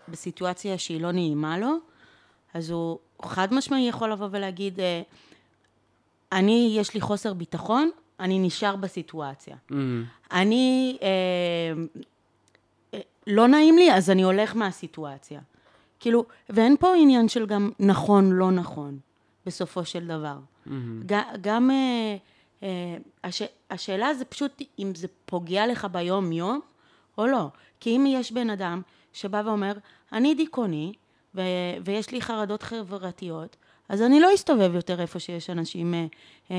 ובסיטואציה 0.08 0.78
שהיא 0.78 1.00
לא 1.00 1.12
נעימה 1.12 1.58
לו, 1.58 1.76
אז 2.54 2.70
הוא 2.70 2.98
חד 3.24 3.54
משמעי 3.54 3.88
יכול 3.88 4.12
לבוא 4.12 4.28
ולהגיד, 4.30 4.80
אה, 4.80 5.02
אני, 6.32 6.74
יש 6.78 6.94
לי 6.94 7.00
חוסר 7.00 7.34
ביטחון, 7.34 7.90
אני 8.20 8.38
נשאר 8.38 8.76
בסיטואציה. 8.76 9.56
Mm, 9.70 9.74
אני, 10.32 10.98
אה, 11.02 11.08
אה, 12.94 13.00
לא 13.26 13.48
נעים 13.48 13.78
לי, 13.78 13.92
אז 13.92 14.10
אני 14.10 14.22
הולך 14.22 14.56
מהסיטואציה. 14.56 15.40
כאילו, 16.00 16.24
ואין 16.50 16.76
פה 16.76 16.94
עניין 16.96 17.28
של 17.28 17.46
גם 17.46 17.70
נכון, 17.80 18.32
לא 18.32 18.50
נכון, 18.50 18.98
בסופו 19.46 19.84
של 19.84 20.06
דבר. 20.06 20.36
mm, 20.66 20.70
ג- 21.06 21.36
גם, 21.40 21.70
אה, 21.70 21.76
אה, 21.76 22.16
הש, 23.24 23.42
השאלה 23.70 24.14
זה 24.14 24.24
פשוט 24.24 24.62
אם 24.78 24.94
זה 24.94 25.06
פוגע 25.26 25.66
לך 25.66 25.86
ביום-יום 25.92 26.60
או 27.18 27.26
לא. 27.26 27.48
כי 27.80 27.96
אם 27.96 28.04
יש 28.08 28.32
בן 28.32 28.50
אדם 28.50 28.82
שבא 29.12 29.42
ואומר, 29.44 29.72
אני 30.12 30.34
דיכאוני 30.34 30.92
ו- 31.34 31.40
ויש 31.84 32.10
לי 32.10 32.20
חרדות 32.20 32.62
חברתיות, 32.62 33.56
אז 33.88 34.02
אני 34.02 34.20
לא 34.20 34.34
אסתובב 34.34 34.74
יותר 34.74 35.00
איפה 35.00 35.18
שיש 35.18 35.50
אנשים, 35.50 35.94
אה, 35.94 36.06
אה, 36.50 36.56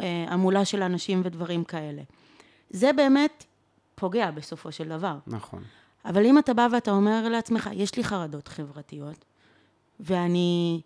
אה, 0.00 0.24
המולה 0.28 0.64
של 0.64 0.82
אנשים 0.82 1.20
ודברים 1.24 1.64
כאלה. 1.64 2.02
זה 2.70 2.92
באמת 2.92 3.44
פוגע 3.94 4.30
בסופו 4.30 4.72
של 4.72 4.88
דבר. 4.88 5.16
נכון. 5.26 5.62
אבל 6.04 6.26
אם 6.26 6.38
אתה 6.38 6.54
בא 6.54 6.68
ואתה 6.72 6.90
אומר 6.90 7.28
לעצמך, 7.28 7.70
יש 7.72 7.96
לי 7.96 8.04
חרדות 8.04 8.48
חברתיות, 8.48 9.24
ואני 10.00 10.80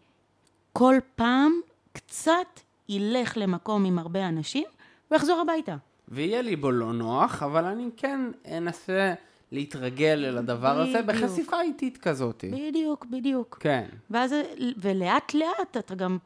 כל 0.72 0.96
פעם 1.16 1.52
קצת 1.92 2.60
ילך 2.89 3.32
למקום 3.37 3.84
עם 3.84 3.99
הרבה 3.99 4.28
אנשים, 4.28 4.64
ואחזור 5.11 5.41
הביתה. 5.41 5.76
ויהיה 6.09 6.43
לי 6.43 6.57
בו 6.57 6.70
לא 6.70 6.93
נוח, 6.93 7.43
אבל 7.43 7.64
אני 7.64 7.89
כן 7.97 8.20
אנסה 8.59 9.14
להתרגל 9.53 10.24
אל 10.28 10.39
הדבר 10.39 10.80
הזה. 10.80 11.03
בחשיפה 11.03 11.61
איטית 11.61 11.99
כזאת. 11.99 12.45
בדיוק, 12.53 13.07
בדיוק. 13.11 13.59
כן. 13.61 13.87
ואז, 14.11 14.34
ולאט 14.76 15.34
לאט 15.34 15.76
אתה 15.76 15.95
גם, 15.95 16.18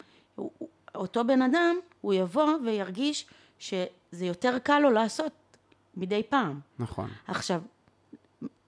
אותו 0.95 1.25
בן 1.25 1.43
אדם, 1.43 1.77
הוא 2.01 2.15
יבוא 2.15 2.49
וירגיש 2.65 3.27
שזה 3.59 3.87
יותר 4.27 4.59
קל 4.59 4.79
לו 4.79 4.91
לעשות 4.91 5.33
מדי 5.97 6.23
פעם. 6.29 6.61
נכון. 6.79 7.09
עכשיו, 7.29 7.61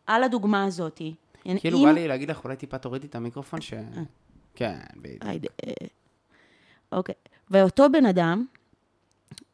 על 0.07 0.23
הדוגמה 0.25 0.65
הזאתי, 0.65 1.15
כאילו 1.61 1.79
אם- 1.79 1.85
בא 1.85 1.93
לי 1.93 2.09
להגיד 2.09 2.31
לך, 2.31 2.45
אולי 2.45 2.57
טיפה 2.57 2.79
תורידי 2.79 3.07
את 3.07 3.15
המיקרופון 3.15 3.61
ש... 3.61 3.75
כן, 4.55 4.79
בדיוק. 4.97 5.23
אה, 5.67 5.73
אוקיי. 6.93 7.15
ואותו 7.53 7.87
בן 7.93 8.07
אדם, 8.07 8.45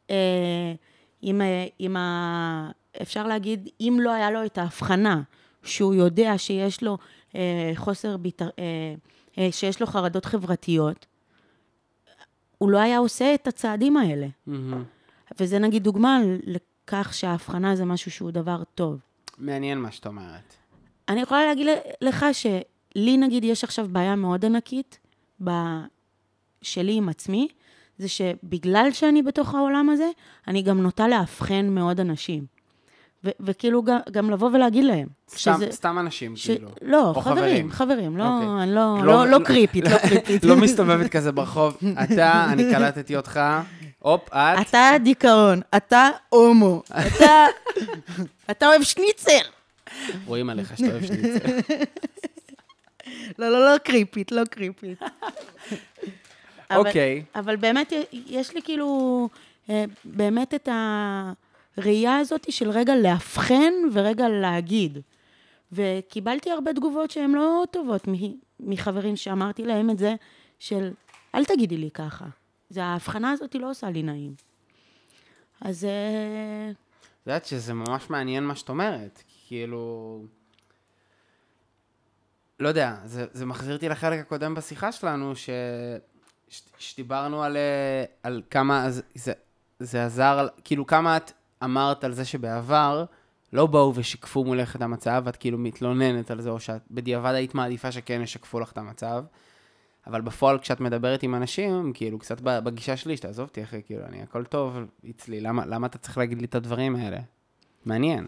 אה, 0.09 0.73
עם, 1.21 1.41
אה, 1.41 1.65
עם 1.79 1.97
ה... 1.97 2.71
אפשר 3.01 3.27
להגיד, 3.27 3.69
אם 3.81 3.97
לא 4.01 4.11
היה 4.11 4.31
לו 4.31 4.45
את 4.45 4.57
ההבחנה 4.57 5.21
שהוא 5.63 5.93
יודע 5.93 6.37
שיש 6.37 6.83
לו 6.83 6.97
אה, 7.35 7.71
חוסר 7.75 8.17
ביט... 8.17 8.41
אה, 8.41 8.47
אה, 9.37 9.51
שיש 9.51 9.81
לו 9.81 9.87
חרדות 9.87 10.25
חברתיות, 10.25 11.05
הוא 12.57 12.69
לא 12.69 12.77
היה 12.77 12.97
עושה 12.97 13.33
את 13.33 13.47
הצעדים 13.47 13.97
האלה. 13.97 14.27
מהמם. 14.47 14.83
וזה 15.39 15.59
נגיד 15.59 15.83
דוגמה 15.83 16.19
לכך 16.43 17.13
שההבחנה 17.13 17.75
זה 17.75 17.85
משהו 17.85 18.11
שהוא 18.11 18.31
דבר 18.31 18.63
טוב. 18.75 18.99
מעניין 19.37 19.77
מה 19.77 19.91
שאת 19.91 20.07
אומרת. 20.07 20.53
אני 21.09 21.21
יכולה 21.21 21.45
להגיד 21.45 21.67
לך 22.01 22.25
שלי 22.33 23.17
נגיד 23.17 23.43
יש 23.43 23.63
עכשיו 23.63 23.87
בעיה 23.91 24.15
מאוד 24.15 24.45
ענקית 24.45 24.99
ב... 25.43 25.49
שלי 26.61 26.93
עם 26.93 27.09
עצמי, 27.09 27.47
זה 27.99 28.07
שבגלל 28.07 28.89
שאני 28.91 29.21
בתוך 29.23 29.55
העולם 29.55 29.89
הזה, 29.89 30.07
אני 30.47 30.61
גם 30.61 30.81
נוטה 30.81 31.07
לאבחן 31.07 31.67
מאוד 31.69 31.99
אנשים. 31.99 32.43
ו- 33.25 33.29
וכאילו 33.39 33.83
גם, 33.83 33.99
גם 34.11 34.29
לבוא 34.29 34.49
ולהגיד 34.53 34.83
להם. 34.83 35.07
סתם, 35.29 35.37
שזה- 35.57 35.71
סתם 35.71 35.99
אנשים, 35.99 36.35
ש... 36.35 36.45
כאילו. 36.49 36.69
לא, 36.81 37.09
או 37.15 37.21
חברים, 37.21 37.71
חברים, 37.71 38.17
לא, 38.17 38.23
אוקיי. 38.23 38.63
אני 38.63 38.75
לא, 38.75 38.97
לא, 39.03 39.27
לא, 39.27 39.37
קריפית, 39.45 39.83
לא 39.85 39.97
קריפית. 39.97 40.43
לא 40.43 40.55
מסתובבת 40.55 41.09
כזה 41.11 41.31
ברחוב. 41.31 41.77
אתה, 42.03 42.45
אני 42.51 42.63
קלטתי 42.71 43.15
אותך. 43.15 43.39
הופ, 43.99 44.29
את. 44.33 44.67
אתה 44.69 44.91
דיכאון, 45.03 45.61
אתה 45.77 46.09
הומו, 46.29 46.83
אתה, 47.07 47.45
אתה 48.51 48.67
אוהב 48.67 48.83
שניצר. 48.83 49.39
רואים 50.25 50.49
עליך 50.49 50.77
שאתה 50.77 50.91
אוהב 50.91 51.05
שניצל. 51.05 51.49
לא, 53.39 53.49
לא, 53.49 53.73
לא 53.73 53.77
קריפית, 53.77 54.31
לא 54.31 54.45
קריפית. 54.45 54.99
אבל- 56.71 56.87
אוקיי. 56.87 57.23
אבל 57.35 57.55
באמת, 57.55 57.93
יש 58.11 58.53
לי 58.53 58.61
כאילו, 58.61 59.29
אה, 59.69 59.85
באמת 60.05 60.53
את 60.53 60.69
הראייה 61.77 62.17
הזאת 62.17 62.51
של 62.51 62.69
רגע 62.69 62.95
לאבחן 62.95 63.73
ורגע 63.93 64.29
להגיד. 64.29 64.97
וקיבלתי 65.71 66.51
הרבה 66.51 66.73
תגובות 66.73 67.11
שהן 67.11 67.31
לא 67.31 67.63
טובות 67.71 68.07
מחברים 68.59 69.15
שאמרתי 69.15 69.65
להם 69.65 69.89
את 69.89 69.99
זה, 69.99 70.15
של 70.59 70.91
אל 71.35 71.45
תגידי 71.45 71.77
לי 71.77 71.89
ככה. 71.91 72.25
זה 72.69 72.83
ההבחנה 72.83 73.31
הזאת 73.31 73.55
לא 73.55 73.69
עושה 73.69 73.89
לי 73.89 74.03
נעים. 74.03 74.33
אז 75.61 75.85
אה, 75.85 76.69
את 76.69 77.27
יודעת 77.27 77.45
שזה 77.45 77.73
ממש 77.73 78.09
מעניין 78.09 78.43
מה 78.43 78.55
שאת 78.55 78.69
אומרת. 78.69 79.23
כאילו... 79.47 80.23
לא 82.59 82.67
יודע, 82.67 82.95
זה, 83.05 83.25
זה 83.33 83.45
מחזיר 83.45 83.75
אותי 83.75 83.89
לחלק 83.89 84.19
הקודם 84.19 84.55
בשיחה 84.55 84.91
שלנו, 84.91 85.35
ש... 85.35 85.49
שדיברנו 86.79 87.43
על, 87.43 87.57
אה, 87.57 88.03
על 88.23 88.41
כמה 88.49 88.87
זה, 89.15 89.33
זה 89.79 90.05
עזר, 90.05 90.47
כאילו 90.63 90.87
כמה 90.87 91.17
את 91.17 91.31
אמרת 91.63 92.03
על 92.03 92.13
זה 92.13 92.25
שבעבר 92.25 93.05
לא 93.53 93.67
באו 93.67 93.95
ושיקפו 93.95 94.43
מולך 94.43 94.75
את 94.75 94.81
המצב, 94.81 95.21
ואת 95.25 95.35
כאילו 95.35 95.57
מתלוננת 95.57 96.31
על 96.31 96.41
זה, 96.41 96.49
או 96.49 96.59
שאת 96.59 96.81
בדיעבד 96.91 97.33
היית 97.33 97.55
מעדיפה 97.55 97.91
שכן 97.91 98.21
ישקפו 98.21 98.59
לך 98.59 98.71
את 98.71 98.77
המצב. 98.77 99.23
אבל 100.07 100.21
בפועל 100.21 100.59
כשאת 100.59 100.79
מדברת 100.79 101.23
עם 101.23 101.35
אנשים, 101.35 101.91
כאילו 101.93 102.19
קצת 102.19 102.41
בגישה 102.41 102.97
שלי, 102.97 103.17
שתעזוב 103.17 103.47
אותי 103.47 103.63
אחי, 103.63 103.81
כאילו 103.85 104.05
אני 104.05 104.21
הכל 104.21 104.43
טוב 104.43 104.77
אצלי, 105.09 105.41
למה, 105.41 105.65
למה 105.65 105.87
אתה 105.87 105.97
צריך 105.97 106.17
להגיד 106.17 106.39
לי 106.39 106.45
את 106.45 106.55
הדברים 106.55 106.95
האלה? 106.95 107.19
מעניין. 107.85 108.27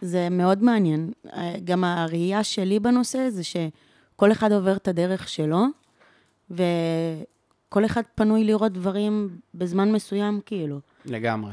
זה 0.00 0.28
מאוד 0.30 0.62
מעניין. 0.62 1.12
אה, 1.32 1.54
גם 1.64 1.84
הראייה 1.84 2.44
שלי 2.44 2.80
בנושא 2.80 3.30
זה 3.30 3.42
שכל 3.44 4.32
אחד 4.32 4.52
עובר 4.52 4.76
את 4.76 4.88
הדרך 4.88 5.28
שלו, 5.28 5.66
וכל 7.70 7.84
אחד 7.84 8.02
פנוי 8.14 8.44
לראות 8.44 8.72
דברים 8.72 9.28
בזמן 9.54 9.92
מסוים, 9.92 10.40
כאילו. 10.46 10.80
לגמרי. 11.04 11.52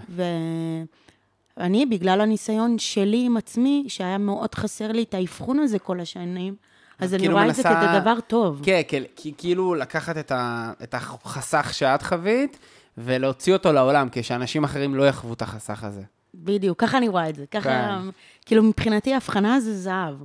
ואני, 1.57 1.85
בגלל 1.85 2.21
הניסיון 2.21 2.79
שלי 2.79 3.23
עם 3.25 3.37
עצמי, 3.37 3.85
שהיה 3.87 4.17
מאוד 4.17 4.55
חסר 4.55 4.91
לי 4.91 5.03
את 5.03 5.13
האבחון 5.13 5.59
הזה 5.59 5.79
כל 5.79 5.99
השנים, 5.99 6.55
אז 6.99 7.13
אני 7.13 7.19
כאילו 7.19 7.33
רואה 7.33 7.49
את 7.49 7.55
זה 7.55 7.63
מנסה- 7.69 7.97
כדבר 7.99 8.19
טוב. 8.27 8.61
כן, 8.63 8.81
כן, 8.87 9.03
כי 9.15 9.33
כאילו 9.37 9.75
לקחת 9.75 10.17
את, 10.17 10.31
ה, 10.31 10.71
את 10.83 10.93
החסך 10.93 11.69
שאת 11.73 12.01
חווית, 12.01 12.59
ולהוציא 12.97 13.53
אותו 13.53 13.73
לעולם, 13.73 14.07
כשאנשים 14.11 14.63
אחרים 14.63 14.95
לא 14.95 15.07
יחוו 15.07 15.33
את 15.33 15.41
החסך 15.41 15.83
הזה. 15.83 16.01
בדיוק, 16.35 16.79
ככה 16.81 16.97
אני 16.97 17.07
רואה 17.07 17.29
את 17.29 17.35
זה. 17.35 17.45
ככה, 17.51 17.69
כן. 18.03 18.09
כאילו, 18.45 18.63
מבחינתי 18.63 19.13
הבחנה 19.13 19.59
זה 19.59 19.75
זהב. 19.77 20.15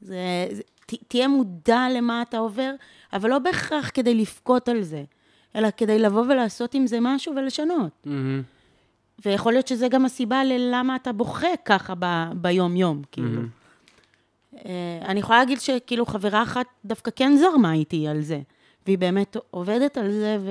זה, 0.00 0.16
זה, 0.52 0.62
ת, 0.86 0.94
תהיה 1.08 1.28
מודע 1.28 1.86
למה 1.96 2.22
אתה 2.22 2.38
עובר, 2.38 2.70
אבל 3.12 3.30
לא 3.30 3.38
בהכרח 3.38 3.90
כדי 3.94 4.14
לבכות 4.14 4.68
על 4.68 4.82
זה, 4.82 5.04
אלא 5.56 5.68
כדי 5.76 5.98
לבוא 5.98 6.22
ולעשות 6.22 6.74
עם 6.74 6.86
זה 6.86 6.98
משהו 7.00 7.36
ולשנות. 7.36 7.92
מהמם. 8.04 8.42
ויכול 9.24 9.52
להיות 9.52 9.68
שזה 9.68 9.88
גם 9.88 10.04
הסיבה 10.04 10.44
ללמה 10.44 10.96
אתה 10.96 11.12
בוכה 11.12 11.56
ככה 11.64 11.94
ב, 11.98 12.06
ביום-יום, 12.34 13.02
כאילו. 13.12 13.42
אה, 14.64 14.98
אני 15.08 15.20
יכולה 15.20 15.38
להגיד 15.38 15.60
שכאילו 15.60 16.06
חברה 16.06 16.42
אחת 16.42 16.66
דווקא 16.84 17.10
כן 17.16 17.36
זרמה 17.36 17.72
איתי 17.72 18.08
על 18.08 18.20
זה, 18.20 18.40
והיא 18.86 18.98
באמת 18.98 19.36
עובדת 19.50 19.96
על 19.96 20.12
זה, 20.12 20.38
ו... 20.40 20.50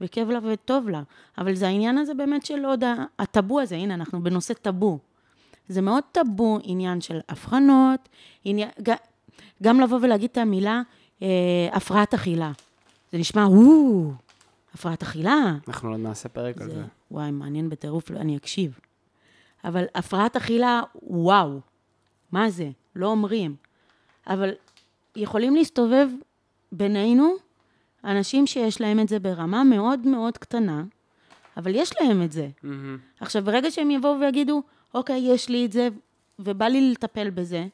וכיף 0.00 0.28
לה 0.28 0.38
וטוב 0.42 0.88
לה. 0.88 1.02
אבל 1.38 1.54
זה 1.54 1.66
העניין 1.66 1.98
הזה 1.98 2.14
באמת 2.14 2.46
של 2.46 2.64
עוד 2.64 2.84
הטאבו 3.18 3.60
הזה, 3.60 3.74
הנה, 3.74 3.94
אנחנו 3.94 4.22
בנושא 4.22 4.54
טאבו. 4.54 4.98
זה 5.68 5.80
מאוד 5.80 6.04
טאבו, 6.12 6.58
עניין 6.62 7.00
של 7.00 7.20
הבחנות, 7.28 8.08
עניין, 8.44 8.68
גם 9.62 9.80
לבוא 9.80 9.98
ולהגיד 10.02 10.30
את 10.30 10.38
המילה 10.38 10.82
אה, 11.22 11.28
הפרעת 11.72 12.14
אכילה. 12.14 12.52
זה 13.12 13.18
נשמע, 13.18 13.46
וואו, 13.48 14.12
הפרעת 14.74 15.02
אכילה, 15.02 15.54
אנחנו 15.68 15.90
עוד 15.90 16.00
נעשה 16.00 16.28
פרק 16.28 16.60
על 16.60 16.70
זה. 16.70 16.82
וואי, 17.10 17.30
מעניין 17.30 17.68
בטירוף, 17.68 18.10
אני 18.10 18.36
אקשיב. 18.36 18.78
אבל 19.64 19.84
הפרעת 19.94 20.36
אכילה, 20.36 20.82
וואו, 21.02 21.60
מה 22.32 22.50
זה? 22.50 22.70
לא 22.96 23.06
אומרים. 23.06 23.56
אבל 24.26 24.50
יכולים 25.16 25.56
להסתובב 25.56 26.08
בינינו 26.72 27.34
אנשים 28.04 28.46
שיש 28.46 28.80
להם 28.80 29.00
את 29.00 29.08
זה 29.08 29.18
ברמה 29.18 29.64
מאוד 29.64 30.06
מאוד 30.06 30.38
קטנה, 30.38 30.84
אבל 31.56 31.74
יש 31.74 31.92
להם 32.00 32.22
את 32.22 32.32
זה. 32.32 32.48
מהמם. 32.62 32.98
עכשיו, 33.20 33.44
ברגע 33.44 33.70
שהם 33.70 33.90
יבואו 33.90 34.20
ויגידו, 34.20 34.62
אוקיי, 34.94 35.20
יש 35.24 35.48
לי 35.48 35.66
את 35.66 35.72
זה, 35.72 35.88
ובא 36.38 36.64
לי 36.64 36.90
לטפל 36.90 37.30
בזה, 37.30 37.66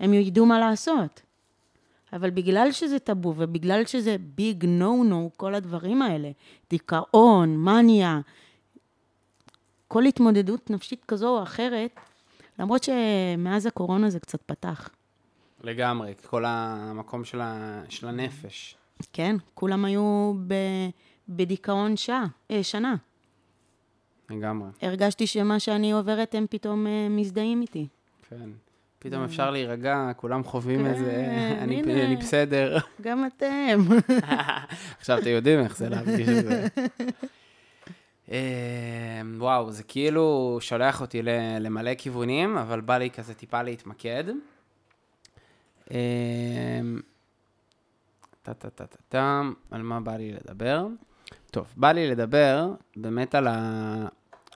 הם 0.00 0.14
ידעו 0.14 0.46
מה 0.46 0.58
לעשות. 0.58 1.22
אבל 2.12 2.30
בגלל 2.30 2.72
שזה 2.72 2.98
טאבו, 2.98 3.34
ובגלל 3.36 3.84
שזה 3.86 4.16
ביג 4.34 4.64
נו 4.64 5.04
נו, 5.04 5.30
כל 5.36 5.54
הדברים 5.54 6.02
האלה, 6.02 6.30
דיכאון, 6.70 7.56
מניה, 7.56 8.20
כל 9.88 10.04
התמודדות 10.04 10.70
נפשית 10.70 11.04
כזו 11.04 11.38
או 11.38 11.42
אחרת, 11.42 12.00
למרות 12.58 12.82
שמאז 12.82 13.66
הקורונה 13.66 14.10
זה 14.10 14.20
קצת 14.20 14.42
פתח. 14.42 14.88
לגמרי, 15.62 16.14
כל 16.26 16.44
המקום 16.46 17.24
של, 17.24 17.40
ה... 17.40 17.82
של 17.88 18.08
הנפש. 18.08 18.76
כן, 19.12 19.36
כולם 19.54 19.84
היו 19.84 20.34
ב... 20.46 20.54
בדיכאון 21.28 21.96
שעה, 21.96 22.26
אה, 22.50 22.62
שנה. 22.62 22.94
לגמרי, 24.30 24.68
הרגשתי 24.82 25.26
שמה 25.26 25.60
שאני 25.60 25.92
עוברת, 25.92 26.34
הם 26.34 26.46
פתאום 26.50 26.86
אה, 26.86 27.06
מזדהים 27.10 27.62
איתי. 27.62 27.86
כן. 28.28 28.50
פתאום 29.02 29.24
אפשר 29.24 29.50
להירגע, 29.50 30.10
כולם 30.16 30.44
חווים 30.44 30.84
כן, 30.84 30.90
את 30.90 30.98
זה, 30.98 31.56
אני, 31.60 32.16
בסדר. 32.16 32.78
גם 33.02 33.26
אתם. 33.26 33.86
עכשיו 34.98 35.18
אתם 35.18 35.28
יודעים 35.28 35.60
איך 35.60 35.76
זה 35.76 35.88
להרגיש 35.88 36.28
את 36.28 36.44
זה. 36.44 36.66
אה, 38.32 39.22
וואו, 39.38 39.72
זה 39.72 39.82
כאילו 39.82 40.58
שולח 40.60 41.00
אותי 41.00 41.22
למלא 41.60 41.94
כיוונים, 41.94 42.58
אבל 42.58 42.80
בא 42.80 42.98
לי 42.98 43.10
כזה 43.10 43.34
טיפה 43.34 43.62
להתמקד. 43.62 44.24
טה-טה-טה-טה, 48.42 49.42
על 49.70 49.82
מה 49.82 50.00
בא 50.00 50.16
לי 50.16 50.32
לדבר? 50.32 50.86
טוב, 51.50 51.66
בא 51.76 51.92
לי 51.92 52.10
לדבר 52.10 52.68
באמת 52.96 53.34
על, 53.34 53.46
ה... 53.46 54.06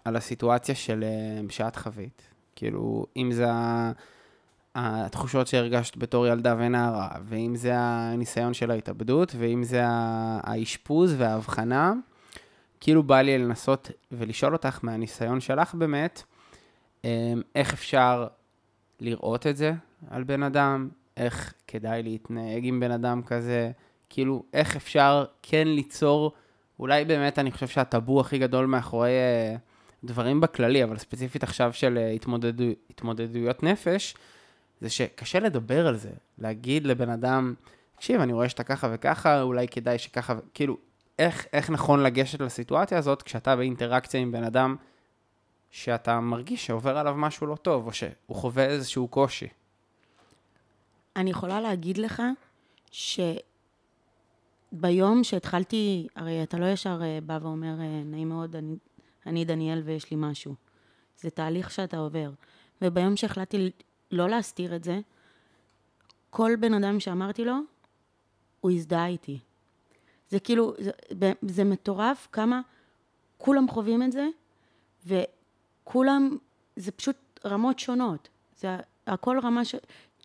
על 0.04 0.16
הסיטואציה 0.16 0.74
של 0.74 1.04
אה, 1.04 1.40
שאת 1.50 1.76
חווית. 1.76 2.22
כאילו, 2.56 3.06
אם 3.16 3.32
זה. 3.32 3.46
התחושות 4.74 5.46
שהרגשת 5.46 5.96
בתור 5.96 6.26
ילדה 6.26 6.54
ונערה, 6.58 7.08
ואם 7.24 7.56
זה 7.56 7.72
הניסיון 7.76 8.54
של 8.54 8.70
ההתאבדות, 8.70 9.34
ואם 9.38 9.64
זה 9.64 9.80
האשפוז 9.86 11.14
וההבחנה, 11.18 11.92
כאילו 12.80 13.02
בא 13.02 13.20
לי 13.20 13.38
לנסות 13.38 13.90
ולשאול 14.12 14.52
אותך 14.52 14.78
מהניסיון 14.82 15.40
שלך 15.40 15.74
באמת, 15.74 16.22
אמ, 17.04 17.08
איך 17.54 17.72
אפשר 17.72 18.26
לראות 19.00 19.46
את 19.46 19.56
זה 19.56 19.72
על 20.10 20.24
בן 20.24 20.42
אדם, 20.42 20.88
איך 21.16 21.54
כדאי 21.66 22.02
להתנהג 22.02 22.66
עם 22.66 22.80
בן 22.80 22.90
אדם 22.90 23.22
כזה, 23.22 23.70
כאילו 24.10 24.44
איך 24.52 24.76
אפשר 24.76 25.24
כן 25.42 25.68
ליצור, 25.68 26.32
אולי 26.78 27.04
באמת 27.04 27.38
אני 27.38 27.52
חושב 27.52 27.68
שהטאבו 27.68 28.20
הכי 28.20 28.38
גדול 28.38 28.66
מאחורי 28.66 29.10
אה, 29.10 29.56
דברים 30.04 30.40
בכללי, 30.40 30.84
אבל 30.84 30.98
ספציפית 30.98 31.42
עכשיו 31.42 31.72
של 31.72 31.98
אה, 31.98 32.10
התמודדו, 32.10 32.64
התמודדויות 32.90 33.62
נפש, 33.62 34.14
זה 34.80 34.90
שקשה 34.90 35.40
לדבר 35.40 35.86
על 35.86 35.96
זה, 35.96 36.10
להגיד 36.38 36.86
לבן 36.86 37.10
אדם, 37.10 37.54
תקשיב, 37.96 38.20
אני 38.20 38.32
רואה 38.32 38.48
שאתה 38.48 38.64
ככה 38.64 38.88
וככה, 38.92 39.42
אולי 39.42 39.68
כדאי 39.68 39.98
שככה, 39.98 40.34
כאילו, 40.54 40.76
איך, 41.18 41.46
איך 41.52 41.70
נכון 41.70 42.02
לגשת 42.02 42.40
לסיטואציה 42.40 42.98
הזאת 42.98 43.22
כשאתה 43.22 43.56
באינטראקציה 43.56 44.20
עם 44.20 44.32
בן 44.32 44.44
אדם 44.44 44.76
שאתה 45.70 46.20
מרגיש 46.20 46.66
שעובר 46.66 46.98
עליו 46.98 47.14
משהו 47.16 47.46
לא 47.46 47.56
טוב, 47.56 47.86
או 47.86 47.92
שהוא 47.92 48.36
חווה 48.36 48.64
איזשהו 48.64 49.08
קושי. 49.08 49.48
אני 51.16 51.30
יכולה 51.30 51.60
להגיד 51.60 51.98
לך 51.98 52.22
שביום 52.90 53.44
שהתחלתי, 55.24 56.06
הרי 56.16 56.42
אתה 56.42 56.58
לא 56.58 56.66
ישר 56.66 57.00
אה, 57.02 57.18
בא 57.26 57.38
ואומר, 57.42 57.80
אה, 57.80 58.02
נעים 58.04 58.28
מאוד, 58.28 58.56
אני, 58.56 58.76
אני 59.26 59.44
דניאל 59.44 59.82
ויש 59.84 60.10
לי 60.10 60.16
משהו. 60.20 60.54
זה 61.20 61.30
תהליך 61.30 61.70
שאתה 61.70 61.96
עובר. 61.96 62.30
וביום 62.82 63.16
שהחלטתי 63.16 63.70
לא 64.14 64.28
להסתיר 64.28 64.76
את 64.76 64.84
זה, 64.84 65.00
כל 66.30 66.52
בן 66.60 66.74
אדם 66.74 67.00
שאמרתי 67.00 67.44
לו, 67.44 67.54
הוא 68.60 68.70
הזדהה 68.70 69.06
איתי. 69.06 69.38
זה 70.30 70.40
כאילו, 70.40 70.74
זה, 70.78 71.32
זה 71.42 71.64
מטורף 71.64 72.28
כמה 72.32 72.60
כולם 73.38 73.68
חווים 73.68 74.02
את 74.02 74.12
זה, 74.12 74.28
וכולם, 75.06 76.36
זה 76.76 76.92
פשוט 76.92 77.16
רמות 77.44 77.78
שונות. 77.78 78.28
זה 78.56 78.76
הכל 79.06 79.38
רמה 79.42 79.64
ש, 79.64 79.74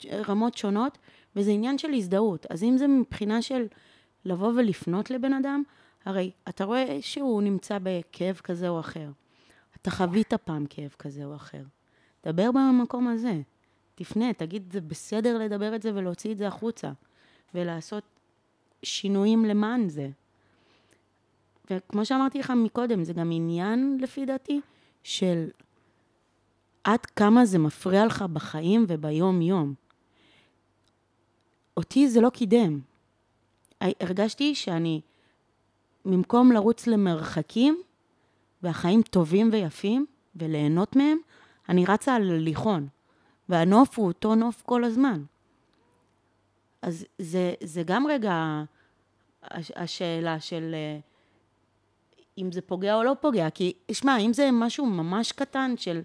רמות 0.06 0.58
שונות, 0.58 0.98
וזה 1.36 1.52
עניין 1.52 1.78
של 1.78 1.94
הזדהות. 1.94 2.46
אז 2.50 2.64
אם 2.64 2.78
זה 2.78 2.88
מבחינה 2.88 3.42
של 3.42 3.68
לבוא 4.26 4.52
ולפנות 4.56 5.12
לבן 5.12 5.34
אדם, 5.34 5.64
הרי 6.06 6.32
אתה 6.50 6.64
רואה 6.64 6.98
שהוא 7.02 7.42
נמצא 7.42 7.78
בכאב 7.84 8.36
כזה 8.36 8.70
או 8.70 8.80
אחר. 8.80 9.10
אתה 9.82 9.92
חווית 9.92 10.34
פעם 10.34 10.66
כאב 10.70 10.96
כזה 11.00 11.26
או 11.26 11.36
אחר. 11.36 11.64
דבר 12.26 12.52
במקום 12.52 13.08
הזה. 13.08 13.42
תפנה, 14.00 14.34
תגיד, 14.34 14.74
זה 14.74 14.82
בסדר 14.82 15.38
לדבר 15.38 15.76
את 15.76 15.82
זה 15.82 15.92
ולהוציא 15.96 16.32
את 16.32 16.38
זה 16.38 16.48
החוצה. 16.48 16.92
ולעשות 17.54 18.04
שינויים 18.84 19.46
למען 19.46 19.90
זה. 19.90 20.10
וכמו 21.72 22.06
שאמרתי 22.06 22.40
לך 22.40 22.54
מקודם, 22.56 23.04
זה 23.04 23.14
גם 23.14 23.32
עניין, 23.34 23.98
לפי 24.02 24.26
דעתי, 24.26 24.62
של 25.04 25.50
עד 26.84 27.06
כמה 27.06 27.46
זה 27.46 27.60
מפריע 27.60 28.06
לך 28.06 28.22
בחיים 28.22 28.86
וביום-יום. 28.88 29.74
אותי 31.78 32.08
זה 32.08 32.22
לא 32.22 32.30
קידם. 32.30 32.80
הרגשתי 33.82 34.56
שאני, 34.56 35.02
במקום 36.06 36.52
לרוץ 36.52 36.88
למרחקים, 36.88 37.82
והחיים 38.64 39.02
טובים 39.02 39.50
ויפים, 39.52 40.06
וליהנות 40.36 40.96
מהם, 40.96 41.18
אני 41.70 41.86
רצה 41.86 42.16
על 42.16 42.30
הליכון. 42.30 42.88
והנוף 43.50 44.00
הוא 44.00 44.08
אותו 44.08 44.36
נוף 44.36 44.62
כל 44.62 44.84
הזמן. 44.84 45.24
אז 46.82 47.06
זה, 47.20 47.54
זה 47.64 47.84
גם 47.84 48.08
רגע 48.08 48.64
הש- 49.44 49.72
השאלה 49.76 50.40
של 50.40 50.72
אה, 50.74 51.00
אם 52.38 52.52
זה 52.52 52.62
פוגע 52.62 52.96
או 52.96 53.04
לא 53.04 53.16
פוגע. 53.22 53.50
כי, 53.50 53.74
שמע, 53.92 54.18
אם 54.18 54.34
זה 54.34 54.50
משהו 54.54 54.86
ממש 54.86 55.32
קטן 55.32 55.74
של 55.78 56.02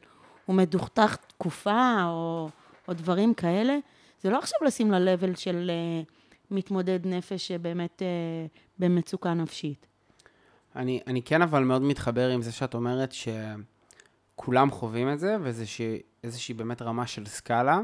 הוא 0.46 0.56
מדוכדך 0.56 1.16
תקופה 1.26 2.04
או, 2.04 2.48
או 2.88 2.92
דברים 2.92 3.34
כאלה, 3.34 3.78
זה 4.22 4.30
לא 4.30 4.38
עכשיו 4.38 4.58
לשים 4.66 4.90
ל-level 4.92 5.36
של 5.36 5.70
אה, 5.70 6.02
מתמודד 6.50 7.06
נפש 7.06 7.48
שבאמת 7.48 8.02
אה, 8.02 8.06
במצוקה 8.78 9.34
נפשית. 9.34 9.86
אני, 10.76 11.00
אני 11.06 11.22
כן 11.22 11.42
אבל 11.42 11.64
מאוד 11.64 11.82
מתחבר 11.82 12.28
עם 12.28 12.42
זה 12.42 12.52
שאת 12.52 12.74
אומרת 12.74 13.12
שכולם 14.34 14.70
חווים 14.70 15.12
את 15.12 15.20
זה, 15.20 15.36
וזה 15.42 15.64
איזושהי 16.24 16.54
באמת 16.54 16.82
רמה 16.82 17.06
של 17.06 17.26
סקאלה. 17.26 17.80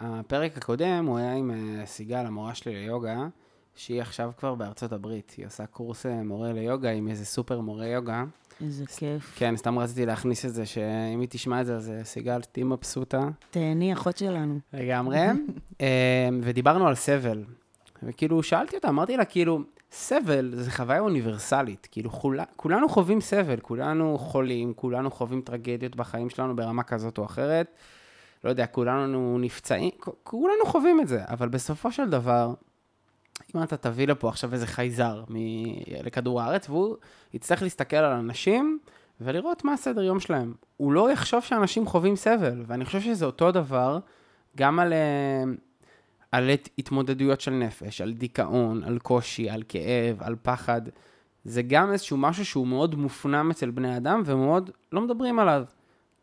הפרק 0.00 0.56
הקודם 0.56 1.04
הוא 1.06 1.18
היה 1.18 1.34
עם 1.34 1.50
אה, 1.50 1.86
סיגל, 1.86 2.26
המורה 2.26 2.54
שלי 2.54 2.74
ליוגה, 2.74 3.26
שהיא 3.76 4.00
עכשיו 4.00 4.32
כבר 4.38 4.54
בארצות 4.54 4.92
הברית. 4.92 5.34
היא 5.36 5.46
עושה 5.46 5.66
קורס 5.66 6.06
אה, 6.06 6.22
מורה 6.22 6.52
ליוגה 6.52 6.90
עם 6.90 7.08
איזה 7.08 7.24
סופר 7.24 7.60
מורה 7.60 7.86
יוגה. 7.86 8.24
איזה 8.60 8.86
כיף. 8.86 9.32
כן, 9.36 9.56
סתם 9.56 9.78
רציתי 9.78 10.06
להכניס 10.06 10.44
את 10.44 10.54
זה, 10.54 10.66
שאם 10.66 11.20
היא 11.20 11.28
תשמע 11.30 11.60
את 11.60 11.66
זה, 11.66 11.76
אז 11.76 11.90
אה, 11.90 12.04
סיגל, 12.04 12.40
תהיי 12.42 12.64
מבסוטה. 12.64 13.28
תהני, 13.50 13.92
אחות 13.92 14.16
שלנו. 14.16 14.58
לגמרי. 14.72 15.18
ודיברנו 16.42 16.86
על 16.88 16.94
סבל. 16.94 17.44
וכאילו, 18.02 18.42
שאלתי 18.42 18.76
אותה, 18.76 18.88
אמרתי 18.88 19.16
לה, 19.16 19.24
כאילו, 19.24 19.60
סבל 19.92 20.50
זה 20.54 20.70
חוויה 20.70 21.00
אוניברסלית. 21.00 21.88
כאילו, 21.90 22.10
כולה, 22.10 22.44
כולנו 22.56 22.88
חווים 22.88 23.20
סבל, 23.20 23.60
כולנו 23.60 24.18
חולים, 24.18 24.74
כולנו 24.74 25.10
חווים 25.10 25.40
טרגדיות 25.40 25.96
בחיים 25.96 26.30
שלנו 26.30 26.56
ברמה 26.56 26.82
כזאת 26.82 27.18
או 27.18 27.24
אחרת. 27.24 27.66
לא 28.44 28.50
יודע, 28.50 28.66
כולנו 28.66 29.38
נפצעים, 29.40 29.90
כולנו 30.22 30.64
חווים 30.66 31.00
את 31.00 31.08
זה, 31.08 31.22
אבל 31.28 31.48
בסופו 31.48 31.92
של 31.92 32.10
דבר, 32.10 32.54
אם 33.54 33.62
אתה 33.62 33.76
תביא 33.76 34.06
לפה 34.06 34.28
עכשיו 34.28 34.52
איזה 34.52 34.66
חייזר 34.66 35.24
מ- 35.28 36.04
לכדור 36.04 36.40
הארץ, 36.42 36.68
והוא 36.68 36.96
יצטרך 37.34 37.62
להסתכל 37.62 37.96
על 37.96 38.12
אנשים 38.12 38.78
ולראות 39.20 39.64
מה 39.64 39.72
הסדר 39.72 40.02
יום 40.02 40.20
שלהם. 40.20 40.54
הוא 40.76 40.92
לא 40.92 41.12
יחשוב 41.12 41.42
שאנשים 41.42 41.86
חווים 41.86 42.16
סבל, 42.16 42.62
ואני 42.66 42.84
חושב 42.84 43.00
שזה 43.00 43.26
אותו 43.26 43.52
דבר 43.52 43.98
גם 44.56 44.78
על, 44.78 44.92
אה, 44.92 45.42
על 46.32 46.50
הת- 46.50 46.68
התמודדויות 46.78 47.40
של 47.40 47.50
נפש, 47.50 48.00
על 48.00 48.12
דיכאון, 48.12 48.82
על 48.84 48.98
קושי, 48.98 49.50
על 49.50 49.62
כאב, 49.68 50.16
על 50.20 50.36
פחד. 50.42 50.82
זה 51.44 51.62
גם 51.62 51.92
איזשהו 51.92 52.16
משהו 52.16 52.44
שהוא 52.44 52.66
מאוד 52.66 52.94
מופנם 52.94 53.50
אצל 53.50 53.70
בני 53.70 53.96
אדם, 53.96 54.22
ומאוד 54.24 54.70
לא 54.92 55.00
מדברים 55.00 55.38
עליו. 55.38 55.64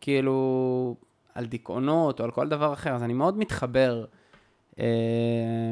כאילו, 0.01 0.95
על 1.35 1.45
דיכאונות 1.45 2.19
או 2.19 2.25
על 2.25 2.31
כל 2.31 2.47
דבר 2.47 2.73
אחר. 2.73 2.93
אז 2.95 3.03
אני 3.03 3.13
מאוד 3.13 3.37
מתחבר 3.37 4.05
אה, 4.79 4.85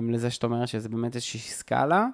לזה 0.10 0.30
שאת 0.30 0.44
אומרת 0.44 0.68
שזה 0.68 0.90
באמת 0.90 1.16
איזושהי 1.16 1.40
סקאלה, 1.40 2.08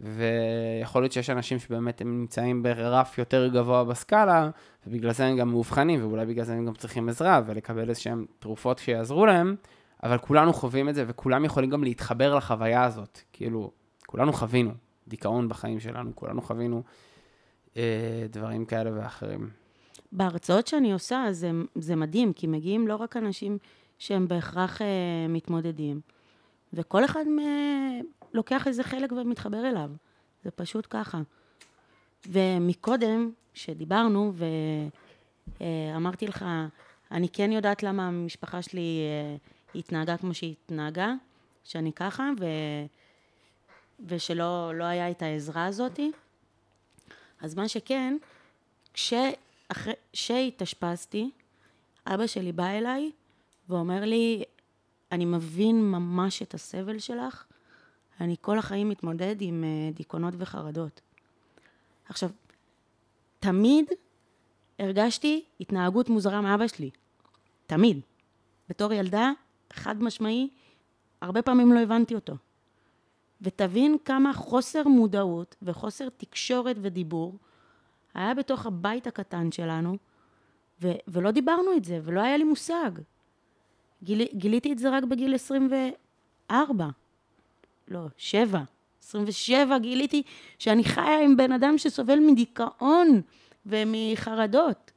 ויכול 0.00 1.02
להיות 1.02 1.12
שיש 1.12 1.30
אנשים 1.30 1.58
שבאמת 1.58 2.00
הם 2.00 2.20
נמצאים 2.20 2.62
ברף 2.62 3.18
יותר 3.18 3.48
גבוה 3.48 3.84
בסקאלה, 3.84 4.50
ובגלל 4.86 5.12
זה 5.12 5.26
הם 5.26 5.36
גם 5.36 5.48
מאובחנים, 5.50 6.02
ואולי 6.02 6.26
בגלל 6.26 6.44
זה 6.44 6.52
הם 6.52 6.66
גם 6.66 6.74
צריכים 6.74 7.08
עזרה, 7.08 7.40
ולקבל 7.46 7.88
איזשהם 7.88 8.26
תרופות 8.38 8.78
שיעזרו 8.78 9.26
להם, 9.26 9.56
אבל 10.04 10.18
כולנו 10.18 10.52
חווים 10.52 10.88
את 10.88 10.94
זה, 10.94 11.04
וכולם 11.08 11.44
יכולים 11.44 11.70
גם 11.70 11.84
להתחבר 11.84 12.34
לחוויה 12.34 12.84
הזאת. 12.84 13.20
כאילו, 13.32 13.70
כולנו 14.06 14.32
חווינו 14.32 14.70
דיכאון 15.08 15.48
בחיים 15.48 15.80
שלנו, 15.80 16.10
כולנו 16.14 16.42
חווינו 16.42 16.82
אה, 17.76 18.26
דברים 18.30 18.64
כאלה 18.64 18.90
ואחרים. 18.94 19.50
בהרצאות 20.12 20.66
שאני 20.66 20.92
עושה, 20.92 21.26
זה, 21.30 21.50
זה 21.74 21.96
מדהים, 21.96 22.32
כי 22.32 22.46
מגיעים 22.46 22.88
לא 22.88 22.96
רק 22.96 23.16
אנשים 23.16 23.58
שהם 23.98 24.28
בהכרח 24.28 24.82
אה, 24.82 24.86
מתמודדים, 25.28 26.00
וכל 26.72 27.04
אחד 27.04 27.24
מ... 27.28 27.38
לוקח 28.32 28.66
איזה 28.66 28.82
חלק 28.82 29.12
ומתחבר 29.12 29.68
אליו. 29.68 29.90
זה 30.44 30.50
פשוט 30.50 30.86
ככה. 30.90 31.20
ומקודם, 32.28 33.30
כשדיברנו, 33.54 34.32
ואמרתי 35.60 36.26
לך, 36.26 36.44
אני 37.10 37.28
כן 37.28 37.52
יודעת 37.52 37.82
למה 37.82 38.08
המשפחה 38.08 38.62
שלי 38.62 39.00
אה, 39.02 39.36
התנהגה 39.74 40.16
כמו 40.16 40.34
שהיא 40.34 40.54
התנהגה, 40.64 41.14
שאני 41.64 41.92
ככה, 41.92 42.30
ו... 42.40 42.44
ושלא 44.06 44.72
לא 44.74 44.84
היה 44.84 45.10
את 45.10 45.22
העזרה 45.22 45.66
הזאתי. 45.66 46.12
אז 47.40 47.54
מה 47.54 47.68
שכן, 47.68 48.16
כשהתאשפזתי, 50.12 51.30
אבא 52.06 52.26
שלי 52.26 52.52
בא 52.52 52.66
אליי 52.66 53.10
ואומר 53.68 54.04
לי, 54.04 54.42
אני 55.12 55.24
מבין 55.24 55.90
ממש 55.90 56.42
את 56.42 56.54
הסבל 56.54 56.98
שלך, 56.98 57.44
אני 58.20 58.36
כל 58.40 58.58
החיים 58.58 58.88
מתמודד 58.88 59.36
עם 59.40 59.64
אה, 59.64 59.90
דיכאונות 59.94 60.34
וחרדות. 60.38 61.00
עכשיו, 62.08 62.30
תמיד 63.40 63.86
הרגשתי 64.78 65.44
התנהגות 65.60 66.08
מוזרה 66.08 66.40
מאבא 66.40 66.66
שלי. 66.66 66.90
תמיד. 67.66 68.00
בתור 68.68 68.92
ילדה, 68.92 69.30
חד 69.74 70.02
משמעי, 70.02 70.48
הרבה 71.20 71.42
פעמים 71.42 71.72
לא 71.72 71.78
הבנתי 71.80 72.14
אותו. 72.14 72.32
ותבין 73.40 73.96
כמה 74.04 74.32
חוסר 74.32 74.88
מודעות 74.88 75.56
וחוסר 75.62 76.08
תקשורת 76.08 76.76
ודיבור 76.82 77.34
היה 78.14 78.34
בתוך 78.34 78.66
הבית 78.66 79.06
הקטן 79.06 79.52
שלנו, 79.52 79.96
ו- 80.82 80.92
ולא 81.08 81.30
דיברנו 81.30 81.76
את 81.76 81.84
זה, 81.84 82.00
ולא 82.04 82.20
היה 82.20 82.36
לי 82.36 82.44
מושג. 82.44 82.90
גיל- 84.02 84.28
גיליתי 84.34 84.72
את 84.72 84.78
זה 84.78 84.90
רק 84.90 85.04
בגיל 85.04 85.34
24. 85.34 86.88
לא, 87.88 88.00
שבע. 88.16 88.60
27 89.02 89.78
גיליתי 89.78 90.22
שאני 90.58 90.84
חיה 90.84 91.20
עם 91.24 91.36
בן 91.36 91.52
אדם 91.52 91.78
שסובל 91.78 92.18
מדיכאון 92.18 93.20
ומחרדות. 93.66 94.90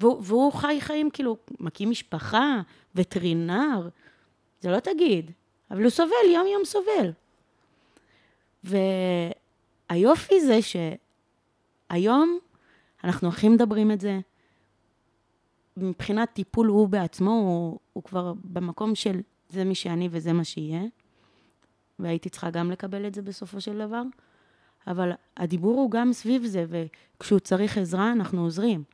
והוא, 0.00 0.22
והוא 0.24 0.52
חי 0.52 0.76
חיים 0.80 1.10
כאילו, 1.10 1.36
מקים 1.60 1.90
משפחה, 1.90 2.60
וטרינר, 2.94 3.88
זה 4.60 4.70
לא 4.70 4.80
תגיד, 4.80 5.30
אבל 5.70 5.82
הוא 5.82 5.90
סובל, 5.90 6.30
יום 6.34 6.46
יום 6.46 6.64
סובל. 6.64 7.12
והיופי 9.90 10.40
זה 10.40 10.58
שהיום 10.62 12.38
אנחנו 13.04 13.28
הכי 13.28 13.48
מדברים 13.48 13.90
את 13.90 14.00
זה. 14.00 14.20
מבחינת 15.76 16.32
טיפול 16.32 16.66
הוא 16.66 16.88
בעצמו, 16.88 17.30
הוא, 17.30 17.78
הוא 17.92 18.02
כבר 18.02 18.32
במקום 18.44 18.94
של 18.94 19.20
זה 19.48 19.64
מי 19.64 19.74
שאני 19.74 20.08
וזה 20.10 20.32
מה 20.32 20.44
שיהיה. 20.44 20.82
והייתי 21.98 22.28
צריכה 22.28 22.50
גם 22.50 22.70
לקבל 22.70 23.06
את 23.06 23.14
זה 23.14 23.22
בסופו 23.22 23.60
של 23.60 23.78
דבר. 23.78 24.02
אבל 24.86 25.12
הדיבור 25.36 25.80
הוא 25.80 25.90
גם 25.90 26.12
סביב 26.12 26.46
זה, 26.46 26.64
וכשהוא 26.68 27.40
צריך 27.40 27.78
עזרה, 27.78 28.12
אנחנו 28.12 28.42
עוזרים. 28.42 28.84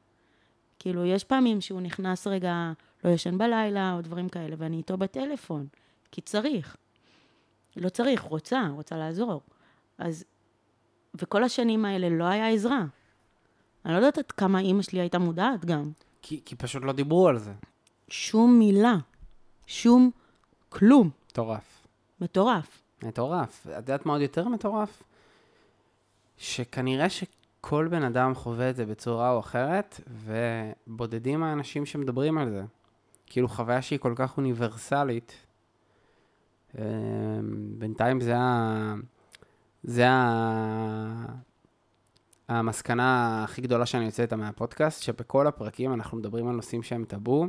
כאילו, 0.84 1.04
יש 1.04 1.24
פעמים 1.24 1.60
שהוא 1.60 1.80
נכנס 1.80 2.26
רגע, 2.26 2.72
לא 3.04 3.10
ישן 3.10 3.38
בלילה, 3.38 3.92
או 3.92 4.00
דברים 4.00 4.28
כאלה, 4.28 4.56
ואני 4.58 4.76
איתו 4.76 4.96
בטלפון, 4.96 5.66
כי 6.12 6.20
צריך. 6.20 6.76
לא 7.76 7.88
צריך, 7.88 8.20
רוצה, 8.20 8.68
רוצה 8.70 8.96
לעזור. 8.96 9.40
אז, 9.98 10.24
וכל 11.14 11.44
השנים 11.44 11.84
האלה 11.84 12.08
לא 12.08 12.24
היה 12.24 12.48
עזרה. 12.48 12.84
אני 13.84 13.92
לא 13.92 13.98
יודעת 13.98 14.18
עד 14.18 14.32
כמה 14.32 14.60
אימא 14.60 14.82
שלי 14.82 15.00
הייתה 15.00 15.18
מודעת 15.18 15.64
גם. 15.64 15.90
כי, 16.22 16.40
כי 16.44 16.56
פשוט 16.56 16.82
לא 16.82 16.92
דיברו 16.92 17.28
על 17.28 17.38
זה. 17.38 17.52
שום 18.08 18.58
מילה, 18.58 18.96
שום 19.66 20.10
כלום. 20.68 21.10
מטורף. 21.30 21.86
מטורף. 22.20 22.82
מטורף. 23.02 23.66
את 23.66 23.76
יודעת 23.76 24.06
מה 24.06 24.12
עוד 24.12 24.22
יותר 24.22 24.48
מטורף? 24.48 25.02
שכנראה 26.36 27.06
שכל 27.64 27.88
בן 27.90 28.02
אדם 28.02 28.34
חווה 28.34 28.70
את 28.70 28.76
זה 28.76 28.86
בצורה 28.86 29.30
או 29.30 29.40
אחרת, 29.40 30.00
ובודדים 30.06 31.42
האנשים 31.42 31.86
שמדברים 31.86 32.38
על 32.38 32.50
זה. 32.50 32.62
כאילו 33.26 33.48
חוויה 33.48 33.82
שהיא 33.82 33.98
כל 33.98 34.12
כך 34.16 34.36
אוניברסלית. 34.36 35.32
אה, 36.78 36.84
בינתיים 37.78 38.20
זה 38.20 38.36
ה... 38.36 38.94
זה 39.82 40.08
ה... 40.08 41.24
המסקנה 42.48 43.44
הכי 43.44 43.62
גדולה 43.62 43.86
שאני 43.86 44.04
יוצא 44.04 44.22
איתה 44.22 44.36
מהפודקאסט, 44.36 45.02
שבכל 45.02 45.46
הפרקים 45.46 45.92
אנחנו 45.92 46.18
מדברים 46.18 46.48
על 46.48 46.54
נושאים 46.54 46.82
שהם 46.82 47.04
טאבו, 47.04 47.46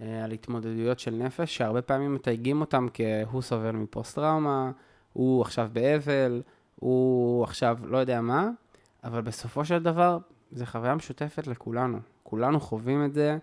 אה, 0.00 0.24
על 0.24 0.32
התמודדויות 0.32 0.98
של 0.98 1.14
נפש, 1.14 1.56
שהרבה 1.56 1.82
פעמים 1.82 2.14
מתייגים 2.14 2.60
אותם 2.60 2.86
כהוא 2.94 3.42
סובל 3.42 3.72
מפוסט-טראומה, 3.72 4.70
הוא 5.12 5.42
עכשיו 5.42 5.68
באבל, 5.72 6.42
הוא 6.76 7.44
עכשיו 7.44 7.78
לא 7.84 7.98
יודע 7.98 8.20
מה, 8.20 8.50
אבל 9.06 9.20
בסופו 9.20 9.64
של 9.64 9.82
דבר, 9.82 10.18
זו 10.52 10.66
חוויה 10.66 10.94
משותפת 10.94 11.46
לכולנו. 11.46 11.98
כולנו 12.22 12.60
חווים 12.60 13.04
את 13.04 13.14
זה 13.14 13.38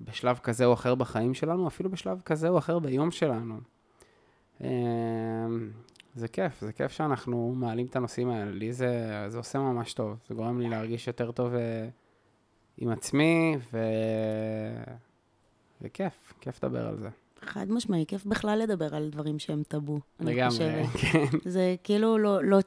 בשלב 0.00 0.38
כזה 0.38 0.64
או 0.64 0.72
אחר 0.72 0.94
בחיים 0.94 1.34
שלנו, 1.34 1.68
אפילו 1.68 1.90
בשלב 1.90 2.20
כזה 2.24 2.48
או 2.48 2.58
אחר 2.58 2.78
ביום 2.78 3.10
שלנו. 3.10 3.58
אה, 4.64 4.68
זה 6.14 6.28
כיף, 6.28 6.60
זה 6.60 6.72
כיף 6.72 6.92
שאנחנו 6.92 7.54
מעלים 7.56 7.86
את 7.86 7.96
הנושאים 7.96 8.30
האלה. 8.30 8.50
לי 8.50 8.72
זה, 8.72 9.24
זה 9.28 9.38
עושה 9.38 9.58
ממש 9.58 9.94
טוב. 9.94 10.16
זה 10.28 10.34
גורם 10.34 10.60
לי 10.60 10.68
להרגיש 10.68 11.06
יותר 11.06 11.32
טוב 11.32 11.52
uh, 11.52 11.56
עם 12.78 12.88
עצמי, 12.88 13.56
ו... 13.72 13.78
וכיף, 15.82 16.32
כיף 16.40 16.64
לדבר 16.64 16.88
על 16.88 16.96
זה. 16.96 17.08
חד 17.44 17.70
משמעי, 17.70 18.04
כיף 18.08 18.24
בכלל 18.24 18.58
לדבר 18.58 18.94
על 18.94 19.08
דברים 19.10 19.38
שהם 19.38 19.62
טאבו. 19.68 20.00
לגמרי. 20.20 20.86
כן. 21.00 21.24
זה 21.44 21.74
כאילו 21.84 22.18
לא, 22.18 22.44
לא, 22.44 22.58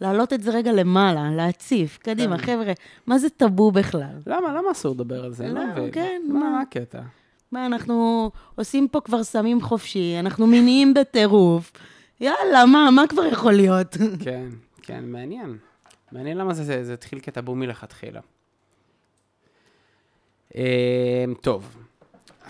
להעלות 0.00 0.32
את 0.32 0.42
זה 0.42 0.50
רגע 0.50 0.72
למעלה, 0.72 1.30
להציף. 1.36 1.98
קדימה, 1.98 2.38
כן. 2.38 2.44
חבר'ה, 2.44 2.72
מה 3.06 3.18
זה 3.18 3.30
טאבו 3.30 3.70
בכלל? 3.70 4.14
למה, 4.26 4.52
למה 4.52 4.70
אסור 4.72 4.94
לדבר 4.94 5.24
על 5.24 5.32
זה? 5.32 5.48
לא 5.48 5.60
לא. 5.76 5.90
כן, 5.92 6.22
מה, 6.28 6.38
מה? 6.38 6.60
הקטע? 6.60 7.00
מה, 7.52 7.66
אנחנו 7.66 8.30
עושים 8.54 8.88
פה 8.88 9.00
כבר 9.00 9.22
סמים 9.22 9.60
חופשי, 9.60 10.16
אנחנו 10.18 10.46
מיניים 10.46 10.94
בטירוף. 10.94 11.72
יאללה, 12.20 12.66
מה, 12.66 12.90
מה 12.90 13.06
כבר 13.06 13.24
יכול 13.24 13.52
להיות? 13.52 13.96
כן, 14.24 14.48
כן, 14.82 15.04
מעניין. 15.04 15.56
מעניין 16.12 16.38
למה 16.38 16.54
זה, 16.54 16.64
זה, 16.64 16.84
זה 16.84 16.94
התחיל 16.94 17.20
כטאבו 17.22 17.54
מלכתחילה. 17.54 18.20
אה, 20.56 21.24
טוב, 21.40 21.76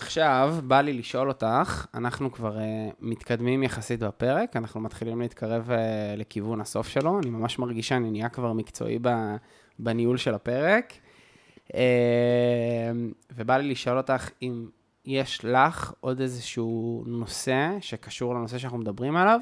עכשיו 0.01 0.55
בא 0.63 0.81
לי 0.81 0.93
לשאול 0.93 1.27
אותך, 1.27 1.85
אנחנו 1.93 2.31
כבר 2.31 2.57
uh, 2.57 2.61
מתקדמים 2.99 3.63
יחסית 3.63 3.99
בפרק, 3.99 4.55
אנחנו 4.55 4.81
מתחילים 4.81 5.21
להתקרב 5.21 5.69
uh, 5.69 5.73
לכיוון 6.17 6.61
הסוף 6.61 6.87
שלו, 6.87 7.19
אני 7.19 7.29
ממש 7.29 7.59
מרגיש 7.59 7.87
שאני 7.87 8.11
נהיה 8.11 8.29
כבר 8.29 8.53
מקצועי 8.53 8.99
ב, 9.01 9.09
בניהול 9.79 10.17
של 10.17 10.33
הפרק. 10.33 10.93
Uh, 11.67 11.73
ובא 13.35 13.57
לי 13.57 13.69
לשאול 13.69 13.97
אותך 13.97 14.29
אם 14.41 14.67
יש 15.05 15.45
לך 15.45 15.93
עוד 15.99 16.21
איזשהו 16.21 17.03
נושא 17.07 17.69
שקשור 17.79 18.35
לנושא 18.35 18.57
שאנחנו 18.57 18.77
מדברים 18.77 19.15
עליו, 19.15 19.39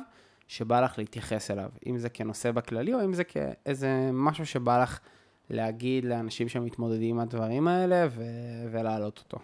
שבא 0.48 0.82
לך 0.82 0.98
להתייחס 0.98 1.52
אליו, 1.52 1.70
אם 1.88 1.98
זה 1.98 2.10
כנושא 2.10 2.52
בכללי, 2.52 2.94
או 2.94 3.06
אם 3.06 3.14
זה 3.14 3.24
כאיזה 3.24 4.10
משהו 4.14 4.46
שבא 4.46 4.84
לך 4.84 5.00
להגיד 5.50 6.06
לאנשים 6.06 6.50
שמתמודדים 6.50 7.16
עם 7.16 7.22
הדברים 7.22 7.68
האלה 7.68 8.08
ו- 8.10 8.72
ולהעלות 8.72 9.20
אותו. 9.20 9.40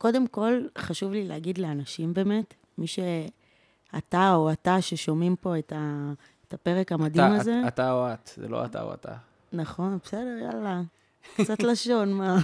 קודם 0.00 0.26
כל, 0.26 0.60
חשוב 0.78 1.12
לי 1.12 1.28
להגיד 1.28 1.58
לאנשים 1.58 2.14
באמת, 2.14 2.54
מי 2.78 2.86
שאתה 2.86 4.34
או 4.34 4.52
אתה 4.52 4.82
ששומעים 4.82 5.36
פה 5.36 5.58
את, 5.58 5.72
ה... 5.72 6.12
את 6.48 6.54
הפרק 6.54 6.92
המדהים 6.92 7.32
אתה, 7.32 7.40
הזה, 7.40 7.60
אתה, 7.60 7.68
אתה 7.68 7.92
או 7.92 8.12
את, 8.12 8.30
זה 8.36 8.48
לא 8.48 8.64
אתה 8.64 8.82
או 8.82 8.94
אתה. 8.94 9.14
נכון, 9.52 9.98
בסדר, 10.04 10.38
יאללה. 10.42 10.82
קצת 11.42 11.62
לשון, 11.62 12.12
מה. 12.12 12.36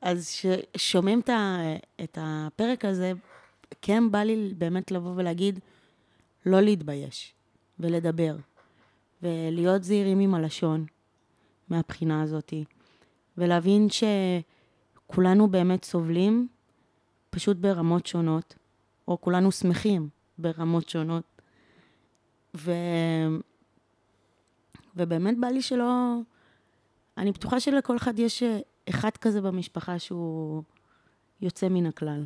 אז 0.00 0.30
כששומעים 0.30 1.20
את, 2.04 2.18
הפרק 2.20 2.84
הזה, 2.84 3.12
כן 3.82 4.10
בא 4.10 4.22
לי 4.22 4.54
באמת 4.58 4.90
לבוא 4.90 5.12
ולהגיד, 5.16 5.58
לא 6.46 6.60
להתבייש, 6.60 7.34
ולדבר, 7.78 8.36
ולהיות 9.22 9.84
זהירים 9.84 10.20
עם 10.20 10.34
הלשון, 10.34 10.84
מהבחינה 11.68 12.22
הזאתי, 12.22 12.64
ולהבין 13.40 13.88
שכולנו 13.90 15.48
באמת 15.48 15.84
סובלים, 15.84 16.48
פשוט 17.30 17.56
ברמות 17.56 18.06
שונות, 18.06 18.54
או 19.08 19.20
כולנו 19.20 19.52
שמחים 19.52 20.08
ברמות 20.38 20.88
שונות. 20.88 21.24
ו... 22.56 22.72
ובאמת 24.96 25.40
בא 25.40 25.48
לי 25.48 25.62
שלא... 25.62 26.16
אני 27.18 27.32
בטוחה 27.32 27.60
שלכל 27.60 27.96
אחד 27.96 28.18
יש 28.18 28.42
אחד 28.88 29.10
כזה 29.10 29.40
במשפחה 29.40 29.98
שהוא 29.98 30.62
יוצא 31.40 31.68
מן 31.68 31.86
הכלל. 31.86 32.24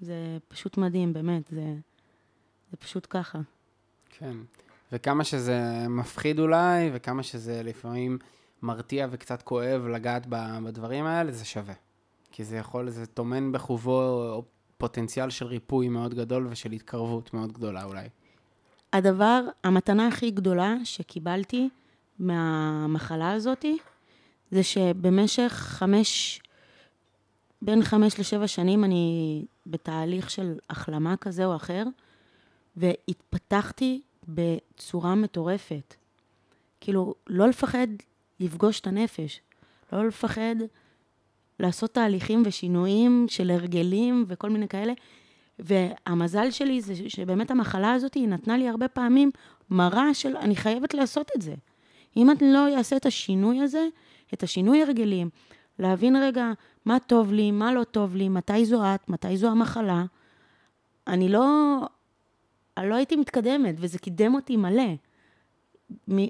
זה 0.00 0.38
פשוט 0.48 0.78
מדהים, 0.78 1.12
באמת, 1.12 1.48
זה, 1.50 1.74
זה 2.70 2.76
פשוט 2.76 3.06
ככה. 3.10 3.38
כן. 4.10 4.36
וכמה 4.92 5.24
שזה 5.24 5.86
מפחיד 5.88 6.38
אולי, 6.38 6.90
וכמה 6.92 7.22
שזה 7.22 7.62
לפעמים 7.62 8.18
מרתיע 8.62 9.06
וקצת 9.10 9.42
כואב 9.42 9.86
לגעת 9.86 10.26
בדברים 10.28 11.06
האלה, 11.06 11.32
זה 11.32 11.44
שווה. 11.44 11.74
כי 12.32 12.44
זה 12.44 12.56
יכול, 12.56 12.90
זה 12.90 13.06
טומן 13.06 13.52
בחובו 13.52 14.42
פוטנציאל 14.78 15.30
של 15.30 15.46
ריפוי 15.46 15.88
מאוד 15.88 16.14
גדול 16.14 16.46
ושל 16.50 16.72
התקרבות 16.72 17.34
מאוד 17.34 17.52
גדולה 17.52 17.84
אולי. 17.84 18.08
הדבר, 18.92 19.44
המתנה 19.64 20.08
הכי 20.08 20.30
גדולה 20.30 20.74
שקיבלתי 20.84 21.68
מהמחלה 22.18 23.32
הזאתי, 23.32 23.78
זה 24.50 24.62
שבמשך 24.62 25.52
חמש, 25.52 26.40
בין 27.62 27.82
חמש 27.82 28.20
לשבע 28.20 28.46
שנים 28.46 28.84
אני 28.84 29.44
בתהליך 29.66 30.30
של 30.30 30.58
החלמה 30.70 31.16
כזה 31.16 31.44
או 31.44 31.56
אחר, 31.56 31.84
והתפתחתי 32.76 34.00
בצורה 34.28 35.14
מטורפת. 35.14 35.94
כאילו, 36.80 37.14
לא 37.26 37.48
לפחד 37.48 37.86
לפגוש 38.40 38.80
את 38.80 38.86
הנפש, 38.86 39.40
לא 39.92 40.06
לפחד 40.06 40.56
לעשות 41.60 41.94
תהליכים 41.94 42.42
ושינויים 42.46 43.26
של 43.28 43.50
הרגלים 43.50 44.24
וכל 44.28 44.50
מיני 44.50 44.68
כאלה. 44.68 44.92
והמזל 45.58 46.50
שלי 46.50 46.80
זה 46.80 46.94
שבאמת 47.08 47.50
המחלה 47.50 47.92
הזאת 47.92 48.14
היא 48.14 48.28
נתנה 48.28 48.56
לי 48.56 48.68
הרבה 48.68 48.88
פעמים 48.88 49.30
מראה 49.70 50.14
של 50.14 50.36
אני 50.36 50.56
חייבת 50.56 50.94
לעשות 50.94 51.30
את 51.36 51.42
זה. 51.42 51.54
אם 52.16 52.30
אני 52.30 52.52
לא 52.52 52.76
אעשה 52.76 52.96
את 52.96 53.06
השינוי 53.06 53.60
הזה, 53.60 53.86
את 54.34 54.42
השינוי 54.42 54.82
הרגלים, 54.82 55.30
להבין 55.78 56.16
רגע 56.16 56.52
מה 56.84 56.98
טוב 57.06 57.32
לי, 57.32 57.50
מה 57.50 57.72
לא 57.72 57.84
טוב 57.84 58.16
לי, 58.16 58.28
מתי 58.28 58.64
זו 58.66 58.94
את, 58.94 59.08
מתי 59.08 59.36
זו 59.36 59.48
המחלה, 59.50 60.04
אני 61.06 61.28
לא, 61.28 61.78
אני 62.76 62.88
לא 62.88 62.94
הייתי 62.94 63.16
מתקדמת, 63.16 63.74
וזה 63.78 63.98
קידם 63.98 64.34
אותי 64.34 64.56
מלא. 64.56 64.92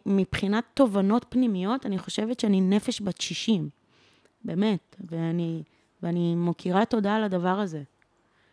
מבחינת 0.06 0.64
תובנות 0.74 1.26
פנימיות, 1.28 1.86
אני 1.86 1.98
חושבת 1.98 2.40
שאני 2.40 2.60
נפש 2.60 3.00
בת 3.02 3.20
60, 3.20 3.68
באמת, 4.44 4.96
ואני, 5.10 5.62
ואני 6.02 6.34
מוקירה 6.34 6.84
תודה 6.84 7.16
על 7.16 7.24
הדבר 7.24 7.60
הזה. 7.60 7.82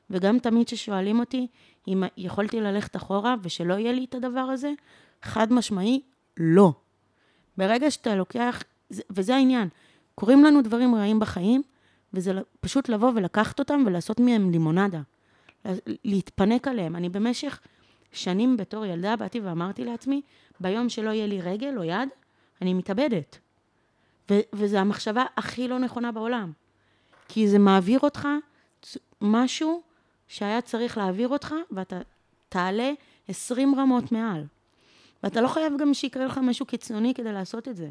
וגם 0.10 0.40
תמיד 0.40 0.68
כששואלים 0.68 1.20
אותי 1.20 1.48
אם 1.88 2.04
יכולתי 2.18 2.62
ללכת 2.62 2.96
אחורה 2.96 3.36
ושלא 3.44 3.74
יהיה 3.74 3.92
לי 3.92 4.06
את 4.10 4.16
הדבר 4.16 4.40
הזה, 4.40 4.72
חד 5.22 5.54
משמעי, 5.54 6.02
לא. 6.38 6.74
ברגע 7.58 7.92
שאתה 7.92 8.16
לוקח, 8.16 8.64
זה- 8.90 9.02
וזה 9.10 9.36
העניין, 9.36 9.68
קורים 10.16 10.44
לנו 10.44 10.62
דברים 10.62 10.96
רעים 10.96 11.20
בחיים, 11.20 11.62
וזה 12.14 12.32
פשוט 12.60 12.90
לבוא 12.90 13.12
ולקחת 13.16 13.60
אותם 13.60 13.84
ולעשות 13.86 14.20
מהם 14.20 14.52
לימונדה. 14.52 15.02
לה- 15.66 15.74
להתפנק 16.06 16.68
עליהם. 16.68 16.96
אני 16.96 17.10
במשך 17.10 17.60
שנים 18.12 18.58
בתור 18.58 18.86
ילדה 18.86 19.16
באתי 19.16 19.40
ואמרתי 19.40 19.84
לעצמי, 19.86 20.22
ביום 20.60 20.90
שלא 20.90 21.10
יהיה 21.10 21.28
לי 21.28 21.42
רגל 21.42 21.78
או 21.78 21.84
יד, 21.84 22.10
אני 22.62 22.74
מתאבדת. 22.74 23.40
ו- 24.32 24.40
וזו 24.54 24.78
המחשבה 24.78 25.26
הכי 25.38 25.68
לא 25.68 25.80
נכונה 25.80 26.12
בעולם. 26.12 26.52
כי 27.28 27.48
זה 27.48 27.60
מעביר 27.60 28.00
אותך 28.00 28.28
משהו 29.22 29.82
שהיה 30.28 30.62
צריך 30.62 30.98
להעביר 30.98 31.28
אותך, 31.28 31.54
ואתה 31.72 32.00
תעלה 32.50 32.92
20 33.28 33.76
רמות 33.76 34.12
מעל. 34.12 34.44
ואתה 35.24 35.42
לא 35.42 35.48
חייב 35.48 35.74
גם 35.80 35.94
שיקרה 35.94 36.26
לך 36.26 36.38
משהו 36.38 36.66
קיצוני 36.66 37.14
כדי 37.14 37.34
לעשות 37.34 37.68
את 37.68 37.76
זה. 37.76 37.90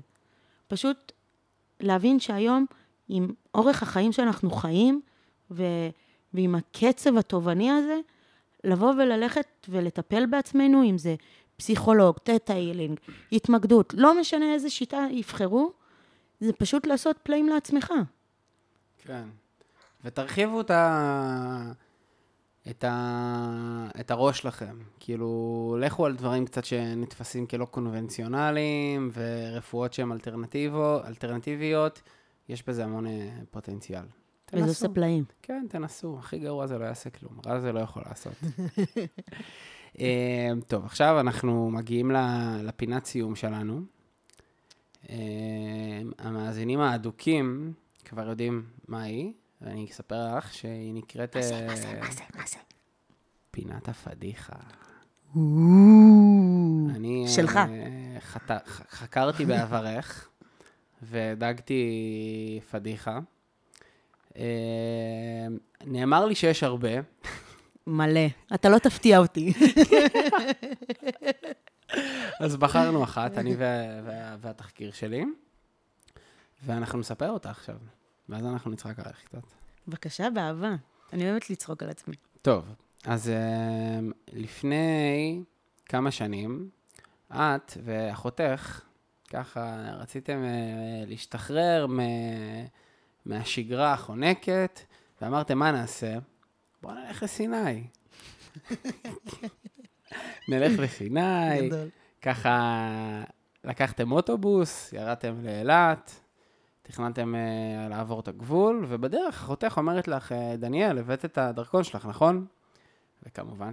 פשוט 0.69 1.13
להבין 1.81 2.21
שהיום, 2.21 2.67
עם 3.09 3.33
אורך 3.55 3.83
החיים 3.83 4.13
שאנחנו 4.13 4.51
חיים, 4.51 5.01
ו... 5.51 5.63
ועם 6.35 6.55
הקצב 6.55 7.17
התובעני 7.17 7.71
הזה, 7.71 8.01
לבוא 8.65 8.93
וללכת 8.93 9.47
ולטפל 9.69 10.27
בעצמנו, 10.27 10.91
אם 10.91 10.99
זה 10.99 11.15
פסיכולוג, 11.57 12.17
תטא 12.23 12.53
הילינג, 12.53 13.01
התמקדות, 13.33 13.95
לא 13.97 14.21
משנה 14.21 14.55
איזה 14.55 14.71
שיטה 14.71 15.07
יבחרו, 15.11 15.73
זה 16.41 16.53
פשוט 16.53 16.87
לעשות 16.87 17.19
פלאים 17.23 17.49
לעצמך. 17.49 17.93
כן. 18.99 19.25
ותרחיבו 20.05 20.61
את, 20.61 20.71
ה... 20.71 21.73
את, 22.71 22.85
ה... 22.85 23.89
את 24.01 24.11
הראש 24.11 24.39
שלכם. 24.39 24.79
כאילו, 25.01 25.77
לכו 25.81 26.07
על 26.07 26.17
דברים 26.17 26.47
קצת 26.47 26.65
שנתפסים 26.65 27.47
כלא 27.47 27.65
קונבנציונליים, 27.65 29.11
ורפואות 29.15 29.93
שהן 29.93 30.13
אלטרנטיבו, 30.13 31.01
אלטרנטיביות, 31.07 32.03
יש 32.49 32.69
בזה 32.69 32.85
המון 32.85 33.07
אה, 33.07 33.31
פוטנציאל. 33.51 34.05
וזה 34.53 34.69
עושה 34.69 34.89
פלאים. 34.89 35.25
כן, 35.43 35.67
תנסו. 35.69 36.17
הכי 36.19 36.39
גרוע 36.39 36.67
זה 36.67 36.79
לא 36.79 36.85
יעשה 36.85 37.11
כלום. 37.11 37.41
רע 37.47 37.61
זה 37.61 37.73
לא 37.73 37.81
יכול 37.81 38.03
לעשות. 38.07 38.33
אה, 40.01 40.51
טוב, 40.67 40.85
עכשיו 40.85 41.21
אנחנו 41.21 41.71
מגיעים 41.71 42.11
ל- 42.11 42.61
לפינת 42.65 43.05
סיום 43.07 43.35
שלנו. 43.37 43.81
אה, 45.11 45.17
המאזינים 46.19 46.81
האדוקים 46.81 47.73
כבר 48.05 48.29
יודעים 48.29 48.65
מה 48.89 49.03
היא, 49.03 49.33
ואני 49.63 49.87
אספר 49.91 50.37
לך 50.37 50.55
שהיא 50.55 50.95
נקראת... 50.95 51.37
אה, 51.37 51.43
פינת 53.51 53.89
הפדיחה. 53.89 54.57
אני... 56.97 57.25
אה, 57.27 57.29
שלך. 57.29 57.61
חקרתי 58.89 59.45
בעברך, 59.45 60.29
ודגתי 61.03 61.85
פדיחה. 62.71 63.19
אה, 64.37 64.43
נאמר 65.87 66.27
לי 66.27 66.35
שיש 66.35 66.63
הרבה, 66.63 66.89
מלא. 67.87 68.21
אתה 68.55 68.69
לא 68.69 68.79
תפתיע 68.79 69.19
אותי. 69.19 69.53
אז 72.41 72.57
בחרנו 72.57 73.05
אחת, 73.05 73.39
אני 73.39 73.57
וה- 73.57 73.65
וה- 74.05 74.37
והתחקיר 74.41 74.93
שלי, 74.93 75.25
ואנחנו 76.65 76.99
נספר 76.99 77.31
אותה 77.31 77.51
עכשיו, 77.51 77.77
ואז 78.29 78.47
אנחנו 78.47 78.71
נצחק 78.71 78.99
עליך 78.99 79.23
קצת. 79.25 79.43
בבקשה, 79.89 80.31
באהבה. 80.31 80.75
אני 81.13 81.31
אוהבת 81.31 81.51
לצחוק 81.51 81.83
על 81.83 81.91
עצמי. 81.91 82.15
טוב, 82.43 82.65
אז 83.05 83.29
אה, 83.29 83.99
לפני 84.33 85.43
כמה 85.87 86.11
שנים, 86.11 86.69
את 87.33 87.77
ואחותך, 87.85 88.81
ככה 89.31 89.77
רציתם 89.99 90.43
אה, 90.45 90.49
להשתחרר 91.07 91.87
מ- 91.87 92.67
מהשגרה 93.27 93.93
החונקת, 93.93 94.81
ואמרתם, 95.23 95.59
מה 95.59 95.73
נעשה? 95.73 96.15
בואו 96.83 96.95
נלך 96.95 97.23
לסיני. 97.23 97.85
נלך 100.49 100.79
לסיני. 100.79 101.71
ככה 102.23 103.25
לקחתם 103.65 104.13
אוטובוס, 104.13 104.93
ירדתם 104.93 105.35
לאילת, 105.45 106.21
תכננתם 106.83 107.35
uh, 107.35 107.91
לעבור 107.91 108.21
את 108.21 108.29
הגבול, 108.29 108.87
ובדרך 108.89 109.35
אחותך 109.35 109.75
אומרת 109.77 110.09
לך, 110.09 110.33
"אה, 110.33 110.57
דניאל, 110.57 110.99
הבאת 110.99 111.25
את 111.25 111.39
הדרכון 111.39 111.85
שלך, 111.85 112.07
נכון? 112.07 112.47
וכמובן 113.27 113.71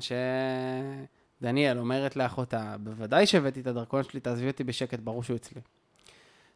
שדניאל 1.41 1.77
אומרת 1.77 2.15
לאחותה, 2.15 2.75
בוודאי 2.79 3.27
שהבאתי 3.27 3.61
את 3.61 3.67
הדרכון 3.67 4.03
שלי, 4.03 4.19
תעזבי 4.19 4.47
אותי 4.47 4.63
בשקט, 4.63 4.99
ברור 4.99 5.23
שהוא 5.23 5.35
אצלי. 5.35 5.61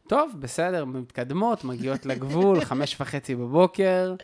טוב, 0.08 0.32
בסדר, 0.38 0.84
מתקדמות, 0.84 1.64
מגיעות 1.64 2.06
לגבול, 2.06 2.60
חמש 2.70 3.00
וחצי 3.00 3.34
בבוקר, 3.34 4.14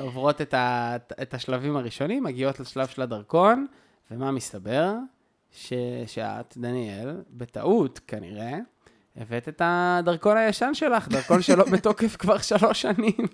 עוברות 0.00 0.40
את, 0.40 0.54
ה, 0.54 0.96
את 1.22 1.34
השלבים 1.34 1.76
הראשונים, 1.76 2.24
מגיעות 2.24 2.60
לשלב 2.60 2.86
של 2.86 3.02
הדרכון, 3.02 3.66
ומה 4.10 4.30
מסתבר? 4.32 4.94
ש, 5.52 5.72
שאת, 6.06 6.54
דניאל, 6.56 7.10
בטעות 7.30 8.00
כנראה, 8.06 8.58
הבאת 9.16 9.48
את 9.48 9.62
הדרכון 9.64 10.36
הישן 10.36 10.74
שלך, 10.74 11.08
דרכון 11.08 11.42
שלא 11.42 11.64
בתוקף 11.72 12.16
כבר 12.16 12.38
שלוש 12.38 12.82
שנים. 12.82 13.26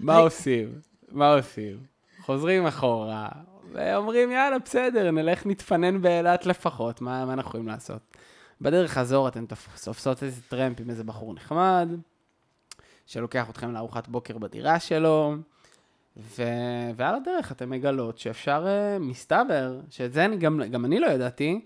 מה 0.00 0.16
עושים? 0.16 0.72
מה 1.12 1.34
עושים? 1.34 1.78
חוזרים 2.20 2.66
אחורה, 2.66 3.28
ואומרים, 3.72 4.30
יאללה, 4.30 4.58
בסדר, 4.58 5.10
נלך 5.10 5.46
נתפנן 5.46 6.02
באילת 6.02 6.46
לפחות, 6.46 7.00
מה, 7.00 7.24
מה 7.24 7.32
אנחנו 7.32 7.48
יכולים 7.48 7.68
לעשות? 7.68 8.16
בדרך 8.60 8.90
חזור 8.92 9.28
אתן 9.28 9.44
תופ- 9.44 9.84
תופסות 9.84 10.22
איזה 10.22 10.42
טרמפ 10.42 10.80
עם 10.80 10.90
איזה 10.90 11.04
בחור 11.04 11.34
נחמד, 11.34 11.88
שלוקח 13.10 13.50
אתכם 13.50 13.72
לארוחת 13.72 14.08
בוקר 14.08 14.38
בדירה 14.38 14.80
שלו, 14.80 15.34
ו... 16.16 16.42
ועל 16.96 17.14
הדרך 17.14 17.52
אתם 17.52 17.70
מגלות 17.70 18.18
שאפשר, 18.18 18.66
אה, 18.66 19.02
מסתבר, 19.02 19.80
שאת 19.90 20.12
זה 20.12 20.24
אני 20.24 20.36
גם, 20.36 20.60
גם 20.70 20.84
אני 20.84 21.00
לא 21.00 21.06
ידעתי, 21.06 21.64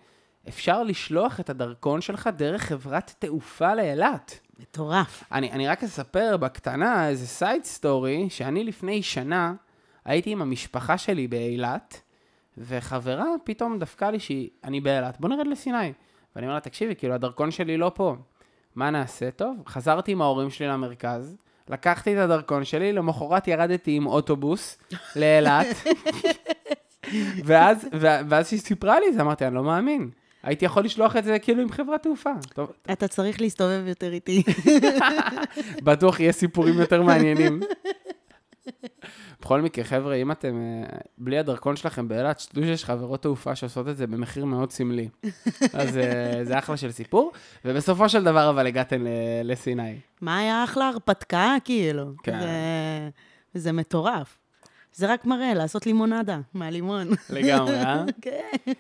אפשר 0.48 0.82
לשלוח 0.82 1.40
את 1.40 1.50
הדרכון 1.50 2.00
שלך 2.00 2.30
דרך 2.36 2.62
חברת 2.62 3.14
תעופה 3.18 3.74
לאילת. 3.74 4.40
מטורף. 4.58 5.24
אני, 5.32 5.52
אני 5.52 5.68
רק 5.68 5.84
אספר 5.84 6.36
בקטנה 6.36 7.08
איזה 7.08 7.26
side 7.26 7.64
story, 7.64 8.30
שאני 8.30 8.64
לפני 8.64 9.02
שנה 9.02 9.54
הייתי 10.04 10.30
עם 10.30 10.42
המשפחה 10.42 10.98
שלי 10.98 11.28
באילת, 11.28 12.02
וחברה 12.58 13.26
פתאום 13.44 13.78
דפקה 13.78 14.10
לי 14.10 14.18
שהיא, 14.18 14.50
אני 14.64 14.80
באילת, 14.80 15.20
בוא 15.20 15.28
נרד 15.28 15.46
לסיני. 15.46 15.92
ואני 16.36 16.46
אומר 16.46 16.54
לה, 16.54 16.60
תקשיבי, 16.60 16.94
כאילו, 16.96 17.14
הדרכון 17.14 17.50
שלי 17.50 17.76
לא 17.76 17.92
פה. 17.94 18.16
מה 18.76 18.90
נעשה? 18.90 19.30
טוב, 19.30 19.56
חזרתי 19.66 20.12
עם 20.12 20.22
ההורים 20.22 20.50
שלי 20.50 20.66
למרכז, 20.66 21.36
לקחתי 21.68 22.14
את 22.14 22.18
הדרכון 22.18 22.64
שלי, 22.64 22.92
למחרת 22.92 23.48
ירדתי 23.48 23.96
עם 23.96 24.06
אוטובוס 24.06 24.78
לאילת, 25.16 25.66
ואז, 27.44 27.88
ואז 28.28 28.48
שהיא 28.48 28.60
סיפרה 28.60 29.00
לי 29.00 29.08
את 29.08 29.14
זה, 29.14 29.20
אמרתי, 29.20 29.46
אני 29.46 29.54
לא 29.54 29.64
מאמין. 29.64 30.10
הייתי 30.42 30.64
יכול 30.64 30.84
לשלוח 30.84 31.16
את 31.16 31.24
זה 31.24 31.38
כאילו 31.38 31.62
עם 31.62 31.72
חברת 31.72 32.02
תעופה. 32.02 32.30
טוב, 32.54 32.72
אתה 32.92 33.08
צריך 33.08 33.40
להסתובב 33.40 33.82
יותר 33.86 34.12
איתי. 34.12 34.42
בטוח 35.84 36.20
יהיה 36.20 36.32
סיפורים 36.32 36.78
יותר 36.78 37.02
מעניינים. 37.02 37.60
בכל 39.44 39.60
מקרה, 39.60 39.84
חבר'ה, 39.84 40.14
אם 40.14 40.32
אתם 40.32 40.56
אה, 40.56 40.98
בלי 41.18 41.38
הדרכון 41.38 41.76
שלכם 41.76 42.08
באילת, 42.08 42.40
שתדעו 42.40 42.64
שיש 42.64 42.84
חברות 42.84 43.22
תעופה 43.22 43.54
שעושות 43.54 43.88
את 43.88 43.96
זה 43.96 44.06
במחיר 44.06 44.44
מאוד 44.44 44.72
סמלי. 44.72 45.08
אז 45.80 45.96
אה, 45.96 46.40
זה 46.44 46.58
אחלה 46.58 46.76
של 46.76 46.92
סיפור. 46.92 47.32
ובסופו 47.64 48.08
של 48.08 48.24
דבר, 48.24 48.50
אבל 48.50 48.66
הגעתם 48.66 49.06
לסיני. 49.44 49.98
מה 50.20 50.38
היה 50.38 50.64
אחלה 50.64 50.88
הרפתקה, 50.88 51.56
כאילו? 51.64 52.12
כן. 52.22 52.40
זה, 52.40 53.60
זה 53.60 53.72
מטורף. 53.72 54.38
זה 54.94 55.12
רק 55.12 55.26
מראה, 55.26 55.54
לעשות 55.54 55.86
לימונדה 55.86 56.40
מהלימון. 56.54 57.08
לגמרי, 57.30 57.74
אה? 57.74 58.04
כן. 58.22 58.72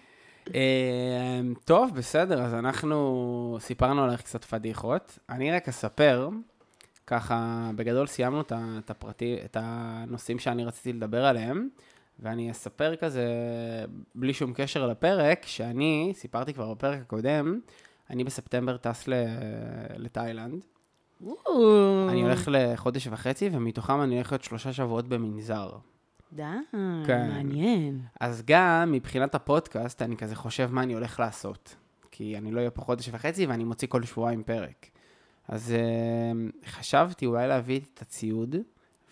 אה, 0.54 1.40
טוב, 1.64 1.90
בסדר, 1.94 2.42
אז 2.42 2.54
אנחנו 2.54 3.58
סיפרנו 3.60 4.04
עליך 4.04 4.20
קצת 4.20 4.44
פדיחות. 4.44 5.18
אני 5.28 5.52
רק 5.52 5.68
אספר, 5.68 6.28
ככה, 7.06 7.70
בגדול 7.76 8.06
סיימנו 8.06 8.40
את 8.40 8.52
את 8.78 8.90
הפרטי, 8.90 9.38
את 9.44 9.56
הנושאים 9.60 10.38
שאני 10.38 10.64
רציתי 10.64 10.92
לדבר 10.92 11.24
עליהם, 11.24 11.68
ואני 12.20 12.50
אספר 12.50 12.96
כזה, 12.96 13.26
בלי 14.14 14.34
שום 14.34 14.52
קשר 14.52 14.86
לפרק, 14.86 15.46
שאני, 15.46 16.12
סיפרתי 16.16 16.54
כבר 16.54 16.74
בפרק 16.74 17.00
הקודם, 17.00 17.60
אני 18.10 18.24
בספטמבר 18.24 18.76
טס 18.76 19.08
לתאילנד. 19.96 20.64
אני 22.08 22.22
הולך 22.22 22.48
לחודש 22.52 23.06
וחצי, 23.06 23.50
ומתוכם 23.52 24.02
אני 24.02 24.14
הולך 24.14 24.32
להיות 24.32 24.44
שלושה 24.44 24.72
שבועות 24.72 25.08
במנזר. 25.08 25.70
די, 26.32 26.42
כן. 27.06 27.28
מעניין. 27.28 28.00
אז 28.20 28.42
גם 28.46 28.92
מבחינת 28.92 29.34
הפודקאסט, 29.34 30.02
אני 30.02 30.16
כזה 30.16 30.36
חושב 30.36 30.68
מה 30.72 30.82
אני 30.82 30.94
הולך 30.94 31.20
לעשות. 31.20 31.76
כי 32.10 32.38
אני 32.38 32.52
לא 32.52 32.58
אהיה 32.58 32.70
פה 32.70 32.82
חודש 32.82 33.08
וחצי 33.12 33.46
ואני 33.46 33.64
מוציא 33.64 33.88
כל 33.88 34.02
שבועיים 34.02 34.42
פרק. 34.42 34.86
אז 35.48 35.74
uh, 35.74 36.68
חשבתי 36.70 37.26
אולי 37.26 37.48
להביא 37.48 37.80
את 37.94 38.02
הציוד 38.02 38.56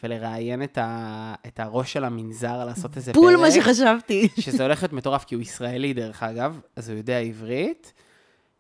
ולראיין 0.03 0.63
את, 0.63 0.79
ה... 0.79 1.35
את 1.47 1.61
הראש 1.61 1.93
של 1.93 2.05
המנזר, 2.05 2.65
לעשות 2.65 2.97
איזה 2.97 3.13
בול 3.13 3.37
פרק. 3.37 3.41
מה 3.41 3.51
שחשבתי. 3.51 4.29
שזה 4.41 4.63
הולך 4.63 4.83
להיות 4.83 4.93
מטורף, 4.93 5.25
כי 5.25 5.35
הוא 5.35 5.43
ישראלי 5.43 5.93
דרך 5.93 6.23
אגב, 6.23 6.61
אז 6.77 6.89
הוא 6.89 6.99
יודע 6.99 7.19
עברית. 7.19 7.93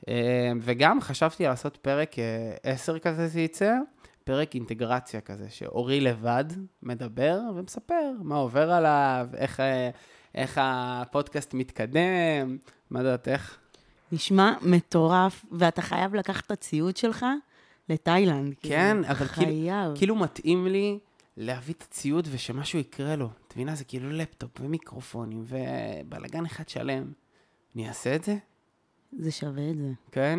אה, 0.08 0.52
וגם 0.60 1.00
חשבתי 1.00 1.44
לעשות 1.44 1.76
פרק 1.76 2.18
אה, 2.18 2.72
10 2.72 2.98
כזה 2.98 3.28
זה 3.28 3.40
יצא, 3.40 3.74
פרק 4.24 4.54
אינטגרציה 4.54 5.20
כזה, 5.20 5.46
שאורי 5.50 6.00
לבד 6.00 6.44
מדבר 6.82 7.40
ומספר 7.54 8.12
מה 8.22 8.36
עובר 8.36 8.72
עליו, 8.72 9.28
איך, 9.36 9.60
אה, 9.60 9.90
איך 10.34 10.60
הפודקאסט 10.62 11.54
מתקדם, 11.54 12.56
מה 12.90 13.02
דעתך? 13.02 13.56
נשמע 14.12 14.54
מטורף, 14.62 15.44
ואתה 15.52 15.82
חייב 15.82 16.14
לקחת 16.14 16.46
את 16.46 16.50
הציוד 16.50 16.96
שלך 16.96 17.26
לתאילנד. 17.88 18.54
כן, 18.62 18.96
כאילו, 19.02 19.08
אבל 19.16 19.26
כאילו, 19.26 19.46
חייב. 19.50 19.96
כאילו 19.96 20.16
מתאים 20.16 20.66
לי 20.66 20.98
להביא 21.36 21.74
את 21.74 21.82
הציוד 21.82 22.28
ושמשהו 22.30 22.78
יקרה 22.78 23.16
לו. 23.16 23.28
את 23.48 23.52
מבינה? 23.56 23.74
זה 23.74 23.84
כאילו 23.84 24.10
לפטופ 24.10 24.50
ומיקרופונים 24.60 25.44
ובלאגן 25.46 26.44
אחד 26.44 26.68
שלם. 26.68 27.12
אני 27.74 27.88
אעשה 27.88 28.16
את 28.16 28.24
זה? 28.24 28.36
זה 29.18 29.30
שווה 29.30 29.70
את 29.70 29.76
זה. 29.78 29.90
כן? 30.12 30.38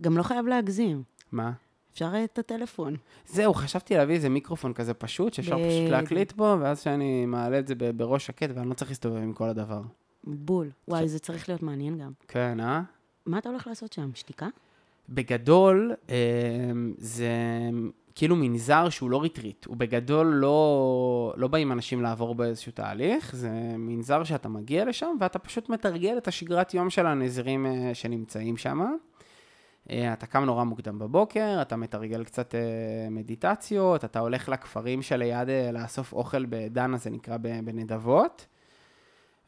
גם 0.00 0.16
לא 0.16 0.22
חייב 0.22 0.46
להגזים. 0.46 1.02
מה? 1.32 1.52
אפשר 1.92 2.12
את 2.24 2.38
הטלפון. 2.38 2.96
זהו, 3.26 3.54
חשבתי 3.54 3.94
להביא 3.94 4.14
איזה 4.14 4.28
מיקרופון 4.28 4.72
כזה 4.72 4.94
פשוט, 4.94 5.34
שאפשר 5.34 5.56
פשוט 5.56 5.66
בדיוק. 5.68 5.90
להקליט 5.90 6.32
בו, 6.32 6.56
ואז 6.60 6.80
שאני 6.80 7.26
מעלה 7.26 7.58
את 7.58 7.66
זה 7.66 7.74
ב- 7.74 7.90
בראש 7.90 8.26
שקט, 8.26 8.50
ואני 8.54 8.68
לא 8.68 8.74
צריך 8.74 8.90
להסתובב 8.90 9.16
עם 9.16 9.32
כל 9.32 9.48
הדבר. 9.48 9.82
בול. 10.24 10.70
וואי, 10.88 11.08
זה 11.08 11.18
צריך 11.18 11.48
להיות 11.48 11.62
מעניין 11.62 11.98
גם. 11.98 12.12
כן, 12.28 12.60
אה? 12.60 12.82
מה 13.26 13.38
אתה 13.38 13.48
הולך 13.48 13.66
לעשות 13.66 13.92
שם? 13.92 14.10
שתיקה? 14.14 14.48
בגדול, 15.08 15.92
אה, 16.10 16.16
זה 16.98 17.30
כאילו 18.14 18.36
מנזר 18.36 18.88
שהוא 18.88 19.10
לא 19.10 19.22
ריטריט. 19.22 19.64
הוא 19.64 19.76
בגדול 19.76 20.26
לא, 20.26 21.34
לא 21.36 21.48
באים 21.48 21.72
אנשים 21.72 22.02
לעבור 22.02 22.34
באיזשהו 22.34 22.72
תהליך, 22.72 23.36
זה 23.36 23.50
מנזר 23.78 24.24
שאתה 24.24 24.48
מגיע 24.48 24.84
לשם, 24.84 25.16
ואתה 25.20 25.38
פשוט 25.38 25.68
מתרגל 25.68 26.18
את 26.18 26.28
השגרת 26.28 26.74
יום 26.74 26.90
של 26.90 27.06
הנזירים 27.06 27.66
אה, 27.66 27.90
שנמצאים 27.94 28.56
שם. 28.56 28.80
אה, 29.90 30.12
אתה 30.12 30.26
קם 30.26 30.44
נורא 30.44 30.64
מוקדם 30.64 30.98
בבוקר, 30.98 31.58
אתה 31.62 31.76
מתרגל 31.76 32.24
קצת 32.24 32.54
מדיטציות, 33.10 34.04
אתה 34.04 34.18
הולך 34.18 34.48
לכפרים 34.48 35.02
שליד 35.02 35.48
לאסוף 35.72 36.12
אוכל 36.12 36.46
בדנה, 36.46 36.96
זה 36.96 37.10
נקרא 37.10 37.36
בנדבות. 37.36 38.46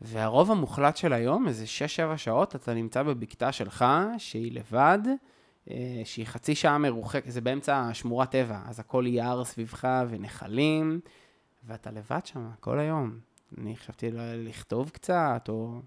והרוב 0.01 0.51
המוחלט 0.51 0.97
של 0.97 1.13
היום, 1.13 1.49
איזה 1.49 1.65
6-7 2.15 2.17
שעות, 2.17 2.57
אתה 2.57 2.75
נמצא 2.75 3.03
בבקתה 3.03 3.53
שלך, 3.53 3.85
שהיא 4.19 4.53
לבד, 4.53 4.99
שהיא 6.05 6.27
חצי 6.27 6.55
שעה 6.55 6.79
מרוחקת, 6.79 7.31
זה 7.31 7.41
באמצע 7.41 7.89
שמורת 7.93 8.31
טבע, 8.31 8.59
אז 8.69 8.81
הכל 8.81 9.05
יער 9.07 9.45
סביבך 9.45 9.89
ונחלים, 10.09 11.01
ואתה 11.67 11.91
לבד 11.91 12.21
שם 12.25 12.49
כל 12.61 12.79
היום. 12.79 13.19
אני 13.59 13.77
חשבתי 13.77 14.11
לכתוב 14.37 14.91
קצת, 14.91 15.47
או 15.49 15.81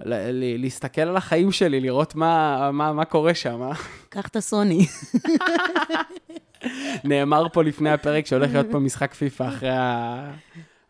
ל- 0.00 0.30
ל- 0.30 0.60
להסתכל 0.60 1.00
על 1.00 1.16
החיים 1.16 1.52
שלי, 1.52 1.80
לראות 1.80 2.14
מה, 2.14 2.70
מה, 2.72 2.92
מה 2.92 3.04
קורה 3.04 3.34
שם. 3.34 3.62
אה? 3.62 3.72
קח 4.08 4.28
את 4.28 4.36
הסוני. 4.36 4.86
נאמר 7.04 7.48
פה 7.52 7.62
לפני 7.62 7.90
הפרק 7.90 8.26
שהולך 8.26 8.52
להיות 8.52 8.66
פה 8.70 8.78
משחק 8.78 9.14
פיפא 9.14 9.48
אחרי, 9.48 9.70
ה... 9.70 10.30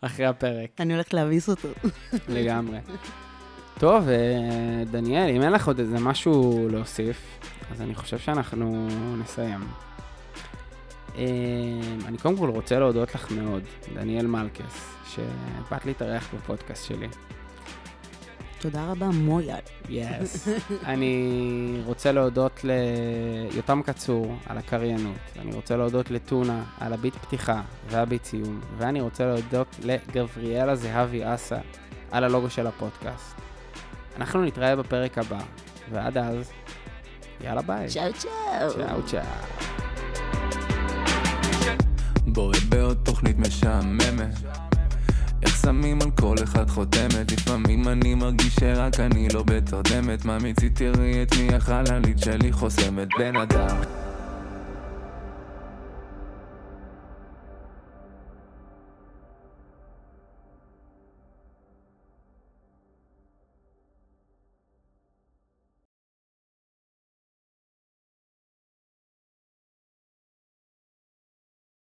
אחרי 0.00 0.26
הפרק. 0.26 0.70
אני 0.80 0.94
הולכת 0.94 1.14
להביס 1.14 1.48
אותו. 1.48 1.68
לגמרי. 2.28 2.78
טוב, 3.78 4.08
אה, 4.08 4.84
דניאל, 4.90 5.30
אם 5.30 5.42
אין 5.42 5.52
לך 5.52 5.66
עוד 5.66 5.78
איזה 5.78 5.98
משהו 5.98 6.68
להוסיף, 6.70 7.38
אז 7.70 7.82
אני 7.82 7.94
חושב 7.94 8.18
שאנחנו 8.18 8.88
נסיים. 9.18 9.60
אה, 11.18 11.24
אני 12.06 12.18
קודם 12.18 12.36
כל 12.36 12.50
רוצה 12.50 12.78
להודות 12.78 13.14
לך 13.14 13.30
מאוד, 13.30 13.62
דניאל 13.94 14.26
מלכס, 14.26 14.94
שבאת 15.06 15.86
להתארח 15.86 16.34
בפודקאסט 16.34 16.84
שלי. 16.84 17.08
תודה 18.58 18.90
רבה, 18.90 19.06
מויאל. 19.06 19.58
יס. 19.88 20.48
אני 20.92 21.82
רוצה 21.84 22.12
להודות 22.12 22.60
ליותם 22.64 23.80
קצור 23.82 24.36
על 24.46 24.58
הקריינות, 24.58 25.16
אני 25.38 25.54
רוצה 25.54 25.76
להודות 25.76 26.10
לטונה 26.10 26.64
על 26.80 26.92
הביט 26.92 27.14
פתיחה 27.14 27.62
והביט 27.88 28.24
סיום, 28.24 28.60
ואני 28.78 29.00
רוצה 29.00 29.26
להודות 29.26 29.76
לגבריאלה 29.82 30.76
זהבי 30.76 31.34
אסה 31.34 31.58
על 32.10 32.24
הלוגו 32.24 32.50
של 32.50 32.66
הפודקאסט. 32.66 33.34
אנחנו 34.16 34.42
נתראה 34.42 34.76
בפרק 34.76 35.18
הבא, 35.18 35.40
ועד 35.90 36.18
אז, 36.18 36.52
יאללה 37.44 37.62
ביי. 37.62 37.88
צ'או 37.88 38.12
צ'או. 38.18 38.70
צ'או 38.70 39.02
צ'או. 39.06 39.20
בועט 42.26 42.62
בעוד 42.68 42.96
תוכנית 43.02 43.38
משעממת 43.38 44.34
איך 45.42 45.56
שמים 45.56 45.98
על 46.02 46.10
כל 46.10 46.34
אחד 46.44 46.70
חותמת 46.70 47.32
לפעמים 47.32 47.88
אני 47.88 48.14
מרגיש 48.14 48.54
שרק 48.60 49.00
אני 49.00 49.28
לא 49.28 49.42
בתרדמת 49.42 50.24
מה 50.24 50.38
מציתי 50.38 50.92
תראי 50.92 51.22
את 51.22 51.34
מי 51.36 51.54
החללית 51.54 52.18
שלי 52.18 52.52
חוסמת 52.52 53.08
בן 53.18 53.36
אדם 53.36 53.76